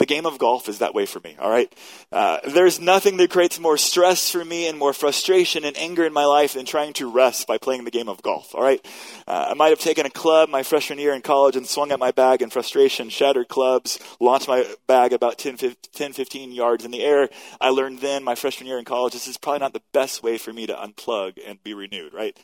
Game 0.09 0.25
of 0.25 0.39
golf 0.39 0.71
is 0.71 0.79
that 0.79 0.95
way 0.95 1.05
for 1.05 1.21
me, 1.21 1.37
all 1.39 1.51
right? 1.51 1.71
Uh, 2.11 2.39
there's 2.49 2.81
nothing 2.81 3.19
that 3.19 3.31
creates 3.31 3.61
more 3.61 3.77
stress 3.77 4.31
for 4.31 4.43
me 4.43 4.67
and 4.67 4.79
more 4.79 4.95
frustration 4.95 5.67
and 5.67 5.77
anger 5.77 6.07
in 6.07 6.15
my 6.15 6.25
life 6.25 6.55
than 6.55 6.65
trying 6.65 6.95
to 6.95 7.11
rest 7.11 7.47
by 7.47 7.59
playing 7.59 7.85
the 7.85 7.91
game 7.91 8.09
of 8.09 8.23
golf, 8.23 8.55
all 8.55 8.63
right? 8.63 8.83
Uh, 9.27 9.49
I 9.51 9.55
might 9.55 9.69
have 9.69 9.81
taken 9.81 10.07
a 10.07 10.11
club 10.11 10.49
my 10.49 10.63
freshman 10.63 10.99
year 10.99 11.13
in 11.13 11.21
college 11.21 11.57
and 11.57 11.67
swung 11.67 11.93
at 11.93 11.99
my 11.99 12.11
bag 12.11 12.41
in 12.41 12.49
frustration, 12.49 13.11
shattered 13.11 13.49
clubs, 13.49 13.99
launched 14.19 14.49
my 14.49 14.67
bag 14.87 15.13
about 15.13 15.37
10, 15.37 15.59
10 15.93 16.15
15 16.15 16.53
yards 16.53 16.87
in 16.87 16.91
the 16.91 17.03
air. 17.03 17.29
I 17.61 17.69
learned 17.69 17.99
then, 18.01 18.25
my 18.25 18.35
freshman 18.35 18.67
year 18.67 18.79
in 18.79 18.87
college, 18.87 19.13
this 19.13 19.29
is 19.29 19.37
probably 19.37 19.61
not 19.61 19.75
the 19.75 19.83
best 19.93 20.23
way 20.23 20.39
for 20.39 20.55
me 20.55 20.67
to 20.67 20.75
unplug 20.75 21.39
and 21.47 21.63
be 21.63 21.75
renewed, 21.75 22.15
right? 22.15 22.35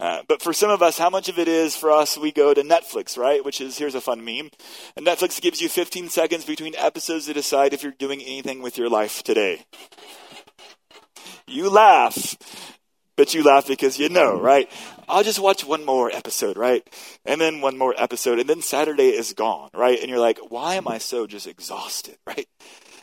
Uh, 0.00 0.22
but 0.26 0.42
for 0.42 0.52
some 0.52 0.70
of 0.70 0.82
us, 0.82 0.98
how 0.98 1.10
much 1.10 1.28
of 1.28 1.38
it 1.38 1.46
is 1.46 1.76
for 1.76 1.92
us, 1.92 2.18
we 2.18 2.32
go 2.32 2.52
to 2.52 2.62
Netflix, 2.62 3.16
right? 3.16 3.44
Which 3.44 3.60
is, 3.60 3.78
here's 3.78 3.94
a 3.94 4.00
fun 4.00 4.24
meme. 4.24 4.50
And 4.96 5.06
Netflix 5.06 5.40
gives 5.40 5.60
you 5.60 5.68
15 5.68 6.08
seconds 6.08 6.44
between 6.44 6.74
episodes 6.74 7.03
to 7.06 7.32
decide 7.32 7.72
if 7.72 7.82
you're 7.82 7.92
doing 7.92 8.20
anything 8.22 8.62
with 8.62 8.78
your 8.78 8.88
life 8.88 9.22
today. 9.22 9.64
You 11.46 11.70
laugh. 11.70 12.36
but 13.16 13.34
you 13.34 13.42
laugh 13.42 13.66
because 13.68 13.98
you 13.98 14.08
know, 14.08 14.40
right? 14.40 14.70
I'll 15.08 15.22
just 15.22 15.38
watch 15.38 15.64
one 15.64 15.84
more 15.84 16.10
episode, 16.10 16.56
right? 16.56 16.82
And 17.24 17.40
then 17.40 17.60
one 17.60 17.78
more 17.78 17.94
episode, 17.96 18.38
and 18.38 18.48
then 18.48 18.62
Saturday 18.62 19.10
is 19.10 19.32
gone, 19.34 19.70
right? 19.74 20.00
And 20.00 20.08
you're 20.08 20.18
like, 20.18 20.38
why 20.48 20.74
am 20.74 20.88
I 20.88 20.98
so 20.98 21.26
just 21.26 21.46
exhausted, 21.46 22.16
right? 22.26 22.48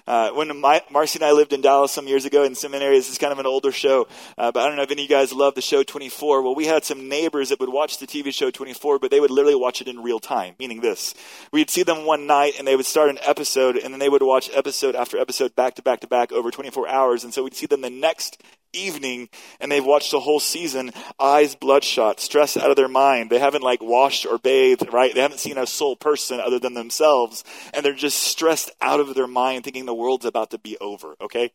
Uh, 0.08 0.32
when 0.32 0.60
my, 0.60 0.82
Marcy 0.92 1.20
and 1.20 1.26
I 1.26 1.32
lived 1.32 1.54
in 1.54 1.62
Dallas 1.62 1.92
some 1.92 2.08
years 2.08 2.26
ago 2.26 2.44
in 2.44 2.56
seminary, 2.56 2.98
this 2.98 3.10
is 3.10 3.18
kind 3.18 3.32
of 3.32 3.40
an 3.40 3.46
older 3.46 3.72
show, 3.72 4.08
uh, 4.38 4.52
but 4.52 4.62
I 4.62 4.68
don't 4.68 4.76
know 4.76 4.84
if 4.84 4.92
any 4.92 5.04
of 5.04 5.10
you 5.10 5.16
guys 5.16 5.34
love 5.34 5.56
the 5.56 5.62
show 5.62 5.84
24. 5.84 6.42
Well, 6.42 6.56
we 6.56 6.66
had 6.66 6.84
some 6.84 7.08
neighbors 7.08 7.50
that 7.50 7.60
would 7.60 7.70
watch 7.70 7.98
the 7.98 8.08
TV 8.08 8.34
show 8.34 8.52
24, 8.52 9.00
but 9.00 9.12
they 9.12 9.20
would 9.20 9.32
literally 9.32 9.56
watch 9.56 9.82
it 9.82 9.88
in 9.88 10.02
real 10.02 10.20
time, 10.20 10.56
meaning 10.60 10.82
this. 10.82 11.14
We'd 11.52 11.70
see 11.70 11.84
them 11.84 12.06
one 12.06 12.28
night 12.28 12.54
and 12.58 12.68
they 12.68 12.76
would 12.76 12.86
start 12.86 13.10
an 13.10 13.20
episode 13.22 13.78
and 13.78 13.94
then 13.94 14.00
they 14.00 14.10
would 14.10 14.24
watch 14.24 14.50
episode 14.54 14.96
after 14.96 15.18
episode 15.18 15.56
back 15.56 15.76
to 15.76 15.82
back 15.82 16.02
to 16.02 16.08
back 16.08 16.32
over 16.32 16.52
24 16.52 16.88
hours. 16.88 17.24
And 17.24 17.34
so 17.34 17.44
we'd 17.44 17.56
see 17.56 17.66
them 17.66 17.82
the 17.82 17.90
next 17.90 18.42
evening 18.74 19.30
and 19.60 19.72
they've 19.72 19.86
watched 19.86 20.12
the 20.12 20.20
whole 20.20 20.40
season, 20.40 20.92
eyes 21.20 21.56
bloodshot, 21.56 22.20
stressed 22.20 22.58
out 22.58 22.70
of 22.70 22.76
their 22.76 22.88
mind. 22.88 23.30
They 23.30 23.40
haven't 23.40 23.64
like 23.64 23.82
washed 23.82 24.26
or 24.26 24.38
bathed, 24.38 24.92
right? 24.94 25.14
They 25.14 25.22
haven't 25.22 25.40
seen 25.40 25.58
a 25.58 25.68
soul 25.68 25.96
person 25.96 26.40
other 26.40 26.60
than 26.60 26.74
themselves. 26.74 27.44
And 27.74 27.86
they're 27.86 27.94
just 27.94 28.20
stressed 28.20 28.72
out 28.82 29.00
of 29.00 29.14
their 29.14 29.28
mind 29.28 29.64
thinking 29.64 29.86
the 29.86 29.94
world's 30.02 30.26
about 30.26 30.50
to 30.52 30.58
be 30.58 30.78
over, 30.80 31.16
okay? 31.22 31.52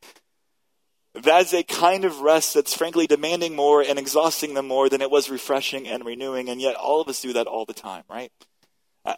That 1.15 1.43
is 1.43 1.53
a 1.55 1.63
kind 1.63 2.05
of 2.05 2.21
rest 2.21 2.55
that's 2.55 2.77
frankly 2.77 3.07
demanding 3.07 3.57
more 3.57 3.83
and 3.83 3.99
exhausting 3.99 4.55
them 4.55 4.69
more 4.69 4.89
than 4.89 5.01
it 5.01 5.11
was 5.11 5.31
refreshing 5.31 5.89
and 5.89 6.05
renewing. 6.05 6.49
And 6.49 6.61
yet 6.61 6.77
all 6.77 7.01
of 7.01 7.09
us 7.09 7.23
do 7.23 7.33
that 7.33 7.47
all 7.47 7.65
the 7.65 7.75
time, 7.75 8.05
right? 8.09 8.31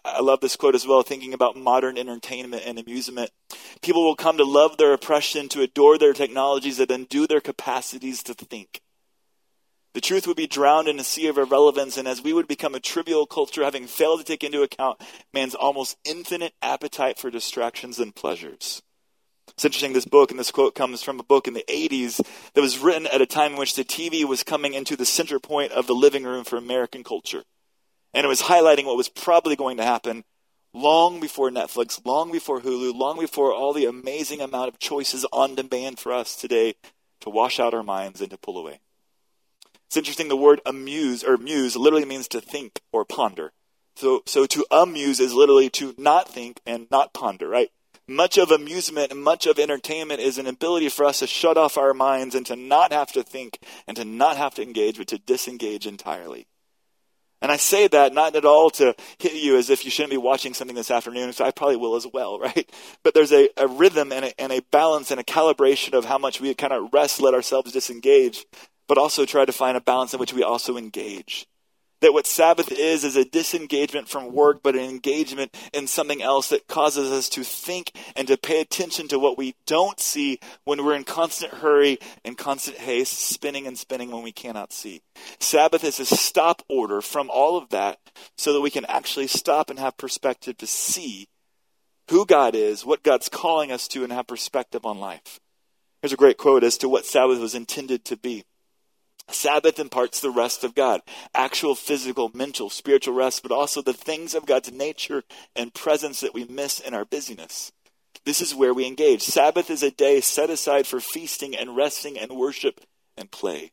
I 0.04 0.20
love 0.20 0.40
this 0.40 0.56
quote 0.56 0.74
as 0.74 0.86
well, 0.86 1.02
thinking 1.02 1.32
about 1.32 1.56
modern 1.56 1.96
entertainment 1.96 2.62
and 2.66 2.78
amusement. 2.78 3.30
People 3.80 4.04
will 4.04 4.16
come 4.16 4.36
to 4.36 4.44
love 4.44 4.76
their 4.76 4.92
oppression, 4.92 5.48
to 5.48 5.62
adore 5.62 5.96
their 5.96 6.12
technologies 6.12 6.76
that 6.76 6.90
undo 6.90 7.26
their 7.26 7.40
capacities 7.40 8.22
to 8.24 8.34
think. 8.34 8.82
The 9.94 10.02
truth 10.02 10.26
would 10.26 10.36
be 10.36 10.46
drowned 10.46 10.88
in 10.88 11.00
a 11.00 11.04
sea 11.04 11.26
of 11.28 11.38
irrelevance, 11.38 11.96
and 11.96 12.06
as 12.06 12.22
we 12.22 12.34
would 12.34 12.46
become 12.46 12.74
a 12.74 12.80
trivial 12.80 13.26
culture, 13.26 13.64
having 13.64 13.86
failed 13.86 14.20
to 14.20 14.24
take 14.24 14.44
into 14.44 14.62
account 14.62 15.00
man's 15.32 15.54
almost 15.54 15.96
infinite 16.04 16.52
appetite 16.60 17.18
for 17.18 17.30
distractions 17.30 17.98
and 17.98 18.14
pleasures. 18.14 18.82
It's 19.48 19.64
interesting, 19.64 19.92
this 19.92 20.04
book, 20.04 20.30
and 20.30 20.38
this 20.38 20.50
quote 20.50 20.74
comes 20.74 21.02
from 21.02 21.18
a 21.18 21.24
book 21.24 21.48
in 21.48 21.54
the 21.54 21.64
80s 21.68 22.24
that 22.54 22.60
was 22.60 22.78
written 22.78 23.06
at 23.06 23.20
a 23.20 23.26
time 23.26 23.52
in 23.52 23.58
which 23.58 23.74
the 23.74 23.84
TV 23.84 24.24
was 24.24 24.42
coming 24.42 24.74
into 24.74 24.96
the 24.96 25.04
center 25.04 25.38
point 25.38 25.72
of 25.72 25.86
the 25.86 25.94
living 25.94 26.24
room 26.24 26.44
for 26.44 26.56
American 26.56 27.02
culture. 27.02 27.42
And 28.14 28.24
it 28.24 28.28
was 28.28 28.42
highlighting 28.42 28.86
what 28.86 28.96
was 28.96 29.08
probably 29.08 29.56
going 29.56 29.76
to 29.78 29.84
happen 29.84 30.24
long 30.72 31.20
before 31.20 31.50
Netflix, 31.50 32.04
long 32.04 32.30
before 32.30 32.60
Hulu, 32.60 32.94
long 32.94 33.18
before 33.18 33.52
all 33.52 33.72
the 33.72 33.86
amazing 33.86 34.40
amount 34.40 34.68
of 34.68 34.78
choices 34.78 35.26
on 35.32 35.54
demand 35.54 35.98
for 35.98 36.12
us 36.12 36.36
today 36.36 36.74
to 37.20 37.30
wash 37.30 37.58
out 37.58 37.74
our 37.74 37.82
minds 37.82 38.20
and 38.20 38.30
to 38.30 38.38
pull 38.38 38.58
away. 38.58 38.80
It's 39.86 39.96
interesting 39.96 40.28
the 40.28 40.36
word 40.36 40.60
amuse 40.66 41.24
or 41.24 41.36
muse 41.38 41.74
literally 41.74 42.04
means 42.04 42.28
to 42.28 42.40
think 42.40 42.80
or 42.92 43.04
ponder. 43.04 43.52
So 43.96 44.22
so 44.26 44.46
to 44.46 44.66
amuse 44.70 45.18
is 45.18 45.32
literally 45.32 45.70
to 45.70 45.94
not 45.96 46.28
think 46.28 46.60
and 46.66 46.86
not 46.90 47.14
ponder, 47.14 47.48
right? 47.48 47.70
Much 48.10 48.38
of 48.38 48.50
amusement 48.50 49.12
and 49.12 49.22
much 49.22 49.46
of 49.46 49.58
entertainment 49.58 50.18
is 50.18 50.38
an 50.38 50.46
ability 50.46 50.88
for 50.88 51.04
us 51.04 51.18
to 51.18 51.26
shut 51.26 51.58
off 51.58 51.76
our 51.76 51.92
minds 51.92 52.34
and 52.34 52.46
to 52.46 52.56
not 52.56 52.90
have 52.90 53.12
to 53.12 53.22
think 53.22 53.58
and 53.86 53.98
to 53.98 54.04
not 54.04 54.38
have 54.38 54.54
to 54.54 54.62
engage, 54.62 54.96
but 54.96 55.06
to 55.06 55.18
disengage 55.18 55.86
entirely. 55.86 56.46
And 57.42 57.52
I 57.52 57.56
say 57.56 57.86
that 57.86 58.14
not 58.14 58.34
at 58.34 58.46
all 58.46 58.70
to 58.70 58.94
hit 59.18 59.34
you 59.34 59.58
as 59.58 59.68
if 59.68 59.84
you 59.84 59.90
shouldn't 59.90 60.10
be 60.10 60.16
watching 60.16 60.54
something 60.54 60.74
this 60.74 60.90
afternoon, 60.90 61.34
so 61.34 61.44
I 61.44 61.50
probably 61.50 61.76
will 61.76 61.96
as 61.96 62.06
well, 62.10 62.38
right? 62.40 62.68
But 63.04 63.12
there's 63.12 63.32
a, 63.32 63.50
a 63.58 63.68
rhythm 63.68 64.10
and 64.10 64.24
a, 64.24 64.40
and 64.40 64.52
a 64.52 64.62
balance 64.72 65.10
and 65.10 65.20
a 65.20 65.24
calibration 65.24 65.92
of 65.92 66.06
how 66.06 66.16
much 66.16 66.40
we 66.40 66.54
kind 66.54 66.72
of 66.72 66.92
rest, 66.94 67.20
let 67.20 67.34
ourselves 67.34 67.72
disengage, 67.72 68.46
but 68.88 68.96
also 68.96 69.26
try 69.26 69.44
to 69.44 69.52
find 69.52 69.76
a 69.76 69.82
balance 69.82 70.14
in 70.14 70.18
which 70.18 70.32
we 70.32 70.42
also 70.42 70.78
engage. 70.78 71.46
That 72.00 72.12
what 72.12 72.26
Sabbath 72.26 72.70
is, 72.70 73.02
is 73.02 73.16
a 73.16 73.24
disengagement 73.24 74.08
from 74.08 74.32
work, 74.32 74.60
but 74.62 74.76
an 74.76 74.82
engagement 74.82 75.56
in 75.72 75.86
something 75.88 76.22
else 76.22 76.48
that 76.50 76.68
causes 76.68 77.10
us 77.10 77.28
to 77.30 77.42
think 77.42 77.92
and 78.14 78.28
to 78.28 78.36
pay 78.36 78.60
attention 78.60 79.08
to 79.08 79.18
what 79.18 79.36
we 79.36 79.56
don't 79.66 79.98
see 79.98 80.38
when 80.64 80.84
we're 80.84 80.94
in 80.94 81.04
constant 81.04 81.54
hurry 81.54 81.98
and 82.24 82.38
constant 82.38 82.78
haste, 82.78 83.18
spinning 83.18 83.66
and 83.66 83.76
spinning 83.76 84.12
when 84.12 84.22
we 84.22 84.32
cannot 84.32 84.72
see. 84.72 85.02
Sabbath 85.40 85.82
is 85.82 85.98
a 85.98 86.06
stop 86.06 86.62
order 86.68 87.00
from 87.00 87.30
all 87.30 87.58
of 87.58 87.70
that 87.70 87.98
so 88.36 88.52
that 88.52 88.60
we 88.60 88.70
can 88.70 88.84
actually 88.84 89.26
stop 89.26 89.68
and 89.68 89.78
have 89.78 89.96
perspective 89.96 90.56
to 90.58 90.66
see 90.66 91.26
who 92.10 92.24
God 92.24 92.54
is, 92.54 92.86
what 92.86 93.02
God's 93.02 93.28
calling 93.28 93.70
us 93.70 93.88
to, 93.88 94.04
and 94.04 94.12
have 94.12 94.26
perspective 94.26 94.86
on 94.86 94.98
life. 94.98 95.40
Here's 96.00 96.12
a 96.12 96.16
great 96.16 96.38
quote 96.38 96.62
as 96.62 96.78
to 96.78 96.88
what 96.88 97.04
Sabbath 97.04 97.40
was 97.40 97.54
intended 97.54 98.04
to 98.06 98.16
be. 98.16 98.44
Sabbath 99.30 99.78
imparts 99.78 100.20
the 100.20 100.30
rest 100.30 100.64
of 100.64 100.74
God, 100.74 101.02
actual 101.34 101.74
physical, 101.74 102.30
mental, 102.34 102.70
spiritual 102.70 103.14
rest, 103.14 103.42
but 103.42 103.52
also 103.52 103.82
the 103.82 103.92
things 103.92 104.34
of 104.34 104.46
God's 104.46 104.72
nature 104.72 105.22
and 105.54 105.74
presence 105.74 106.20
that 106.20 106.34
we 106.34 106.44
miss 106.44 106.80
in 106.80 106.94
our 106.94 107.04
busyness. 107.04 107.72
This 108.24 108.40
is 108.40 108.54
where 108.54 108.74
we 108.74 108.86
engage. 108.86 109.22
Sabbath 109.22 109.70
is 109.70 109.82
a 109.82 109.90
day 109.90 110.20
set 110.20 110.50
aside 110.50 110.86
for 110.86 111.00
feasting 111.00 111.56
and 111.56 111.76
resting 111.76 112.18
and 112.18 112.32
worship 112.32 112.80
and 113.16 113.30
play. 113.30 113.72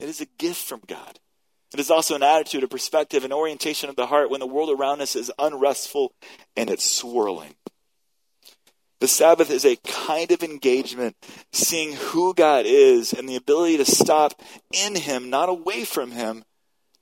It 0.00 0.08
is 0.08 0.20
a 0.20 0.26
gift 0.38 0.62
from 0.62 0.82
God. 0.86 1.18
It 1.72 1.80
is 1.80 1.90
also 1.90 2.14
an 2.14 2.22
attitude, 2.22 2.62
a 2.62 2.68
perspective, 2.68 3.24
an 3.24 3.32
orientation 3.32 3.88
of 3.88 3.96
the 3.96 4.06
heart 4.06 4.30
when 4.30 4.40
the 4.40 4.46
world 4.46 4.70
around 4.70 5.00
us 5.00 5.16
is 5.16 5.32
unrestful 5.38 6.12
and 6.56 6.70
it's 6.70 6.84
swirling. 6.84 7.54
The 9.00 9.08
Sabbath 9.08 9.50
is 9.50 9.64
a 9.64 9.76
kind 9.76 10.30
of 10.30 10.42
engagement, 10.42 11.16
seeing 11.52 11.94
who 11.94 12.32
God 12.32 12.64
is 12.66 13.12
and 13.12 13.28
the 13.28 13.36
ability 13.36 13.76
to 13.78 13.84
stop 13.84 14.40
in 14.72 14.94
Him, 14.94 15.30
not 15.30 15.48
away 15.48 15.84
from 15.84 16.12
Him, 16.12 16.44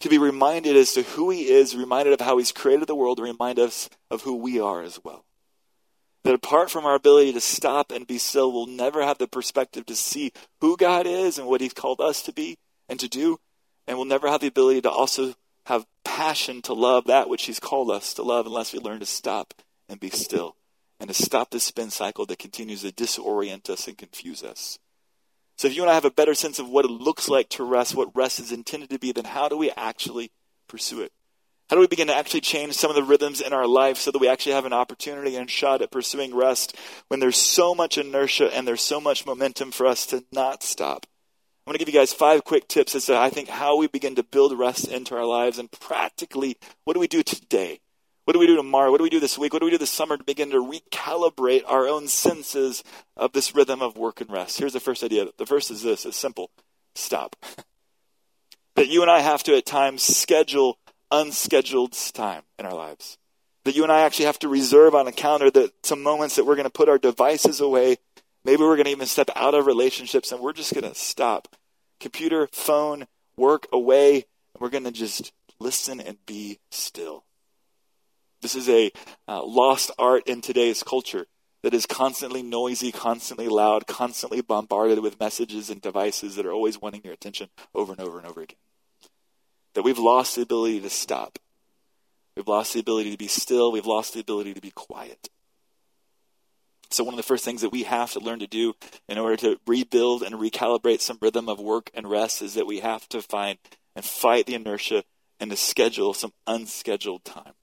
to 0.00 0.08
be 0.08 0.18
reminded 0.18 0.74
as 0.74 0.92
to 0.94 1.02
who 1.02 1.30
He 1.30 1.48
is, 1.48 1.76
reminded 1.76 2.14
of 2.14 2.20
how 2.20 2.38
He's 2.38 2.50
created 2.50 2.88
the 2.88 2.96
world, 2.96 3.20
remind 3.20 3.58
us 3.58 3.88
of 4.10 4.22
who 4.22 4.36
we 4.36 4.58
are 4.58 4.82
as 4.82 5.00
well. 5.04 5.24
That 6.24 6.34
apart 6.34 6.70
from 6.70 6.86
our 6.86 6.94
ability 6.94 7.32
to 7.34 7.40
stop 7.40 7.92
and 7.92 8.06
be 8.06 8.18
still, 8.18 8.52
we'll 8.52 8.66
never 8.66 9.02
have 9.04 9.18
the 9.18 9.28
perspective 9.28 9.86
to 9.86 9.96
see 9.96 10.32
who 10.60 10.76
God 10.76 11.06
is 11.06 11.38
and 11.38 11.46
what 11.46 11.60
He's 11.60 11.74
called 11.74 12.00
us 12.00 12.22
to 12.22 12.32
be 12.32 12.58
and 12.88 12.98
to 13.00 13.08
do, 13.08 13.38
and 13.86 13.96
we'll 13.96 14.06
never 14.06 14.28
have 14.28 14.40
the 14.40 14.46
ability 14.48 14.80
to 14.82 14.90
also 14.90 15.34
have 15.66 15.86
passion 16.04 16.62
to 16.62 16.72
love 16.72 17.04
that 17.04 17.28
which 17.28 17.44
He's 17.44 17.60
called 17.60 17.90
us 17.90 18.14
to 18.14 18.22
love 18.22 18.46
unless 18.46 18.72
we 18.72 18.78
learn 18.78 19.00
to 19.00 19.06
stop 19.06 19.54
and 19.88 20.00
be 20.00 20.10
still 20.10 20.56
and 21.02 21.08
to 21.08 21.20
stop 21.20 21.50
this 21.50 21.64
spin 21.64 21.90
cycle 21.90 22.24
that 22.26 22.38
continues 22.38 22.82
to 22.82 22.92
disorient 22.92 23.68
us 23.68 23.88
and 23.88 23.98
confuse 23.98 24.44
us. 24.44 24.78
So, 25.58 25.66
if 25.66 25.74
you 25.74 25.82
want 25.82 25.90
to 25.90 25.94
have 25.94 26.04
a 26.04 26.12
better 26.12 26.32
sense 26.32 26.60
of 26.60 26.68
what 26.68 26.84
it 26.84 26.92
looks 26.92 27.28
like 27.28 27.48
to 27.50 27.64
rest, 27.64 27.96
what 27.96 28.14
rest 28.14 28.38
is 28.38 28.52
intended 28.52 28.88
to 28.90 29.00
be, 29.00 29.10
then 29.10 29.24
how 29.24 29.48
do 29.48 29.56
we 29.56 29.72
actually 29.72 30.30
pursue 30.68 31.02
it? 31.02 31.10
How 31.68 31.74
do 31.74 31.80
we 31.80 31.88
begin 31.88 32.06
to 32.06 32.14
actually 32.14 32.42
change 32.42 32.74
some 32.74 32.88
of 32.88 32.94
the 32.94 33.02
rhythms 33.02 33.40
in 33.40 33.52
our 33.52 33.66
life 33.66 33.96
so 33.96 34.12
that 34.12 34.20
we 34.20 34.28
actually 34.28 34.52
have 34.52 34.64
an 34.64 34.72
opportunity 34.72 35.34
and 35.34 35.50
shot 35.50 35.82
at 35.82 35.90
pursuing 35.90 36.36
rest 36.36 36.76
when 37.08 37.18
there's 37.18 37.36
so 37.36 37.74
much 37.74 37.98
inertia 37.98 38.54
and 38.54 38.66
there's 38.66 38.80
so 38.80 39.00
much 39.00 39.26
momentum 39.26 39.72
for 39.72 39.86
us 39.86 40.06
to 40.06 40.24
not 40.30 40.62
stop? 40.62 41.06
I'm 41.66 41.72
going 41.72 41.78
to 41.78 41.84
give 41.84 41.92
you 41.92 41.98
guys 41.98 42.12
five 42.12 42.44
quick 42.44 42.68
tips 42.68 42.94
as 42.94 43.06
to 43.06 43.16
I 43.16 43.30
think 43.30 43.48
how 43.48 43.76
we 43.76 43.88
begin 43.88 44.14
to 44.16 44.22
build 44.22 44.56
rest 44.56 44.86
into 44.86 45.16
our 45.16 45.26
lives 45.26 45.58
and 45.58 45.68
practically 45.68 46.58
what 46.84 46.94
do 46.94 47.00
we 47.00 47.08
do 47.08 47.24
today 47.24 47.80
what 48.24 48.34
do 48.34 48.38
we 48.38 48.46
do 48.46 48.56
tomorrow? 48.56 48.90
What 48.90 48.98
do 48.98 49.04
we 49.04 49.10
do 49.10 49.20
this 49.20 49.36
week? 49.36 49.52
What 49.52 49.60
do 49.60 49.64
we 49.66 49.72
do 49.72 49.78
this 49.78 49.90
summer 49.90 50.16
to 50.16 50.24
begin 50.24 50.50
to 50.50 50.62
recalibrate 50.62 51.62
our 51.66 51.88
own 51.88 52.06
senses 52.06 52.84
of 53.16 53.32
this 53.32 53.54
rhythm 53.54 53.82
of 53.82 53.96
work 53.96 54.20
and 54.20 54.30
rest? 54.30 54.58
Here's 54.58 54.74
the 54.74 54.80
first 54.80 55.02
idea. 55.02 55.26
The 55.38 55.46
first 55.46 55.70
is 55.70 55.82
this 55.82 56.06
it's 56.06 56.16
simple 56.16 56.50
stop. 56.94 57.36
that 58.76 58.88
you 58.88 59.02
and 59.02 59.10
I 59.10 59.20
have 59.20 59.42
to 59.44 59.56
at 59.56 59.66
times 59.66 60.02
schedule 60.02 60.78
unscheduled 61.10 61.92
time 62.14 62.42
in 62.58 62.66
our 62.66 62.74
lives. 62.74 63.18
That 63.64 63.76
you 63.76 63.82
and 63.82 63.92
I 63.92 64.02
actually 64.02 64.24
have 64.24 64.38
to 64.40 64.48
reserve 64.48 64.94
on 64.94 65.06
a 65.06 65.12
calendar 65.12 65.50
that 65.50 65.72
some 65.84 66.02
moments 66.02 66.36
that 66.36 66.44
we're 66.44 66.56
going 66.56 66.64
to 66.64 66.70
put 66.70 66.88
our 66.88 66.98
devices 66.98 67.60
away. 67.60 67.98
Maybe 68.44 68.62
we're 68.62 68.76
going 68.76 68.86
to 68.86 68.90
even 68.90 69.06
step 69.06 69.30
out 69.36 69.54
of 69.54 69.66
relationships 69.66 70.32
and 70.32 70.40
we're 70.40 70.52
just 70.52 70.74
going 70.74 70.90
to 70.90 70.98
stop. 70.98 71.54
Computer, 72.00 72.48
phone, 72.50 73.06
work 73.36 73.68
away, 73.72 74.14
and 74.14 74.60
we're 74.60 74.70
going 74.70 74.84
to 74.84 74.90
just 74.90 75.32
listen 75.60 76.00
and 76.00 76.18
be 76.26 76.58
still. 76.70 77.24
This 78.42 78.56
is 78.56 78.68
a 78.68 78.90
uh, 79.28 79.44
lost 79.44 79.92
art 79.98 80.26
in 80.26 80.40
today's 80.40 80.82
culture 80.82 81.26
that 81.62 81.72
is 81.72 81.86
constantly 81.86 82.42
noisy, 82.42 82.90
constantly 82.90 83.46
loud, 83.46 83.86
constantly 83.86 84.40
bombarded 84.40 84.98
with 84.98 85.20
messages 85.20 85.70
and 85.70 85.80
devices 85.80 86.34
that 86.34 86.44
are 86.44 86.52
always 86.52 86.80
wanting 86.80 87.02
your 87.04 87.14
attention 87.14 87.50
over 87.72 87.92
and 87.92 88.00
over 88.00 88.18
and 88.18 88.26
over 88.26 88.42
again. 88.42 88.56
That 89.74 89.84
we've 89.84 89.98
lost 89.98 90.34
the 90.34 90.42
ability 90.42 90.80
to 90.80 90.90
stop. 90.90 91.38
We've 92.36 92.48
lost 92.48 92.74
the 92.74 92.80
ability 92.80 93.12
to 93.12 93.16
be 93.16 93.28
still. 93.28 93.70
We've 93.70 93.86
lost 93.86 94.14
the 94.14 94.20
ability 94.20 94.54
to 94.54 94.60
be 94.60 94.72
quiet. 94.72 95.28
So, 96.90 97.04
one 97.04 97.14
of 97.14 97.18
the 97.18 97.22
first 97.22 97.44
things 97.44 97.62
that 97.62 97.72
we 97.72 97.84
have 97.84 98.12
to 98.12 98.20
learn 98.20 98.40
to 98.40 98.46
do 98.46 98.74
in 99.08 99.18
order 99.18 99.36
to 99.36 99.60
rebuild 99.66 100.22
and 100.22 100.34
recalibrate 100.34 101.00
some 101.00 101.18
rhythm 101.22 101.48
of 101.48 101.60
work 101.60 101.90
and 101.94 102.10
rest 102.10 102.42
is 102.42 102.54
that 102.54 102.66
we 102.66 102.80
have 102.80 103.08
to 103.10 103.22
find 103.22 103.58
and 103.94 104.04
fight 104.04 104.46
the 104.46 104.54
inertia 104.54 105.04
and 105.38 105.50
to 105.50 105.56
schedule 105.56 106.12
some 106.12 106.32
unscheduled 106.46 107.24
time. 107.24 107.54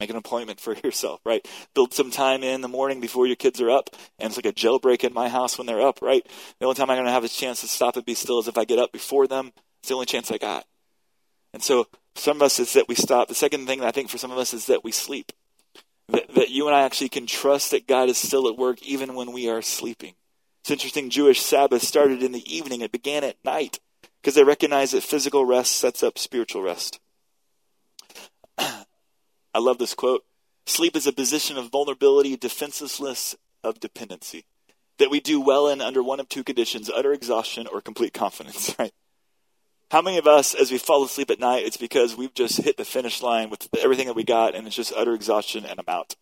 Make 0.00 0.10
an 0.10 0.16
appointment 0.16 0.60
for 0.60 0.74
yourself, 0.84 1.20
right? 1.24 1.46
Build 1.74 1.92
some 1.92 2.10
time 2.10 2.42
in 2.42 2.62
the 2.62 2.68
morning 2.68 3.00
before 3.00 3.26
your 3.26 3.36
kids 3.36 3.60
are 3.60 3.70
up. 3.70 3.90
And 4.18 4.28
it's 4.28 4.36
like 4.36 4.46
a 4.46 4.52
jailbreak 4.52 5.04
in 5.04 5.12
my 5.12 5.28
house 5.28 5.58
when 5.58 5.66
they're 5.66 5.86
up, 5.86 6.00
right? 6.02 6.26
The 6.58 6.64
only 6.66 6.74
time 6.74 6.90
I'm 6.90 6.96
going 6.96 7.06
to 7.06 7.12
have 7.12 7.24
a 7.24 7.28
chance 7.28 7.60
to 7.60 7.68
stop 7.68 7.96
and 7.96 8.04
be 8.04 8.14
still 8.14 8.40
is 8.40 8.48
if 8.48 8.58
I 8.58 8.64
get 8.64 8.78
up 8.78 8.92
before 8.92 9.26
them. 9.26 9.52
It's 9.80 9.88
the 9.88 9.94
only 9.94 10.06
chance 10.06 10.30
I 10.30 10.38
got. 10.38 10.64
And 11.52 11.62
so 11.62 11.86
some 12.14 12.38
of 12.38 12.42
us 12.42 12.58
is 12.58 12.72
that 12.74 12.88
we 12.88 12.94
stop. 12.94 13.28
The 13.28 13.34
second 13.34 13.66
thing 13.66 13.82
I 13.82 13.90
think 13.90 14.08
for 14.08 14.18
some 14.18 14.30
of 14.30 14.38
us 14.38 14.54
is 14.54 14.66
that 14.66 14.84
we 14.84 14.92
sleep. 14.92 15.32
That, 16.08 16.34
that 16.34 16.50
you 16.50 16.66
and 16.66 16.74
I 16.74 16.82
actually 16.82 17.08
can 17.08 17.26
trust 17.26 17.70
that 17.70 17.86
God 17.86 18.08
is 18.08 18.18
still 18.18 18.48
at 18.48 18.58
work 18.58 18.82
even 18.82 19.14
when 19.14 19.32
we 19.32 19.48
are 19.48 19.62
sleeping. 19.62 20.14
It's 20.62 20.70
interesting, 20.70 21.08
Jewish 21.08 21.40
Sabbath 21.40 21.82
started 21.82 22.22
in 22.22 22.32
the 22.32 22.54
evening. 22.54 22.80
It 22.80 22.92
began 22.92 23.24
at 23.24 23.42
night 23.44 23.80
because 24.20 24.34
they 24.34 24.44
recognize 24.44 24.90
that 24.90 25.02
physical 25.02 25.44
rest 25.44 25.76
sets 25.76 26.02
up 26.02 26.18
spiritual 26.18 26.62
rest. 26.62 27.00
I 29.54 29.58
love 29.58 29.78
this 29.78 29.94
quote. 29.94 30.24
Sleep 30.66 30.96
is 30.96 31.06
a 31.06 31.12
position 31.12 31.56
of 31.56 31.70
vulnerability, 31.70 32.36
defenselessness, 32.36 33.34
of 33.64 33.80
dependency. 33.80 34.44
That 34.98 35.10
we 35.10 35.20
do 35.20 35.40
well 35.40 35.68
in 35.68 35.80
under 35.80 36.02
one 36.02 36.20
of 36.20 36.28
two 36.28 36.44
conditions 36.44 36.90
utter 36.90 37.12
exhaustion 37.12 37.66
or 37.66 37.80
complete 37.80 38.12
confidence, 38.12 38.74
right? 38.78 38.92
How 39.90 40.02
many 40.02 40.18
of 40.18 40.26
us, 40.26 40.54
as 40.54 40.70
we 40.70 40.78
fall 40.78 41.04
asleep 41.04 41.30
at 41.30 41.40
night, 41.40 41.64
it's 41.64 41.76
because 41.76 42.16
we've 42.16 42.34
just 42.34 42.58
hit 42.58 42.76
the 42.76 42.84
finish 42.84 43.22
line 43.22 43.50
with 43.50 43.68
everything 43.76 44.06
that 44.06 44.14
we 44.14 44.22
got 44.22 44.54
and 44.54 44.66
it's 44.66 44.76
just 44.76 44.92
utter 44.96 45.14
exhaustion 45.14 45.64
and 45.64 45.80
I'm 45.80 45.92
out? 45.92 46.14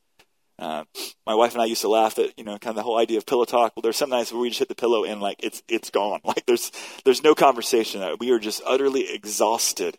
Uh, 0.59 0.85
my 1.27 1.35
wife 1.35 1.53
and 1.53 1.63
I 1.63 1.67
used 1.67 1.83
to 1.83 1.89
laugh 1.89 2.19
at, 2.19 2.37
you 2.39 2.45
know, 2.45 2.59
kind 2.59 2.71
of 2.71 2.77
the 2.77 2.83
whole 2.83 2.99
idea 2.99 3.19
of 3.19 3.27
pillow 3.27 3.45
talk. 3.45 3.75
Well, 3.77 3.83
there's 3.83 3.97
some 3.97 4.11
nights 4.11 4.33
where 4.33 4.41
we 4.41 4.49
just 4.49 4.59
hit 4.59 4.69
the 4.69 4.75
pillow 4.75 5.05
and 5.05 5.21
like 5.21 5.37
it's, 5.43 5.63
it's 5.69 5.91
gone. 5.91 6.21
Like 6.25 6.47
there's, 6.47 6.73
there's 7.05 7.23
no 7.23 7.35
conversation. 7.35 8.03
We 8.19 8.31
are 8.31 8.39
just 8.39 8.63
utterly 8.67 9.13
exhausted. 9.13 9.99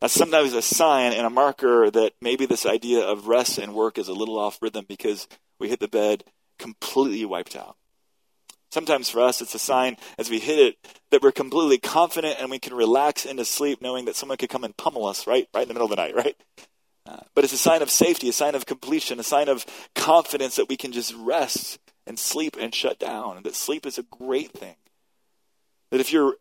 That's 0.00 0.14
sometimes 0.14 0.54
a 0.54 0.62
sign 0.62 1.12
and 1.12 1.26
a 1.26 1.30
marker 1.30 1.90
that 1.90 2.14
maybe 2.22 2.46
this 2.46 2.64
idea 2.64 3.00
of 3.00 3.28
rest 3.28 3.58
and 3.58 3.74
work 3.74 3.98
is 3.98 4.08
a 4.08 4.14
little 4.14 4.38
off 4.38 4.60
rhythm 4.62 4.86
because 4.88 5.28
we 5.58 5.68
hit 5.68 5.80
the 5.80 5.88
bed 5.88 6.24
completely 6.58 7.24
wiped 7.24 7.54
out. 7.54 7.76
Sometimes 8.70 9.10
for 9.10 9.20
us, 9.20 9.42
it's 9.42 9.54
a 9.54 9.58
sign 9.58 9.96
as 10.16 10.30
we 10.30 10.38
hit 10.38 10.58
it 10.58 10.76
that 11.10 11.22
we're 11.22 11.32
completely 11.32 11.76
confident 11.76 12.36
and 12.38 12.50
we 12.50 12.58
can 12.58 12.72
relax 12.72 13.26
into 13.26 13.44
sleep 13.44 13.82
knowing 13.82 14.04
that 14.04 14.16
someone 14.16 14.38
could 14.38 14.48
come 14.48 14.64
and 14.64 14.76
pummel 14.76 15.06
us 15.06 15.26
right, 15.26 15.48
right 15.52 15.62
in 15.62 15.68
the 15.68 15.74
middle 15.74 15.86
of 15.86 15.90
the 15.90 15.96
night, 15.96 16.14
right? 16.16 16.36
Uh, 17.06 17.18
but 17.34 17.44
it's 17.44 17.52
a 17.52 17.58
sign 17.58 17.82
of 17.82 17.90
safety, 17.90 18.28
a 18.28 18.32
sign 18.32 18.54
of 18.54 18.66
completion, 18.66 19.18
a 19.18 19.24
sign 19.24 19.48
of 19.48 19.66
confidence 19.94 20.56
that 20.56 20.68
we 20.68 20.76
can 20.76 20.92
just 20.92 21.14
rest 21.16 21.78
and 22.06 22.18
sleep 22.18 22.56
and 22.58 22.74
shut 22.74 22.98
down, 22.98 23.36
and 23.36 23.44
that 23.44 23.54
sleep 23.54 23.86
is 23.86 23.98
a 23.98 24.02
great 24.04 24.52
thing. 24.52 24.76
That 25.90 26.00
if 26.00 26.12
your 26.12 26.36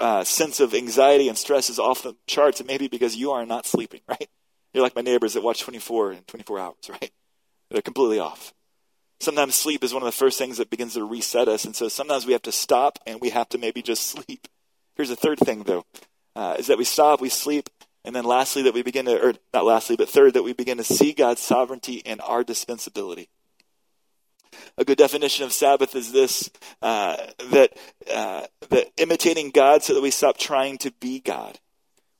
uh, 0.00 0.24
sense 0.24 0.60
of 0.60 0.74
anxiety 0.74 1.28
and 1.28 1.36
stress 1.36 1.68
is 1.68 1.78
off 1.78 2.02
the 2.02 2.16
charts, 2.26 2.60
it 2.60 2.66
may 2.66 2.78
be 2.78 2.88
because 2.88 3.16
you 3.16 3.32
are 3.32 3.44
not 3.44 3.66
sleeping, 3.66 4.00
right? 4.08 4.28
You're 4.72 4.82
like 4.82 4.96
my 4.96 5.02
neighbors 5.02 5.34
that 5.34 5.42
watch 5.42 5.60
24 5.60 6.12
and 6.12 6.26
24 6.26 6.58
hours, 6.58 6.74
right? 6.88 7.10
They're 7.70 7.82
completely 7.82 8.18
off. 8.18 8.52
Sometimes 9.20 9.54
sleep 9.54 9.84
is 9.84 9.94
one 9.94 10.02
of 10.02 10.06
the 10.06 10.12
first 10.12 10.38
things 10.38 10.58
that 10.58 10.70
begins 10.70 10.94
to 10.94 11.04
reset 11.04 11.48
us, 11.48 11.64
and 11.64 11.76
so 11.76 11.88
sometimes 11.88 12.26
we 12.26 12.32
have 12.32 12.42
to 12.42 12.52
stop 12.52 12.98
and 13.06 13.20
we 13.20 13.30
have 13.30 13.48
to 13.50 13.58
maybe 13.58 13.82
just 13.82 14.06
sleep. 14.08 14.48
Here's 14.96 15.10
a 15.10 15.16
third 15.16 15.38
thing, 15.38 15.62
though, 15.62 15.84
uh, 16.36 16.56
is 16.58 16.66
that 16.66 16.78
we 16.78 16.84
stop, 16.84 17.20
we 17.20 17.28
sleep, 17.28 17.70
and 18.04 18.14
then 18.16 18.24
lastly, 18.24 18.62
that 18.62 18.74
we 18.74 18.82
begin 18.82 19.06
to, 19.06 19.20
or 19.20 19.34
not 19.54 19.64
lastly, 19.64 19.96
but 19.96 20.08
third, 20.08 20.34
that 20.34 20.42
we 20.42 20.52
begin 20.52 20.78
to 20.78 20.84
see 20.84 21.12
God's 21.12 21.40
sovereignty 21.40 22.02
and 22.04 22.20
our 22.20 22.42
dispensability. 22.42 23.28
A 24.76 24.84
good 24.84 24.98
definition 24.98 25.44
of 25.44 25.52
Sabbath 25.52 25.94
is 25.94 26.12
this 26.12 26.50
uh, 26.80 27.16
that, 27.50 27.72
uh, 28.12 28.46
that 28.70 28.90
imitating 28.96 29.50
God 29.50 29.82
so 29.82 29.94
that 29.94 30.02
we 30.02 30.10
stop 30.10 30.38
trying 30.38 30.78
to 30.78 30.90
be 31.00 31.20
God. 31.20 31.58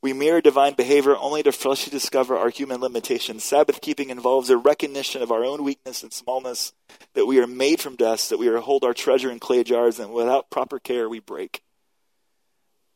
We 0.03 0.13
mirror 0.13 0.41
divine 0.41 0.75
behavior 0.75 1.17
only 1.17 1.45
to 1.45 1.53
freshly 1.53 1.93
discover 1.93 2.37
our 2.37 2.51
human 2.51 2.81
limitations. 2.81 3.45
Sabbath 3.45 3.81
keeping 3.81 4.11
involves 4.11 4.51
a 4.51 4.57
recognition 4.57 5.23
of 5.23 5.31
our 5.31 5.45
own 5.45 5.63
weakness 5.63 6.03
and 6.03 6.13
smallness, 6.13 6.73
that 7.15 7.27
we 7.27 7.39
are 7.39 7.47
made 7.47 7.81
from 7.81 7.95
dust, 7.95 8.29
that 8.31 8.39
we 8.39 8.49
are 8.49 8.59
hold 8.59 8.83
our 8.83 8.95
treasure 8.95 9.31
in 9.31 9.39
clay 9.39 9.63
jars, 9.63 10.01
and 10.01 10.13
without 10.13 10.51
proper 10.51 10.81
care 10.81 11.09
we 11.09 11.21
break. 11.21 11.63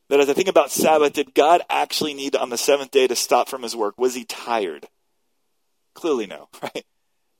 That 0.08 0.18
as 0.18 0.28
I 0.28 0.34
think 0.34 0.48
about 0.48 0.72
Sabbath, 0.72 1.12
did 1.12 1.32
God 1.32 1.62
actually 1.70 2.14
need 2.14 2.34
on 2.34 2.50
the 2.50 2.58
seventh 2.58 2.90
day 2.90 3.06
to 3.06 3.16
stop 3.16 3.48
from 3.48 3.62
his 3.62 3.76
work? 3.76 3.98
Was 3.98 4.14
he 4.14 4.24
tired? 4.24 4.88
Clearly 5.94 6.26
no, 6.26 6.48
right? 6.62 6.84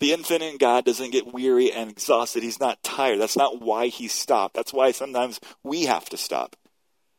The 0.00 0.12
infinite 0.12 0.58
God 0.58 0.84
doesn't 0.84 1.12
get 1.12 1.32
weary 1.32 1.72
and 1.72 1.90
exhausted. 1.90 2.42
He's 2.42 2.60
not 2.60 2.82
tired. 2.82 3.18
That's 3.18 3.36
not 3.36 3.62
why 3.62 3.86
he 3.88 4.08
stopped. 4.08 4.54
That's 4.54 4.72
why 4.72 4.92
sometimes 4.92 5.40
we 5.62 5.84
have 5.84 6.06
to 6.10 6.16
stop. 6.16 6.56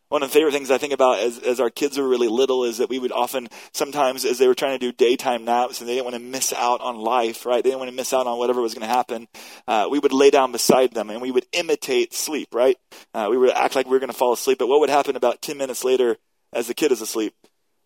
One 0.10 0.24
of 0.24 0.30
the 0.30 0.34
favorite 0.34 0.54
things 0.54 0.72
I 0.72 0.78
think 0.78 0.94
about 0.94 1.20
as, 1.20 1.38
as 1.40 1.60
our 1.60 1.70
kids 1.70 1.98
were 1.98 2.08
really 2.08 2.30
little 2.30 2.64
is 2.64 2.78
that 2.78 2.90
we 2.90 2.98
would 2.98 3.12
often, 3.12 3.50
sometimes 3.74 4.24
as 4.24 4.38
they 4.38 4.48
were 4.48 4.56
trying 4.56 4.80
to 4.80 4.86
do 4.86 4.94
daytime 4.94 5.44
naps 5.44 5.82
and 5.82 5.90
they 5.90 5.96
didn't 5.96 6.06
want 6.06 6.16
to 6.16 6.22
miss 6.22 6.54
out 6.54 6.80
on 6.80 6.96
life, 6.96 7.46
right? 7.46 7.62
They 7.62 7.72
didn't 7.72 7.80
want 7.80 7.92
to 7.92 7.96
miss 7.96 8.14
out 8.14 8.26
on 8.26 8.38
whatever 8.38 8.62
was 8.62 8.74
going 8.74 8.88
to 8.88 8.94
happen. 8.94 9.28
Uh, 9.68 9.88
we 9.92 10.00
would 10.00 10.14
lay 10.14 10.30
down 10.30 10.54
beside 10.54 10.94
them 10.94 11.10
and 11.10 11.22
we 11.22 11.32
would 11.32 11.46
imitate 11.52 12.14
sleep, 12.14 12.56
right? 12.56 12.78
Uh, 13.14 13.28
we 13.30 13.38
would 13.38 13.52
act 13.52 13.76
like 13.76 13.86
we 13.86 13.92
were 13.92 14.00
going 14.00 14.12
to 14.12 14.18
fall 14.18 14.32
asleep. 14.32 14.60
But 14.60 14.68
what 14.68 14.80
would 14.80 14.90
happen 14.90 15.18
about 15.18 15.42
10 15.42 15.58
minutes 15.58 15.84
later 15.84 16.16
as 16.54 16.68
the 16.68 16.74
kid 16.74 16.94
is 16.94 17.02
asleep? 17.02 17.34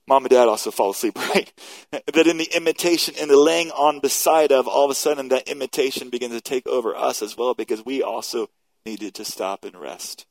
Mom 0.08 0.24
and 0.24 0.30
dad 0.30 0.48
also 0.48 0.72
fall 0.72 0.92
asleep, 0.92 1.18
right? 1.36 1.52
that 1.92 2.28
in 2.28 2.38
the 2.38 2.50
imitation, 2.56 3.16
in 3.16 3.28
the 3.28 3.38
laying 3.38 3.72
on 3.72 4.00
beside 4.00 4.52
of, 4.52 4.68
all 4.68 4.86
of 4.86 4.92
a 4.92 4.96
sudden 4.96 5.30
that 5.30 5.48
imitation 5.48 6.10
begins 6.10 6.34
to 6.34 6.42
take 6.42 6.68
over 6.68 6.96
us 6.96 7.22
as 7.22 7.38
well 7.38 7.54
because 7.54 7.86
we 7.86 8.02
also 8.02 8.50
needed 8.86 9.14
to 9.14 9.26
stop 9.26 9.64
and 9.64 9.76
rest 9.76 10.26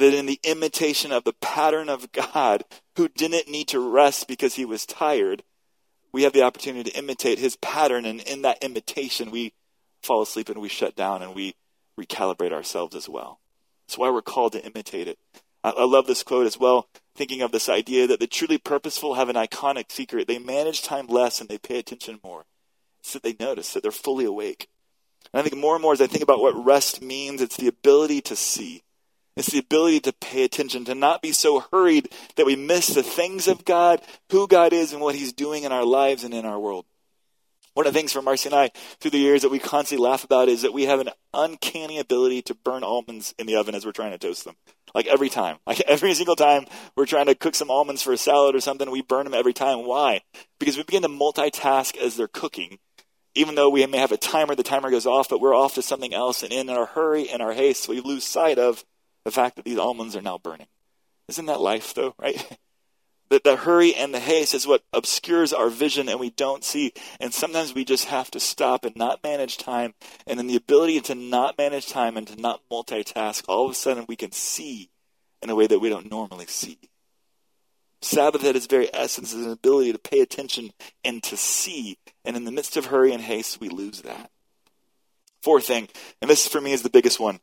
that 0.00 0.14
in 0.14 0.26
the 0.26 0.40
imitation 0.42 1.12
of 1.12 1.24
the 1.24 1.34
pattern 1.34 1.88
of 1.88 2.10
God, 2.10 2.64
who 2.96 3.08
didn't 3.08 3.48
need 3.48 3.68
to 3.68 3.78
rest 3.78 4.26
because 4.26 4.54
he 4.54 4.64
was 4.64 4.86
tired, 4.86 5.42
we 6.10 6.24
have 6.24 6.32
the 6.32 6.42
opportunity 6.42 6.90
to 6.90 6.98
imitate 6.98 7.38
his 7.38 7.56
pattern. 7.56 8.04
And 8.04 8.20
in 8.22 8.42
that 8.42 8.64
imitation, 8.64 9.30
we 9.30 9.52
fall 10.02 10.22
asleep 10.22 10.48
and 10.48 10.60
we 10.60 10.68
shut 10.68 10.96
down 10.96 11.22
and 11.22 11.34
we 11.34 11.54
recalibrate 11.98 12.52
ourselves 12.52 12.96
as 12.96 13.08
well. 13.08 13.38
That's 13.86 13.98
why 13.98 14.10
we're 14.10 14.22
called 14.22 14.52
to 14.52 14.64
imitate 14.64 15.06
it. 15.06 15.18
I 15.62 15.84
love 15.84 16.06
this 16.06 16.22
quote 16.22 16.46
as 16.46 16.58
well, 16.58 16.88
thinking 17.20 17.42
of 17.42 17.52
this 17.52 17.68
idea 17.68 18.06
that 18.06 18.18
the 18.18 18.26
truly 18.26 18.58
purposeful 18.58 19.14
have 19.14 19.28
an 19.28 19.36
iconic 19.36 19.92
secret. 19.92 20.26
They 20.26 20.38
manage 20.38 20.82
time 20.82 21.06
less 21.06 21.40
and 21.40 21.48
they 21.48 21.58
pay 21.58 21.78
attention 21.78 22.18
more. 22.24 22.46
So 23.02 23.18
they 23.18 23.36
notice 23.38 23.72
that 23.74 23.82
they're 23.82 23.92
fully 23.92 24.24
awake. 24.24 24.68
And 25.32 25.40
I 25.40 25.42
think 25.42 25.60
more 25.60 25.74
and 25.74 25.82
more 25.82 25.92
as 25.92 26.00
I 26.00 26.06
think 26.06 26.22
about 26.22 26.40
what 26.40 26.64
rest 26.64 27.02
means, 27.02 27.42
it's 27.42 27.56
the 27.56 27.68
ability 27.68 28.22
to 28.22 28.36
see 28.36 28.82
it's 29.36 29.52
the 29.52 29.58
ability 29.58 30.00
to 30.00 30.12
pay 30.12 30.44
attention, 30.44 30.84
to 30.84 30.94
not 30.94 31.22
be 31.22 31.32
so 31.32 31.60
hurried 31.72 32.10
that 32.36 32.46
we 32.46 32.56
miss 32.56 32.88
the 32.88 33.02
things 33.02 33.48
of 33.48 33.64
God, 33.64 34.02
who 34.30 34.46
God 34.46 34.72
is, 34.72 34.92
and 34.92 35.00
what 35.00 35.14
He's 35.14 35.32
doing 35.32 35.62
in 35.62 35.72
our 35.72 35.84
lives 35.84 36.24
and 36.24 36.34
in 36.34 36.44
our 36.44 36.58
world. 36.58 36.84
One 37.80 37.86
of 37.86 37.94
the 37.94 37.98
things 37.98 38.12
for 38.12 38.20
Marcy 38.20 38.50
and 38.50 38.54
I 38.54 38.72
through 39.00 39.12
the 39.12 39.18
years 39.18 39.40
that 39.40 39.48
we 39.48 39.58
constantly 39.58 40.06
laugh 40.06 40.22
about 40.22 40.50
is 40.50 40.60
that 40.60 40.74
we 40.74 40.82
have 40.82 41.00
an 41.00 41.08
uncanny 41.32 41.98
ability 41.98 42.42
to 42.42 42.54
burn 42.54 42.84
almonds 42.84 43.34
in 43.38 43.46
the 43.46 43.56
oven 43.56 43.74
as 43.74 43.86
we're 43.86 43.92
trying 43.92 44.10
to 44.10 44.18
toast 44.18 44.44
them. 44.44 44.54
Like 44.94 45.06
every 45.06 45.30
time. 45.30 45.56
Like 45.66 45.80
every 45.80 46.12
single 46.12 46.36
time 46.36 46.66
we're 46.94 47.06
trying 47.06 47.24
to 47.24 47.34
cook 47.34 47.54
some 47.54 47.70
almonds 47.70 48.02
for 48.02 48.12
a 48.12 48.18
salad 48.18 48.54
or 48.54 48.60
something, 48.60 48.90
we 48.90 49.00
burn 49.00 49.24
them 49.24 49.32
every 49.32 49.54
time. 49.54 49.86
Why? 49.86 50.20
Because 50.58 50.76
we 50.76 50.82
begin 50.82 51.00
to 51.04 51.08
multitask 51.08 51.96
as 51.96 52.18
they're 52.18 52.28
cooking. 52.28 52.80
Even 53.34 53.54
though 53.54 53.70
we 53.70 53.86
may 53.86 53.96
have 53.96 54.12
a 54.12 54.18
timer, 54.18 54.54
the 54.54 54.62
timer 54.62 54.90
goes 54.90 55.06
off, 55.06 55.30
but 55.30 55.40
we're 55.40 55.56
off 55.56 55.76
to 55.76 55.82
something 55.82 56.12
else. 56.12 56.42
And 56.42 56.52
in 56.52 56.68
our 56.68 56.84
hurry 56.84 57.30
and 57.30 57.40
our 57.40 57.54
haste, 57.54 57.88
we 57.88 58.00
lose 58.00 58.24
sight 58.24 58.58
of 58.58 58.84
the 59.24 59.30
fact 59.30 59.56
that 59.56 59.64
these 59.64 59.78
almonds 59.78 60.14
are 60.14 60.20
now 60.20 60.36
burning. 60.36 60.68
Isn't 61.28 61.46
that 61.46 61.62
life, 61.62 61.94
though, 61.94 62.14
right? 62.18 62.58
that 63.30 63.44
the 63.44 63.56
hurry 63.56 63.94
and 63.94 64.12
the 64.12 64.20
haste 64.20 64.54
is 64.54 64.66
what 64.66 64.82
obscures 64.92 65.52
our 65.52 65.70
vision 65.70 66.08
and 66.08 66.20
we 66.20 66.30
don't 66.30 66.64
see. 66.64 66.92
And 67.20 67.32
sometimes 67.32 67.74
we 67.74 67.84
just 67.84 68.06
have 68.06 68.30
to 68.32 68.40
stop 68.40 68.84
and 68.84 68.94
not 68.96 69.22
manage 69.22 69.56
time. 69.56 69.94
And 70.26 70.38
then 70.38 70.48
the 70.48 70.56
ability 70.56 71.00
to 71.02 71.14
not 71.14 71.56
manage 71.56 71.88
time 71.88 72.16
and 72.16 72.26
to 72.26 72.40
not 72.40 72.60
multitask, 72.70 73.44
all 73.48 73.66
of 73.66 73.70
a 73.70 73.74
sudden 73.74 74.04
we 74.08 74.16
can 74.16 74.32
see 74.32 74.90
in 75.42 75.48
a 75.48 75.54
way 75.54 75.66
that 75.68 75.78
we 75.78 75.88
don't 75.88 76.10
normally 76.10 76.46
see. 76.46 76.78
Sabbath 78.02 78.44
at 78.44 78.56
its 78.56 78.66
very 78.66 78.92
essence 78.92 79.32
is 79.32 79.46
an 79.46 79.52
ability 79.52 79.92
to 79.92 79.98
pay 79.98 80.20
attention 80.20 80.72
and 81.04 81.22
to 81.22 81.36
see. 81.36 81.98
And 82.24 82.36
in 82.36 82.44
the 82.44 82.52
midst 82.52 82.76
of 82.76 82.86
hurry 82.86 83.12
and 83.12 83.22
haste, 83.22 83.60
we 83.60 83.68
lose 83.68 84.02
that. 84.02 84.30
Fourth 85.42 85.66
thing, 85.66 85.88
and 86.20 86.30
this 86.30 86.46
for 86.46 86.60
me 86.60 86.72
is 86.72 86.82
the 86.82 86.90
biggest 86.90 87.20
one 87.20 87.40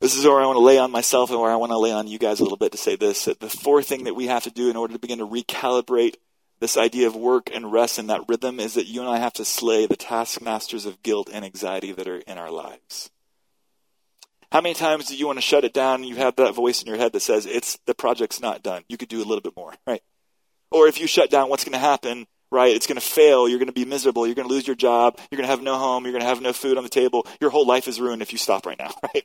this 0.00 0.16
is 0.16 0.24
where 0.24 0.40
I 0.40 0.46
want 0.46 0.56
to 0.56 0.64
lay 0.64 0.78
on 0.78 0.90
myself 0.90 1.30
and 1.30 1.40
where 1.40 1.50
I 1.50 1.56
want 1.56 1.72
to 1.72 1.78
lay 1.78 1.92
on 1.92 2.06
you 2.06 2.18
guys 2.18 2.40
a 2.40 2.42
little 2.42 2.58
bit 2.58 2.72
to 2.72 2.78
say 2.78 2.96
this. 2.96 3.24
That 3.24 3.40
the 3.40 3.48
fourth 3.48 3.86
thing 3.86 4.04
that 4.04 4.14
we 4.14 4.26
have 4.26 4.44
to 4.44 4.50
do 4.50 4.70
in 4.70 4.76
order 4.76 4.94
to 4.94 5.00
begin 5.00 5.18
to 5.18 5.26
recalibrate 5.26 6.16
this 6.60 6.76
idea 6.76 7.06
of 7.06 7.16
work 7.16 7.50
and 7.54 7.72
rest 7.72 7.98
and 7.98 8.08
that 8.10 8.28
rhythm 8.28 8.60
is 8.60 8.74
that 8.74 8.86
you 8.86 9.00
and 9.00 9.10
I 9.10 9.18
have 9.18 9.34
to 9.34 9.44
slay 9.44 9.86
the 9.86 9.96
taskmasters 9.96 10.86
of 10.86 11.02
guilt 11.02 11.28
and 11.32 11.44
anxiety 11.44 11.92
that 11.92 12.08
are 12.08 12.18
in 12.18 12.38
our 12.38 12.50
lives. 12.50 13.10
How 14.52 14.60
many 14.60 14.74
times 14.74 15.06
do 15.06 15.16
you 15.16 15.26
want 15.26 15.38
to 15.38 15.42
shut 15.42 15.64
it 15.64 15.74
down 15.74 15.96
and 15.96 16.08
you 16.08 16.16
have 16.16 16.36
that 16.36 16.54
voice 16.54 16.80
in 16.80 16.88
your 16.88 16.96
head 16.96 17.12
that 17.12 17.20
says 17.20 17.46
it's 17.46 17.78
the 17.86 17.94
project's 17.94 18.40
not 18.40 18.62
done. 18.62 18.84
You 18.88 18.96
could 18.96 19.08
do 19.08 19.18
a 19.18 19.26
little 19.26 19.40
bit 19.40 19.56
more, 19.56 19.74
right? 19.86 20.02
Or 20.70 20.86
if 20.86 21.00
you 21.00 21.06
shut 21.06 21.30
down, 21.30 21.48
what's 21.48 21.64
going 21.64 21.72
to 21.72 21.78
happen? 21.78 22.26
Right? 22.50 22.74
It's 22.74 22.86
going 22.86 22.96
to 22.96 23.06
fail. 23.06 23.48
You're 23.48 23.58
going 23.58 23.66
to 23.68 23.72
be 23.72 23.84
miserable. 23.84 24.24
You're 24.24 24.36
going 24.36 24.48
to 24.48 24.54
lose 24.54 24.66
your 24.66 24.76
job. 24.76 25.18
You're 25.30 25.36
going 25.36 25.46
to 25.46 25.50
have 25.50 25.62
no 25.62 25.76
home. 25.76 26.04
You're 26.04 26.12
going 26.12 26.22
to 26.22 26.28
have 26.28 26.40
no 26.40 26.52
food 26.52 26.78
on 26.78 26.84
the 26.84 26.88
table. 26.88 27.26
Your 27.40 27.50
whole 27.50 27.66
life 27.66 27.88
is 27.88 28.00
ruined 28.00 28.22
if 28.22 28.32
you 28.32 28.38
stop 28.38 28.66
right 28.66 28.78
now, 28.78 28.94
right? 29.14 29.24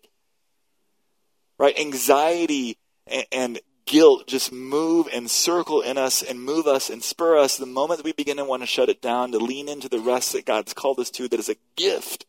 Right? 1.62 1.80
Anxiety 1.80 2.80
and, 3.06 3.26
and 3.32 3.60
guilt 3.86 4.28
just 4.28 4.52
move 4.52 5.08
and 5.14 5.30
circle 5.30 5.82
in 5.82 5.96
us 5.96 6.24
and 6.24 6.42
move 6.42 6.66
us 6.66 6.90
and 6.90 7.04
spur 7.04 7.38
us 7.38 7.58
the 7.58 7.68
moment 7.68 8.00
that 8.00 8.04
we 8.04 8.14
begin 8.14 8.38
to 8.38 8.46
want 8.46 8.64
to 8.64 8.68
shut 8.68 8.90
it 8.90 9.00
down, 9.00 9.32
to 9.32 9.38
lean 9.38 9.70
into 9.70 9.88
the 9.88 10.00
rest 10.00 10.34
that 10.34 10.46
God's 10.46 10.74
called 10.74 11.00
us 11.00 11.12
to, 11.12 11.28
that 11.28 11.40
is 11.40 11.50
a 11.50 11.56
gift. 11.76 12.26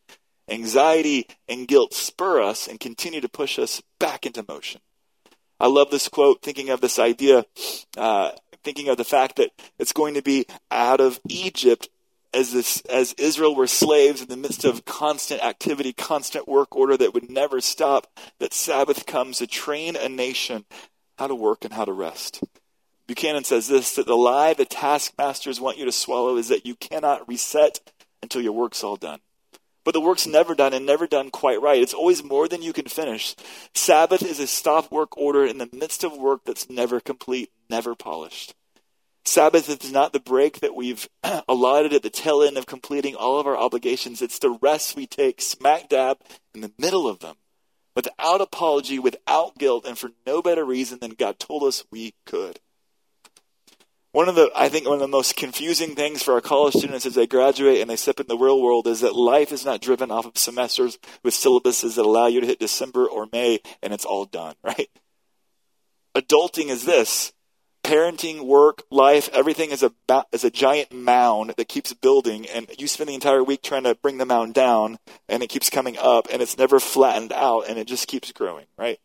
Anxiety 0.50 1.26
and 1.48 1.66
guilt 1.66 1.94
spur 1.94 2.42
us 2.42 2.68
and 2.68 2.78
continue 2.78 3.22
to 3.22 3.28
push 3.28 3.58
us 3.58 3.82
back 3.98 4.26
into 4.26 4.44
motion. 4.46 4.82
I 5.58 5.68
love 5.68 5.90
this 5.90 6.08
quote, 6.08 6.42
thinking 6.42 6.68
of 6.68 6.82
this 6.82 6.98
idea, 6.98 7.46
uh, 7.96 8.32
thinking 8.62 8.88
of 8.88 8.98
the 8.98 9.04
fact 9.04 9.36
that 9.36 9.50
it's 9.78 9.92
going 9.92 10.14
to 10.14 10.22
be 10.22 10.44
out 10.70 11.00
of 11.00 11.20
Egypt 11.28 11.88
as 12.34 12.52
this, 12.52 12.80
as 12.82 13.12
Israel 13.14 13.54
were 13.54 13.66
slaves 13.66 14.22
in 14.22 14.28
the 14.28 14.36
midst 14.36 14.64
of 14.64 14.84
constant 14.84 15.42
activity, 15.42 15.92
constant 15.92 16.48
work 16.48 16.74
order 16.74 16.96
that 16.96 17.14
would 17.14 17.30
never 17.30 17.60
stop, 17.60 18.06
that 18.38 18.54
Sabbath 18.54 19.06
comes 19.06 19.38
to 19.38 19.46
train 19.46 19.96
a 19.96 20.08
nation 20.08 20.64
how 21.18 21.26
to 21.26 21.34
work 21.34 21.64
and 21.64 21.74
how 21.74 21.84
to 21.84 21.92
rest. 21.92 22.42
Buchanan 23.06 23.44
says 23.44 23.68
this 23.68 23.94
that 23.96 24.06
the 24.06 24.16
lie 24.16 24.54
the 24.54 24.64
taskmasters 24.64 25.60
want 25.60 25.78
you 25.78 25.84
to 25.84 25.92
swallow 25.92 26.36
is 26.36 26.48
that 26.48 26.66
you 26.66 26.74
cannot 26.74 27.28
reset 27.28 27.80
until 28.22 28.40
your 28.40 28.52
work's 28.52 28.82
all 28.82 28.96
done. 28.96 29.20
But 29.84 29.94
the 29.94 30.00
work's 30.00 30.26
never 30.26 30.54
done 30.54 30.72
and 30.72 30.86
never 30.86 31.08
done 31.08 31.30
quite 31.30 31.60
right. 31.60 31.82
It's 31.82 31.94
always 31.94 32.22
more 32.22 32.46
than 32.46 32.62
you 32.62 32.72
can 32.72 32.86
finish. 32.86 33.34
Sabbath 33.74 34.22
is 34.22 34.38
a 34.38 34.46
stop 34.46 34.92
work 34.92 35.16
order 35.16 35.44
in 35.44 35.58
the 35.58 35.68
midst 35.72 36.04
of 36.04 36.16
work 36.16 36.42
that's 36.46 36.70
never 36.70 37.00
complete, 37.00 37.50
never 37.68 37.96
polished. 37.96 38.54
Sabbath 39.24 39.68
is 39.68 39.92
not 39.92 40.12
the 40.12 40.20
break 40.20 40.60
that 40.60 40.74
we've 40.74 41.08
allotted 41.48 41.92
at 41.92 42.02
the 42.02 42.10
tail 42.10 42.42
end 42.42 42.56
of 42.56 42.66
completing 42.66 43.14
all 43.14 43.38
of 43.38 43.46
our 43.46 43.56
obligations. 43.56 44.20
It's 44.20 44.38
the 44.38 44.58
rest 44.60 44.96
we 44.96 45.06
take 45.06 45.40
smack 45.40 45.88
dab 45.88 46.18
in 46.54 46.60
the 46.60 46.72
middle 46.78 47.08
of 47.08 47.20
them 47.20 47.36
without 47.94 48.40
apology, 48.40 48.98
without 48.98 49.58
guilt, 49.58 49.86
and 49.86 49.96
for 49.96 50.10
no 50.26 50.42
better 50.42 50.64
reason 50.64 50.98
than 51.00 51.10
God 51.10 51.38
told 51.38 51.62
us 51.62 51.84
we 51.90 52.14
could. 52.26 52.58
One 54.12 54.28
of 54.28 54.34
the, 54.34 54.50
I 54.54 54.68
think, 54.68 54.86
one 54.86 54.94
of 54.94 55.00
the 55.00 55.08
most 55.08 55.36
confusing 55.36 55.94
things 55.94 56.22
for 56.22 56.34
our 56.34 56.42
college 56.42 56.74
students 56.74 57.06
as 57.06 57.14
they 57.14 57.26
graduate 57.26 57.80
and 57.80 57.88
they 57.88 57.96
step 57.96 58.20
in 58.20 58.26
the 58.26 58.36
real 58.36 58.60
world 58.60 58.86
is 58.86 59.00
that 59.00 59.16
life 59.16 59.52
is 59.52 59.64
not 59.64 59.80
driven 59.80 60.10
off 60.10 60.26
of 60.26 60.36
semesters 60.36 60.98
with 61.22 61.32
syllabuses 61.32 61.96
that 61.96 62.04
allow 62.04 62.26
you 62.26 62.40
to 62.42 62.46
hit 62.46 62.58
December 62.58 63.06
or 63.06 63.26
May 63.32 63.60
and 63.82 63.94
it's 63.94 64.04
all 64.04 64.26
done, 64.26 64.54
right? 64.62 64.90
Adulting 66.14 66.68
is 66.68 66.84
this 66.84 67.32
parenting, 67.82 68.44
work, 68.44 68.82
life, 68.90 69.28
everything 69.32 69.70
is 69.70 69.82
a 69.82 69.92
is 70.32 70.44
a 70.44 70.50
giant 70.50 70.92
mound 70.92 71.54
that 71.56 71.68
keeps 71.68 71.92
building, 71.92 72.46
and 72.46 72.68
you 72.78 72.86
spend 72.86 73.08
the 73.08 73.14
entire 73.14 73.42
week 73.42 73.62
trying 73.62 73.84
to 73.84 73.94
bring 73.94 74.18
the 74.18 74.26
mound 74.26 74.54
down, 74.54 74.98
and 75.28 75.42
it 75.42 75.48
keeps 75.48 75.70
coming 75.70 75.96
up, 75.98 76.28
and 76.32 76.40
it's 76.42 76.58
never 76.58 76.78
flattened 76.80 77.32
out, 77.32 77.68
and 77.68 77.78
it 77.78 77.86
just 77.86 78.08
keeps 78.08 78.32
growing, 78.32 78.66
right? 78.76 78.98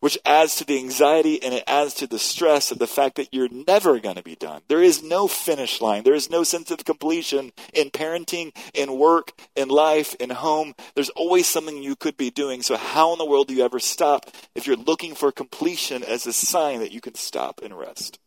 Which 0.00 0.18
adds 0.24 0.56
to 0.56 0.64
the 0.64 0.78
anxiety 0.78 1.42
and 1.42 1.54
it 1.54 1.64
adds 1.66 1.94
to 1.94 2.06
the 2.06 2.18
stress 2.18 2.70
of 2.70 2.78
the 2.78 2.86
fact 2.86 3.16
that 3.16 3.32
you're 3.32 3.48
never 3.48 3.98
going 3.98 4.16
to 4.16 4.22
be 4.22 4.36
done. 4.36 4.62
There 4.68 4.82
is 4.82 5.02
no 5.02 5.26
finish 5.26 5.80
line. 5.80 6.04
There 6.04 6.14
is 6.14 6.30
no 6.30 6.42
sense 6.42 6.70
of 6.70 6.84
completion 6.84 7.52
in 7.72 7.90
parenting, 7.90 8.54
in 8.74 8.98
work, 8.98 9.32
in 9.54 9.68
life, 9.68 10.14
in 10.16 10.30
home. 10.30 10.74
There's 10.94 11.10
always 11.10 11.46
something 11.46 11.82
you 11.82 11.96
could 11.96 12.16
be 12.16 12.30
doing. 12.30 12.62
So, 12.62 12.76
how 12.76 13.12
in 13.12 13.18
the 13.18 13.26
world 13.26 13.48
do 13.48 13.54
you 13.54 13.64
ever 13.64 13.78
stop 13.78 14.30
if 14.54 14.66
you're 14.66 14.76
looking 14.76 15.14
for 15.14 15.32
completion 15.32 16.02
as 16.02 16.26
a 16.26 16.32
sign 16.32 16.80
that 16.80 16.92
you 16.92 17.00
can 17.00 17.14
stop 17.14 17.60
and 17.62 17.76
rest? 17.76 18.18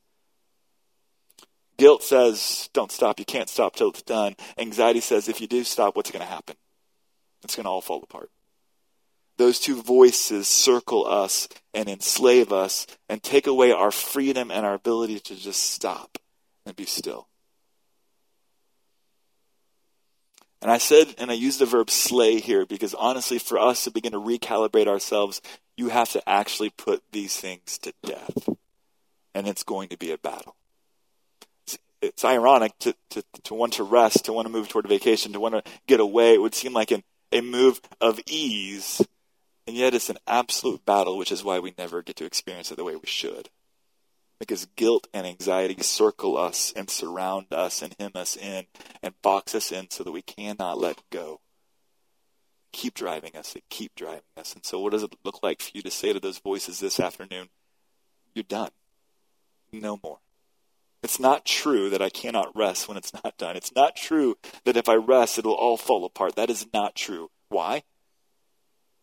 Guilt 1.77 2.03
says, 2.03 2.69
don't 2.73 2.91
stop. 2.91 3.19
You 3.19 3.25
can't 3.25 3.47
stop 3.47 3.75
till 3.75 3.89
it's 3.89 4.01
done. 4.01 4.35
Anxiety 4.57 4.99
says, 4.99 5.29
if 5.29 5.39
you 5.39 5.47
do 5.47 5.63
stop, 5.63 5.95
what's 5.95 6.11
going 6.11 6.25
to 6.25 6.29
happen? 6.29 6.57
It's 7.43 7.55
going 7.55 7.63
to 7.63 7.69
all 7.69 7.79
fall 7.79 8.03
apart 8.03 8.29
those 9.39 9.57
two 9.57 9.81
voices 9.81 10.49
circle 10.49 11.07
us 11.07 11.47
and 11.73 11.87
enslave 11.87 12.51
us 12.51 12.85
and 13.07 13.23
take 13.23 13.47
away 13.47 13.71
our 13.71 13.89
freedom 13.89 14.51
and 14.51 14.65
our 14.65 14.73
ability 14.73 15.17
to 15.21 15.33
just 15.33 15.71
stop 15.71 16.17
and 16.65 16.75
be 16.75 16.85
still. 16.85 17.29
And 20.61 20.69
I 20.69 20.77
said, 20.77 21.15
and 21.17 21.31
I 21.31 21.35
used 21.35 21.59
the 21.59 21.65
verb 21.65 21.89
slay 21.89 22.41
here 22.41 22.65
because 22.65 22.93
honestly, 22.93 23.39
for 23.39 23.57
us 23.57 23.85
to 23.85 23.91
begin 23.91 24.11
to 24.11 24.19
recalibrate 24.19 24.87
ourselves, 24.87 25.41
you 25.77 25.87
have 25.87 26.11
to 26.11 26.29
actually 26.29 26.71
put 26.71 27.01
these 27.13 27.37
things 27.37 27.77
to 27.77 27.93
death. 28.03 28.49
And 29.33 29.47
it's 29.47 29.63
going 29.63 29.87
to 29.87 29.97
be 29.97 30.11
a 30.11 30.17
battle. 30.17 30.57
It's, 31.65 31.79
it's 32.01 32.25
ironic 32.25 32.77
to, 32.79 32.93
to, 33.11 33.23
to 33.45 33.53
want 33.53 33.71
to 33.73 33.83
rest, 33.83 34.25
to 34.25 34.33
want 34.33 34.47
to 34.47 34.51
move 34.51 34.67
toward 34.67 34.83
a 34.83 34.89
vacation, 34.89 35.31
to 35.31 35.39
want 35.39 35.55
to 35.55 35.71
get 35.87 36.01
away. 36.01 36.33
It 36.33 36.41
would 36.41 36.55
seem 36.55 36.73
like 36.73 36.91
an, 36.91 37.03
a 37.31 37.39
move 37.39 37.79
of 38.01 38.19
ease 38.27 39.01
and 39.69 39.77
yet 39.77 39.93
it's 39.93 40.09
an 40.09 40.17
absolute 40.25 40.83
battle, 40.83 41.15
which 41.15 41.31
is 41.31 41.43
why 41.43 41.59
we 41.59 41.75
never 41.77 42.01
get 42.01 42.15
to 42.15 42.25
experience 42.25 42.71
it 42.71 42.77
the 42.77 42.83
way 42.83 42.95
we 42.95 43.05
should. 43.05 43.49
Because 44.39 44.65
guilt 44.75 45.05
and 45.13 45.27
anxiety 45.27 45.79
circle 45.83 46.37
us 46.37 46.73
and 46.75 46.89
surround 46.89 47.53
us 47.53 47.83
and 47.83 47.95
hem 47.99 48.13
us 48.15 48.35
in 48.35 48.65
and 49.03 49.21
box 49.21 49.53
us 49.53 49.71
in 49.71 49.91
so 49.91 50.03
that 50.03 50.11
we 50.11 50.23
cannot 50.23 50.79
let 50.79 51.03
go. 51.11 51.39
Keep 52.71 52.95
driving 52.95 53.37
us. 53.37 53.53
They 53.53 53.61
keep 53.69 53.93
driving 53.93 54.23
us. 54.35 54.55
And 54.55 54.65
so, 54.65 54.79
what 54.79 54.91
does 54.91 55.03
it 55.03 55.13
look 55.23 55.43
like 55.43 55.61
for 55.61 55.69
you 55.75 55.83
to 55.83 55.91
say 55.91 56.13
to 56.13 56.19
those 56.19 56.39
voices 56.39 56.79
this 56.79 56.99
afternoon? 56.99 57.49
You're 58.33 58.41
done. 58.41 58.71
No 59.71 59.99
more. 60.03 60.17
It's 61.03 61.19
not 61.19 61.45
true 61.45 61.91
that 61.91 62.01
I 62.01 62.09
cannot 62.09 62.55
rest 62.55 62.87
when 62.87 62.97
it's 62.97 63.13
not 63.13 63.37
done. 63.37 63.55
It's 63.55 63.75
not 63.75 63.95
true 63.95 64.35
that 64.65 64.77
if 64.77 64.89
I 64.89 64.95
rest, 64.95 65.37
it'll 65.37 65.53
all 65.53 65.77
fall 65.77 66.05
apart. 66.05 66.37
That 66.37 66.49
is 66.49 66.65
not 66.73 66.95
true. 66.95 67.29
Why? 67.49 67.83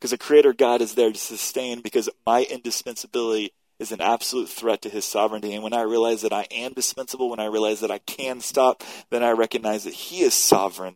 Because 0.06 0.20
the 0.20 0.24
Creator 0.24 0.52
God 0.52 0.82
is 0.82 0.94
there 0.94 1.10
to 1.10 1.18
sustain, 1.18 1.80
because 1.80 2.08
my 2.24 2.44
indispensability 2.44 3.50
is 3.80 3.90
an 3.90 4.00
absolute 4.00 4.48
threat 4.48 4.80
to 4.82 4.88
His 4.88 5.04
sovereignty. 5.04 5.52
And 5.52 5.64
when 5.64 5.72
I 5.72 5.80
realize 5.80 6.22
that 6.22 6.32
I 6.32 6.46
am 6.52 6.74
dispensable, 6.74 7.28
when 7.28 7.40
I 7.40 7.46
realize 7.46 7.80
that 7.80 7.90
I 7.90 7.98
can 7.98 8.40
stop, 8.40 8.84
then 9.10 9.24
I 9.24 9.32
recognize 9.32 9.82
that 9.82 9.94
He 9.94 10.20
is 10.20 10.32
sovereign. 10.32 10.94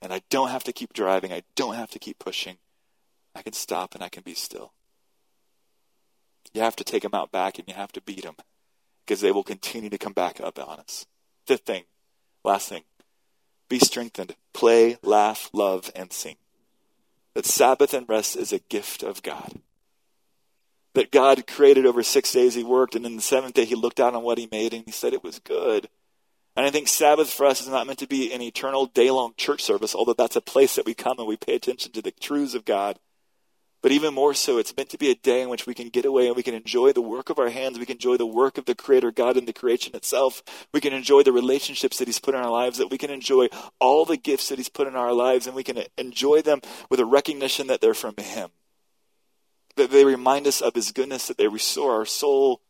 And 0.00 0.10
I 0.10 0.22
don't 0.30 0.48
have 0.48 0.64
to 0.64 0.72
keep 0.72 0.94
driving, 0.94 1.34
I 1.34 1.42
don't 1.54 1.74
have 1.74 1.90
to 1.90 1.98
keep 1.98 2.18
pushing. 2.18 2.56
I 3.34 3.42
can 3.42 3.52
stop 3.52 3.94
and 3.94 4.02
I 4.02 4.08
can 4.08 4.22
be 4.22 4.32
still. 4.32 4.72
You 6.54 6.62
have 6.62 6.76
to 6.76 6.84
take 6.84 7.02
them 7.02 7.14
out 7.14 7.30
back 7.30 7.58
and 7.58 7.68
you 7.68 7.74
have 7.74 7.92
to 7.92 8.00
beat 8.00 8.22
them 8.22 8.36
because 9.04 9.20
they 9.20 9.32
will 9.32 9.44
continue 9.44 9.90
to 9.90 9.98
come 9.98 10.14
back 10.14 10.40
up 10.40 10.58
on 10.58 10.80
us. 10.80 11.04
Fifth 11.46 11.66
thing, 11.66 11.82
last 12.42 12.70
thing 12.70 12.84
be 13.68 13.78
strengthened. 13.78 14.34
Play, 14.54 14.96
laugh, 15.02 15.50
love, 15.52 15.90
and 15.94 16.10
sing 16.10 16.36
that 17.34 17.46
Sabbath 17.46 17.94
and 17.94 18.08
rest 18.08 18.36
is 18.36 18.52
a 18.52 18.58
gift 18.58 19.02
of 19.02 19.22
God. 19.22 19.60
That 20.94 21.12
God 21.12 21.46
created 21.46 21.86
over 21.86 22.02
six 22.02 22.32
days, 22.32 22.54
He 22.54 22.64
worked, 22.64 22.94
and 22.94 23.04
then 23.04 23.16
the 23.16 23.22
seventh 23.22 23.54
day 23.54 23.64
He 23.64 23.74
looked 23.74 24.00
out 24.00 24.14
on 24.14 24.22
what 24.22 24.38
He 24.38 24.48
made 24.50 24.74
and 24.74 24.84
He 24.84 24.92
said 24.92 25.12
it 25.12 25.24
was 25.24 25.38
good. 25.38 25.88
And 26.56 26.66
I 26.66 26.70
think 26.70 26.88
Sabbath 26.88 27.32
for 27.32 27.46
us 27.46 27.60
is 27.60 27.68
not 27.68 27.86
meant 27.86 28.00
to 28.00 28.08
be 28.08 28.32
an 28.32 28.42
eternal 28.42 28.86
day 28.86 29.10
long 29.10 29.32
church 29.36 29.62
service, 29.62 29.94
although 29.94 30.14
that's 30.14 30.36
a 30.36 30.40
place 30.40 30.74
that 30.74 30.84
we 30.86 30.94
come 30.94 31.18
and 31.18 31.28
we 31.28 31.36
pay 31.36 31.54
attention 31.54 31.92
to 31.92 32.02
the 32.02 32.10
truths 32.10 32.54
of 32.54 32.64
God. 32.64 32.98
But 33.82 33.92
even 33.92 34.12
more 34.12 34.34
so, 34.34 34.58
it's 34.58 34.76
meant 34.76 34.90
to 34.90 34.98
be 34.98 35.10
a 35.10 35.14
day 35.14 35.40
in 35.40 35.48
which 35.48 35.66
we 35.66 35.72
can 35.72 35.88
get 35.88 36.04
away 36.04 36.26
and 36.26 36.36
we 36.36 36.42
can 36.42 36.54
enjoy 36.54 36.92
the 36.92 37.00
work 37.00 37.30
of 37.30 37.38
our 37.38 37.48
hands. 37.48 37.78
We 37.78 37.86
can 37.86 37.96
enjoy 37.96 38.18
the 38.18 38.26
work 38.26 38.58
of 38.58 38.66
the 38.66 38.74
Creator 38.74 39.12
God 39.12 39.38
in 39.38 39.46
the 39.46 39.54
creation 39.54 39.96
itself. 39.96 40.42
We 40.72 40.80
can 40.80 40.92
enjoy 40.92 41.22
the 41.22 41.32
relationships 41.32 41.98
that 41.98 42.08
He's 42.08 42.18
put 42.18 42.34
in 42.34 42.40
our 42.40 42.50
lives, 42.50 42.76
that 42.76 42.90
we 42.90 42.98
can 42.98 43.10
enjoy 43.10 43.48
all 43.78 44.04
the 44.04 44.18
gifts 44.18 44.50
that 44.50 44.58
He's 44.58 44.68
put 44.68 44.86
in 44.86 44.96
our 44.96 45.14
lives, 45.14 45.46
and 45.46 45.56
we 45.56 45.64
can 45.64 45.82
enjoy 45.96 46.42
them 46.42 46.60
with 46.90 47.00
a 47.00 47.06
recognition 47.06 47.68
that 47.68 47.80
they're 47.80 47.94
from 47.94 48.16
Him. 48.18 48.50
That 49.76 49.90
they 49.90 50.04
remind 50.04 50.46
us 50.46 50.60
of 50.60 50.74
His 50.74 50.92
goodness, 50.92 51.28
that 51.28 51.38
they 51.38 51.48
restore 51.48 51.94
our 51.94 52.06
soul, 52.06 52.60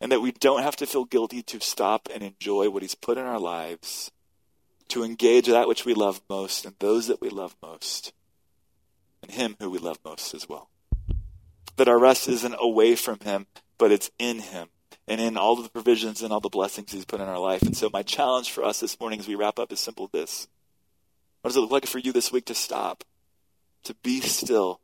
and 0.00 0.12
that 0.12 0.20
we 0.20 0.30
don't 0.30 0.62
have 0.62 0.76
to 0.76 0.86
feel 0.86 1.06
guilty 1.06 1.42
to 1.42 1.60
stop 1.60 2.08
and 2.14 2.22
enjoy 2.22 2.70
what 2.70 2.82
He's 2.82 2.94
put 2.94 3.18
in 3.18 3.26
our 3.26 3.40
lives, 3.40 4.12
to 4.88 5.02
engage 5.02 5.48
that 5.48 5.66
which 5.66 5.84
we 5.84 5.92
love 5.92 6.20
most 6.30 6.64
and 6.64 6.76
those 6.78 7.08
that 7.08 7.20
we 7.20 7.30
love 7.30 7.56
most 7.60 8.12
and 8.12 8.19
Him 9.30 9.56
who 9.58 9.70
we 9.70 9.78
love 9.78 9.98
most 10.04 10.34
as 10.34 10.48
well. 10.48 10.68
That 11.76 11.88
our 11.88 11.98
rest 11.98 12.28
isn't 12.28 12.56
away 12.58 12.96
from 12.96 13.20
Him, 13.20 13.46
but 13.78 13.92
it's 13.92 14.10
in 14.18 14.40
Him 14.40 14.68
and 15.08 15.20
in 15.20 15.36
all 15.36 15.56
the 15.56 15.68
provisions 15.68 16.22
and 16.22 16.32
all 16.32 16.40
the 16.40 16.48
blessings 16.48 16.92
He's 16.92 17.04
put 17.04 17.20
in 17.20 17.28
our 17.28 17.38
life. 17.38 17.62
And 17.62 17.76
so, 17.76 17.90
my 17.92 18.02
challenge 18.02 18.50
for 18.50 18.64
us 18.64 18.80
this 18.80 18.98
morning 19.00 19.18
as 19.18 19.28
we 19.28 19.34
wrap 19.34 19.58
up 19.58 19.72
is 19.72 19.80
simple 19.80 20.08
this 20.12 20.48
What 21.42 21.48
does 21.48 21.56
it 21.56 21.60
look 21.60 21.70
like 21.70 21.86
for 21.86 21.98
you 21.98 22.12
this 22.12 22.30
week 22.30 22.44
to 22.46 22.54
stop, 22.54 23.04
to 23.84 23.94
be 24.02 24.20
still, 24.20 24.80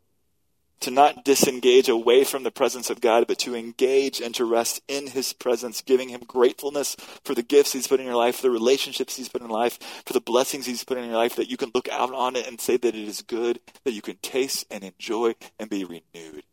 to 0.80 0.90
not 0.90 1.24
disengage 1.24 1.88
away 1.88 2.24
from 2.24 2.42
the 2.42 2.50
presence 2.50 2.90
of 2.90 3.00
God, 3.00 3.26
but 3.26 3.38
to 3.40 3.54
engage 3.54 4.20
and 4.20 4.34
to 4.34 4.44
rest 4.44 4.82
in 4.88 5.08
His 5.08 5.32
presence, 5.32 5.80
giving 5.80 6.10
Him 6.10 6.20
gratefulness 6.26 6.96
for 7.24 7.34
the 7.34 7.42
gifts 7.42 7.72
He's 7.72 7.86
put 7.86 8.00
in 8.00 8.06
your 8.06 8.16
life, 8.16 8.36
for 8.36 8.42
the 8.42 8.50
relationships 8.50 9.16
He's 9.16 9.28
put 9.28 9.40
in 9.40 9.48
your 9.48 9.58
life, 9.58 9.78
for 10.04 10.12
the 10.12 10.20
blessings 10.20 10.66
He's 10.66 10.84
put 10.84 10.98
in 10.98 11.06
your 11.06 11.16
life, 11.16 11.36
that 11.36 11.50
you 11.50 11.56
can 11.56 11.70
look 11.74 11.88
out 11.88 12.12
on 12.12 12.36
it 12.36 12.46
and 12.46 12.60
say 12.60 12.76
that 12.76 12.94
it 12.94 13.09
is 13.09 13.22
good, 13.22 13.61
that 13.84 13.92
you 13.92 14.03
can 14.03 14.16
taste 14.16 14.66
and 14.70 14.84
enjoy 14.84 15.34
and 15.59 15.70
be 15.70 15.84
renewed. 15.84 16.44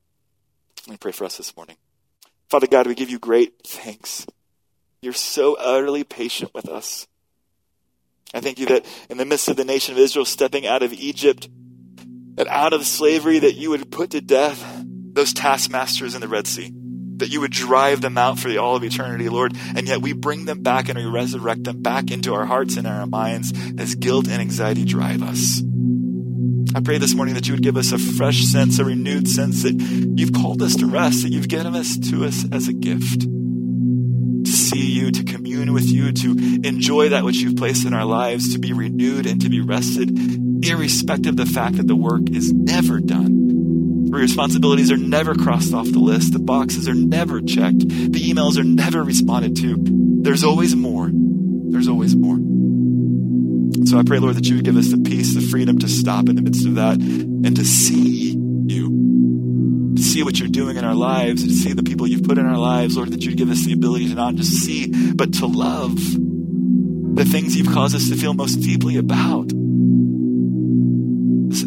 Let 0.88 0.92
me 0.92 0.98
pray 0.98 1.12
for 1.12 1.26
us 1.26 1.38
this 1.38 1.56
morning. 1.56 1.78
Father 2.50 2.68
God, 2.68 2.88
we 2.88 2.96
give 2.96 3.10
you 3.10 3.20
great 3.20 3.54
thanks. 3.66 4.26
You're 5.02 5.14
so 5.14 5.56
utterly 5.56 6.04
patient 6.04 6.54
with 6.54 6.70
us. 6.70 7.08
I 8.34 8.40
thank 8.40 8.58
you 8.58 8.66
that 8.68 8.86
in 9.10 9.18
the 9.18 9.26
midst 9.26 9.48
of 9.48 9.58
the 9.58 9.66
nation 9.66 9.94
of 9.94 10.00
Israel 10.00 10.26
stepping 10.26 10.66
out 10.66 10.82
of 10.82 10.92
Egypt, 10.94 11.50
that 12.36 12.48
out 12.48 12.74
of 12.74 12.86
slavery 12.86 13.40
that 13.40 13.56
you 13.56 13.70
would 13.70 13.92
put 13.92 14.12
to 14.12 14.22
death 14.22 14.64
those 15.14 15.34
taskmasters 15.34 16.16
in 16.16 16.22
the 16.22 16.28
Red 16.28 16.48
Sea. 16.48 16.72
that 17.18 17.30
you 17.30 17.42
would 17.42 17.52
drive 17.52 18.02
them 18.02 18.18
out 18.18 18.40
for 18.40 18.50
the 18.50 18.58
all 18.58 18.76
of 18.76 18.84
eternity, 18.84 19.30
Lord. 19.30 19.56
And 19.76 19.88
yet 19.88 20.02
we 20.02 20.14
bring 20.14 20.46
them 20.46 20.62
back 20.62 20.90
and 20.90 20.98
we 20.98 21.06
resurrect 21.06 21.64
them 21.64 21.82
back 21.82 22.12
into 22.12 22.34
our 22.34 22.46
hearts 22.46 22.76
and 22.76 22.88
our 22.88 23.06
minds 23.06 23.54
as 23.78 23.96
guilt 23.96 24.28
and 24.28 24.42
anxiety 24.42 24.84
drive 24.84 25.22
us. 25.22 25.62
I 26.76 26.82
pray 26.82 26.98
this 26.98 27.14
morning 27.14 27.36
that 27.36 27.48
you 27.48 27.54
would 27.54 27.64
give 27.64 27.78
us 27.78 27.92
a 27.92 27.98
fresh 28.00 28.44
sense, 28.44 28.80
a 28.80 28.86
renewed 28.86 29.28
sense 29.28 29.64
that 29.64 29.76
you've 30.18 30.34
called 30.34 30.62
us 30.62 30.76
to 30.78 30.88
rest, 30.88 31.24
that 31.24 31.32
you've 31.32 31.48
given 31.48 31.76
us 31.76 31.98
to 32.10 32.26
us 32.26 32.46
as 32.52 32.68
a 32.68 32.74
gift. 32.74 33.22
To 33.22 34.52
see 34.52 34.92
you, 34.92 35.12
to 35.12 35.24
commune 35.24 35.72
with 35.72 35.86
you, 35.86 36.12
to 36.12 36.32
enjoy 36.64 37.10
that 37.10 37.24
which 37.24 37.38
you've 37.38 37.56
placed 37.56 37.86
in 37.86 37.94
our 37.94 38.06
lives, 38.06 38.52
to 38.54 38.60
be 38.60 38.74
renewed 38.74 39.26
and 39.28 39.40
to 39.42 39.50
be 39.50 39.62
rested, 39.62 40.10
irrespective 40.70 41.32
of 41.32 41.38
the 41.38 41.46
fact 41.46 41.78
that 41.78 41.88
the 41.88 41.96
work 41.96 42.30
is 42.32 42.52
never 42.54 43.00
done. 43.00 44.10
The 44.10 44.20
responsibilities 44.20 44.92
are 44.92 44.98
never 44.98 45.34
crossed 45.34 45.74
off 45.74 45.92
the 45.92 46.00
list. 46.00 46.34
The 46.34 46.40
boxes 46.40 46.88
are 46.88 46.94
never 46.94 47.42
checked. 47.42 47.80
The 47.80 48.32
emails 48.32 48.58
are 48.58 48.64
never 48.64 49.04
responded 49.04 49.56
to. 49.58 49.76
There's 50.22 50.44
always 50.44 50.76
more. 50.76 51.10
There's 51.12 51.88
always 51.88 52.16
more. 52.16 52.38
So 53.86 53.98
I 53.98 54.04
pray, 54.04 54.20
Lord, 54.20 54.36
that 54.36 54.48
you 54.48 54.56
would 54.56 54.66
give 54.66 54.78
us 54.78 54.92
the 54.92 55.00
peace, 55.00 55.34
the 55.34 55.42
freedom 55.42 55.80
to 55.80 55.88
stop 55.88 56.30
in 56.30 56.36
the 56.36 56.42
midst 56.42 56.66
of 56.66 56.76
that 56.76 56.98
and 56.98 57.56
to 57.56 57.66
see 57.66 58.38
you, 58.68 59.94
to 59.96 60.04
see 60.04 60.24
what 60.24 60.40
you're 60.40 60.50
doing 60.50 60.78
in 60.78 60.86
our 60.86 60.96
lives, 60.96 61.44
to 61.44 61.50
see 61.50 61.74
the 61.74 61.84
people 61.84 62.08
you've 62.08 62.24
put 62.24 62.38
in 62.38 62.46
our 62.46 62.58
lives, 62.58 62.96
Lord, 62.96 63.10
that 63.12 63.24
you'd 63.24 63.38
give 63.38 63.50
us 63.50 63.66
the 63.66 63.74
ability 63.74 64.10
to 64.10 64.16
not 64.16 64.36
just 64.36 64.52
see, 64.52 65.14
but 65.14 65.34
to 65.36 65.48
love 65.48 65.96
the 65.96 67.26
things 67.26 67.56
you've 67.56 67.74
caused 67.74 67.96
us 67.96 68.10
to 68.10 68.16
feel 68.16 68.34
most 68.34 68.56
deeply 68.58 68.98
about. 68.98 69.52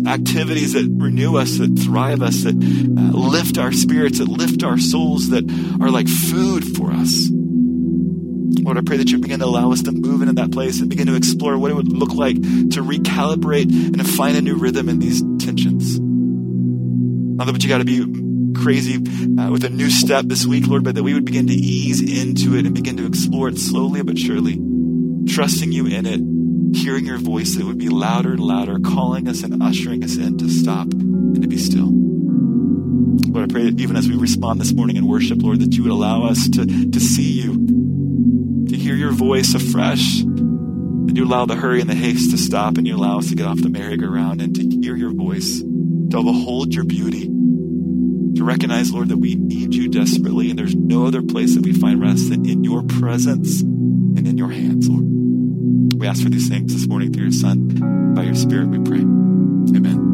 Activities 0.07 0.73
that 0.73 0.89
renew 0.91 1.37
us, 1.37 1.59
that 1.59 1.79
thrive 1.79 2.23
us, 2.23 2.43
that 2.43 2.55
uh, 2.57 3.17
lift 3.17 3.59
our 3.59 3.73
spirits, 3.73 4.19
that 4.19 4.29
lift 4.29 4.65
our 4.65 4.79
souls, 4.79 5.31
that 5.31 5.45
are 5.81 5.91
like 5.91 6.09
food 6.09 6.65
for 6.77 6.91
us. 6.91 7.29
Lord, 7.31 8.79
I 8.79 8.81
pray 8.81 8.97
that 8.97 9.11
you 9.11 9.19
begin 9.19 9.39
to 9.41 9.47
allow 9.47 9.71
us 9.71 9.83
to 9.83 9.93
move 9.93 10.23
into 10.23 10.35
that 10.35 10.51
place 10.51 10.81
and 10.81 10.91
begin 10.91 11.07
to 11.07 11.15
explore 11.15 11.57
what 11.57 11.71
it 11.71 11.75
would 11.75 11.93
look 11.93 12.13
like 12.13 12.35
to 12.37 12.83
recalibrate 12.83 13.71
and 13.71 13.99
to 13.99 14.05
find 14.05 14.37
a 14.37 14.43
new 14.43 14.57
rhythm 14.57 14.89
in 14.89 14.99
these 14.99 15.23
tensions. 15.39 16.01
Not 16.01 17.47
that 17.47 17.63
you 17.63 17.69
got 17.69 17.79
to 17.79 17.85
be 17.85 18.53
crazy 18.61 18.97
uh, 19.39 19.51
with 19.51 19.63
a 19.65 19.71
new 19.71 19.91
step 19.91 20.25
this 20.27 20.47
week, 20.47 20.67
Lord, 20.67 20.83
but 20.83 20.97
that 20.97 21.03
we 21.03 21.15
would 21.15 21.25
begin 21.25 21.47
to 21.47 21.53
ease 21.53 22.01
into 22.01 22.57
it 22.57 22.67
and 22.67 22.75
begin 22.75 22.97
to 22.97 23.07
explore 23.07 23.49
it 23.49 23.59
slowly 23.59 24.03
but 24.03 24.19
surely, 24.19 24.61
trusting 25.29 25.71
you 25.71 25.87
in 25.87 26.07
it, 26.07 26.21
hearing 26.77 27.07
your 27.07 27.19
voice 27.19 27.57
that 27.57 27.65
would 27.65 27.79
be 27.79 27.89
louder 27.89 28.33
and 28.33 28.41
louder, 28.41 28.79
calling 28.79 29.29
us 29.29 29.43
and 29.43 29.63
ushering 29.63 30.05
us 30.05 30.17
in 30.17 30.37
to 30.39 30.49
stop 30.49 30.87
and 30.93 31.43
to 31.43 31.49
be 31.49 31.59
still. 31.59 31.89
Lord, 31.91 33.51
I 33.51 33.53
pray 33.53 33.65
that 33.65 33.81
even 33.81 33.97
as 33.97 34.09
we 34.09 34.17
respond 34.17 34.61
this 34.61 34.73
morning 34.73 34.97
in 34.97 35.07
worship, 35.07 35.43
Lord, 35.43 35.61
that 35.61 35.75
you 35.75 35.83
would 35.83 35.93
allow 35.93 36.25
us 36.25 36.49
to, 36.51 36.67
to 36.67 37.01
see 37.01 37.43
you 37.43 38.67
to 38.69 38.77
hear 38.77 38.95
your 38.95 39.13
voice 39.13 39.55
afresh. 39.55 40.23
That 40.23 41.13
you 41.15 41.25
allow 41.25 41.47
the 41.47 41.57
hurry 41.57 41.81
and 41.81 41.89
the 41.89 41.95
haste 41.95 42.31
to 42.33 42.39
stop 42.39 42.79
and 42.79 42.87
you 42.87 42.97
allow 42.97 43.19
us 43.19 43.29
to 43.29 43.35
get 43.35 43.47
off 43.47 43.63
the 43.63 43.69
merry-go-round 43.69 44.43
and 44.43 44.55
to 44.55 44.63
hear 44.83 44.97
your 44.97 45.13
voice, 45.13 45.61
to 45.61 46.23
behold 46.23 46.75
your 46.75 46.85
beauty, 46.85 47.27
to 47.27 48.45
recognize, 48.45 48.93
Lord, 48.93 49.09
that 49.09 49.19
we 49.19 49.35
need 49.35 49.75
you 49.75 49.89
desperately 49.89 50.51
and 50.51 50.59
there's 50.59 50.75
no 50.75 51.07
other 51.07 51.23
place 51.23 51.55
that 51.55 51.65
we 51.65 51.73
find 51.73 52.01
rest 52.01 52.29
than 52.29 52.49
in 52.49 52.65
your 52.65 52.83
presence 52.83 53.63
and 53.63 54.27
in 54.27 54.37
your 54.37 54.51
hands, 54.51 54.89
Lord. 54.89 55.16
Ask 56.07 56.23
for 56.23 56.29
these 56.29 56.49
things 56.49 56.73
this 56.73 56.87
morning 56.87 57.13
through 57.13 57.25
your 57.25 57.33
Son. 57.33 58.15
By 58.15 58.23
your 58.23 58.37
Spirit, 58.37 58.69
we 58.69 58.79
pray. 58.79 59.01
Amen. 59.01 60.06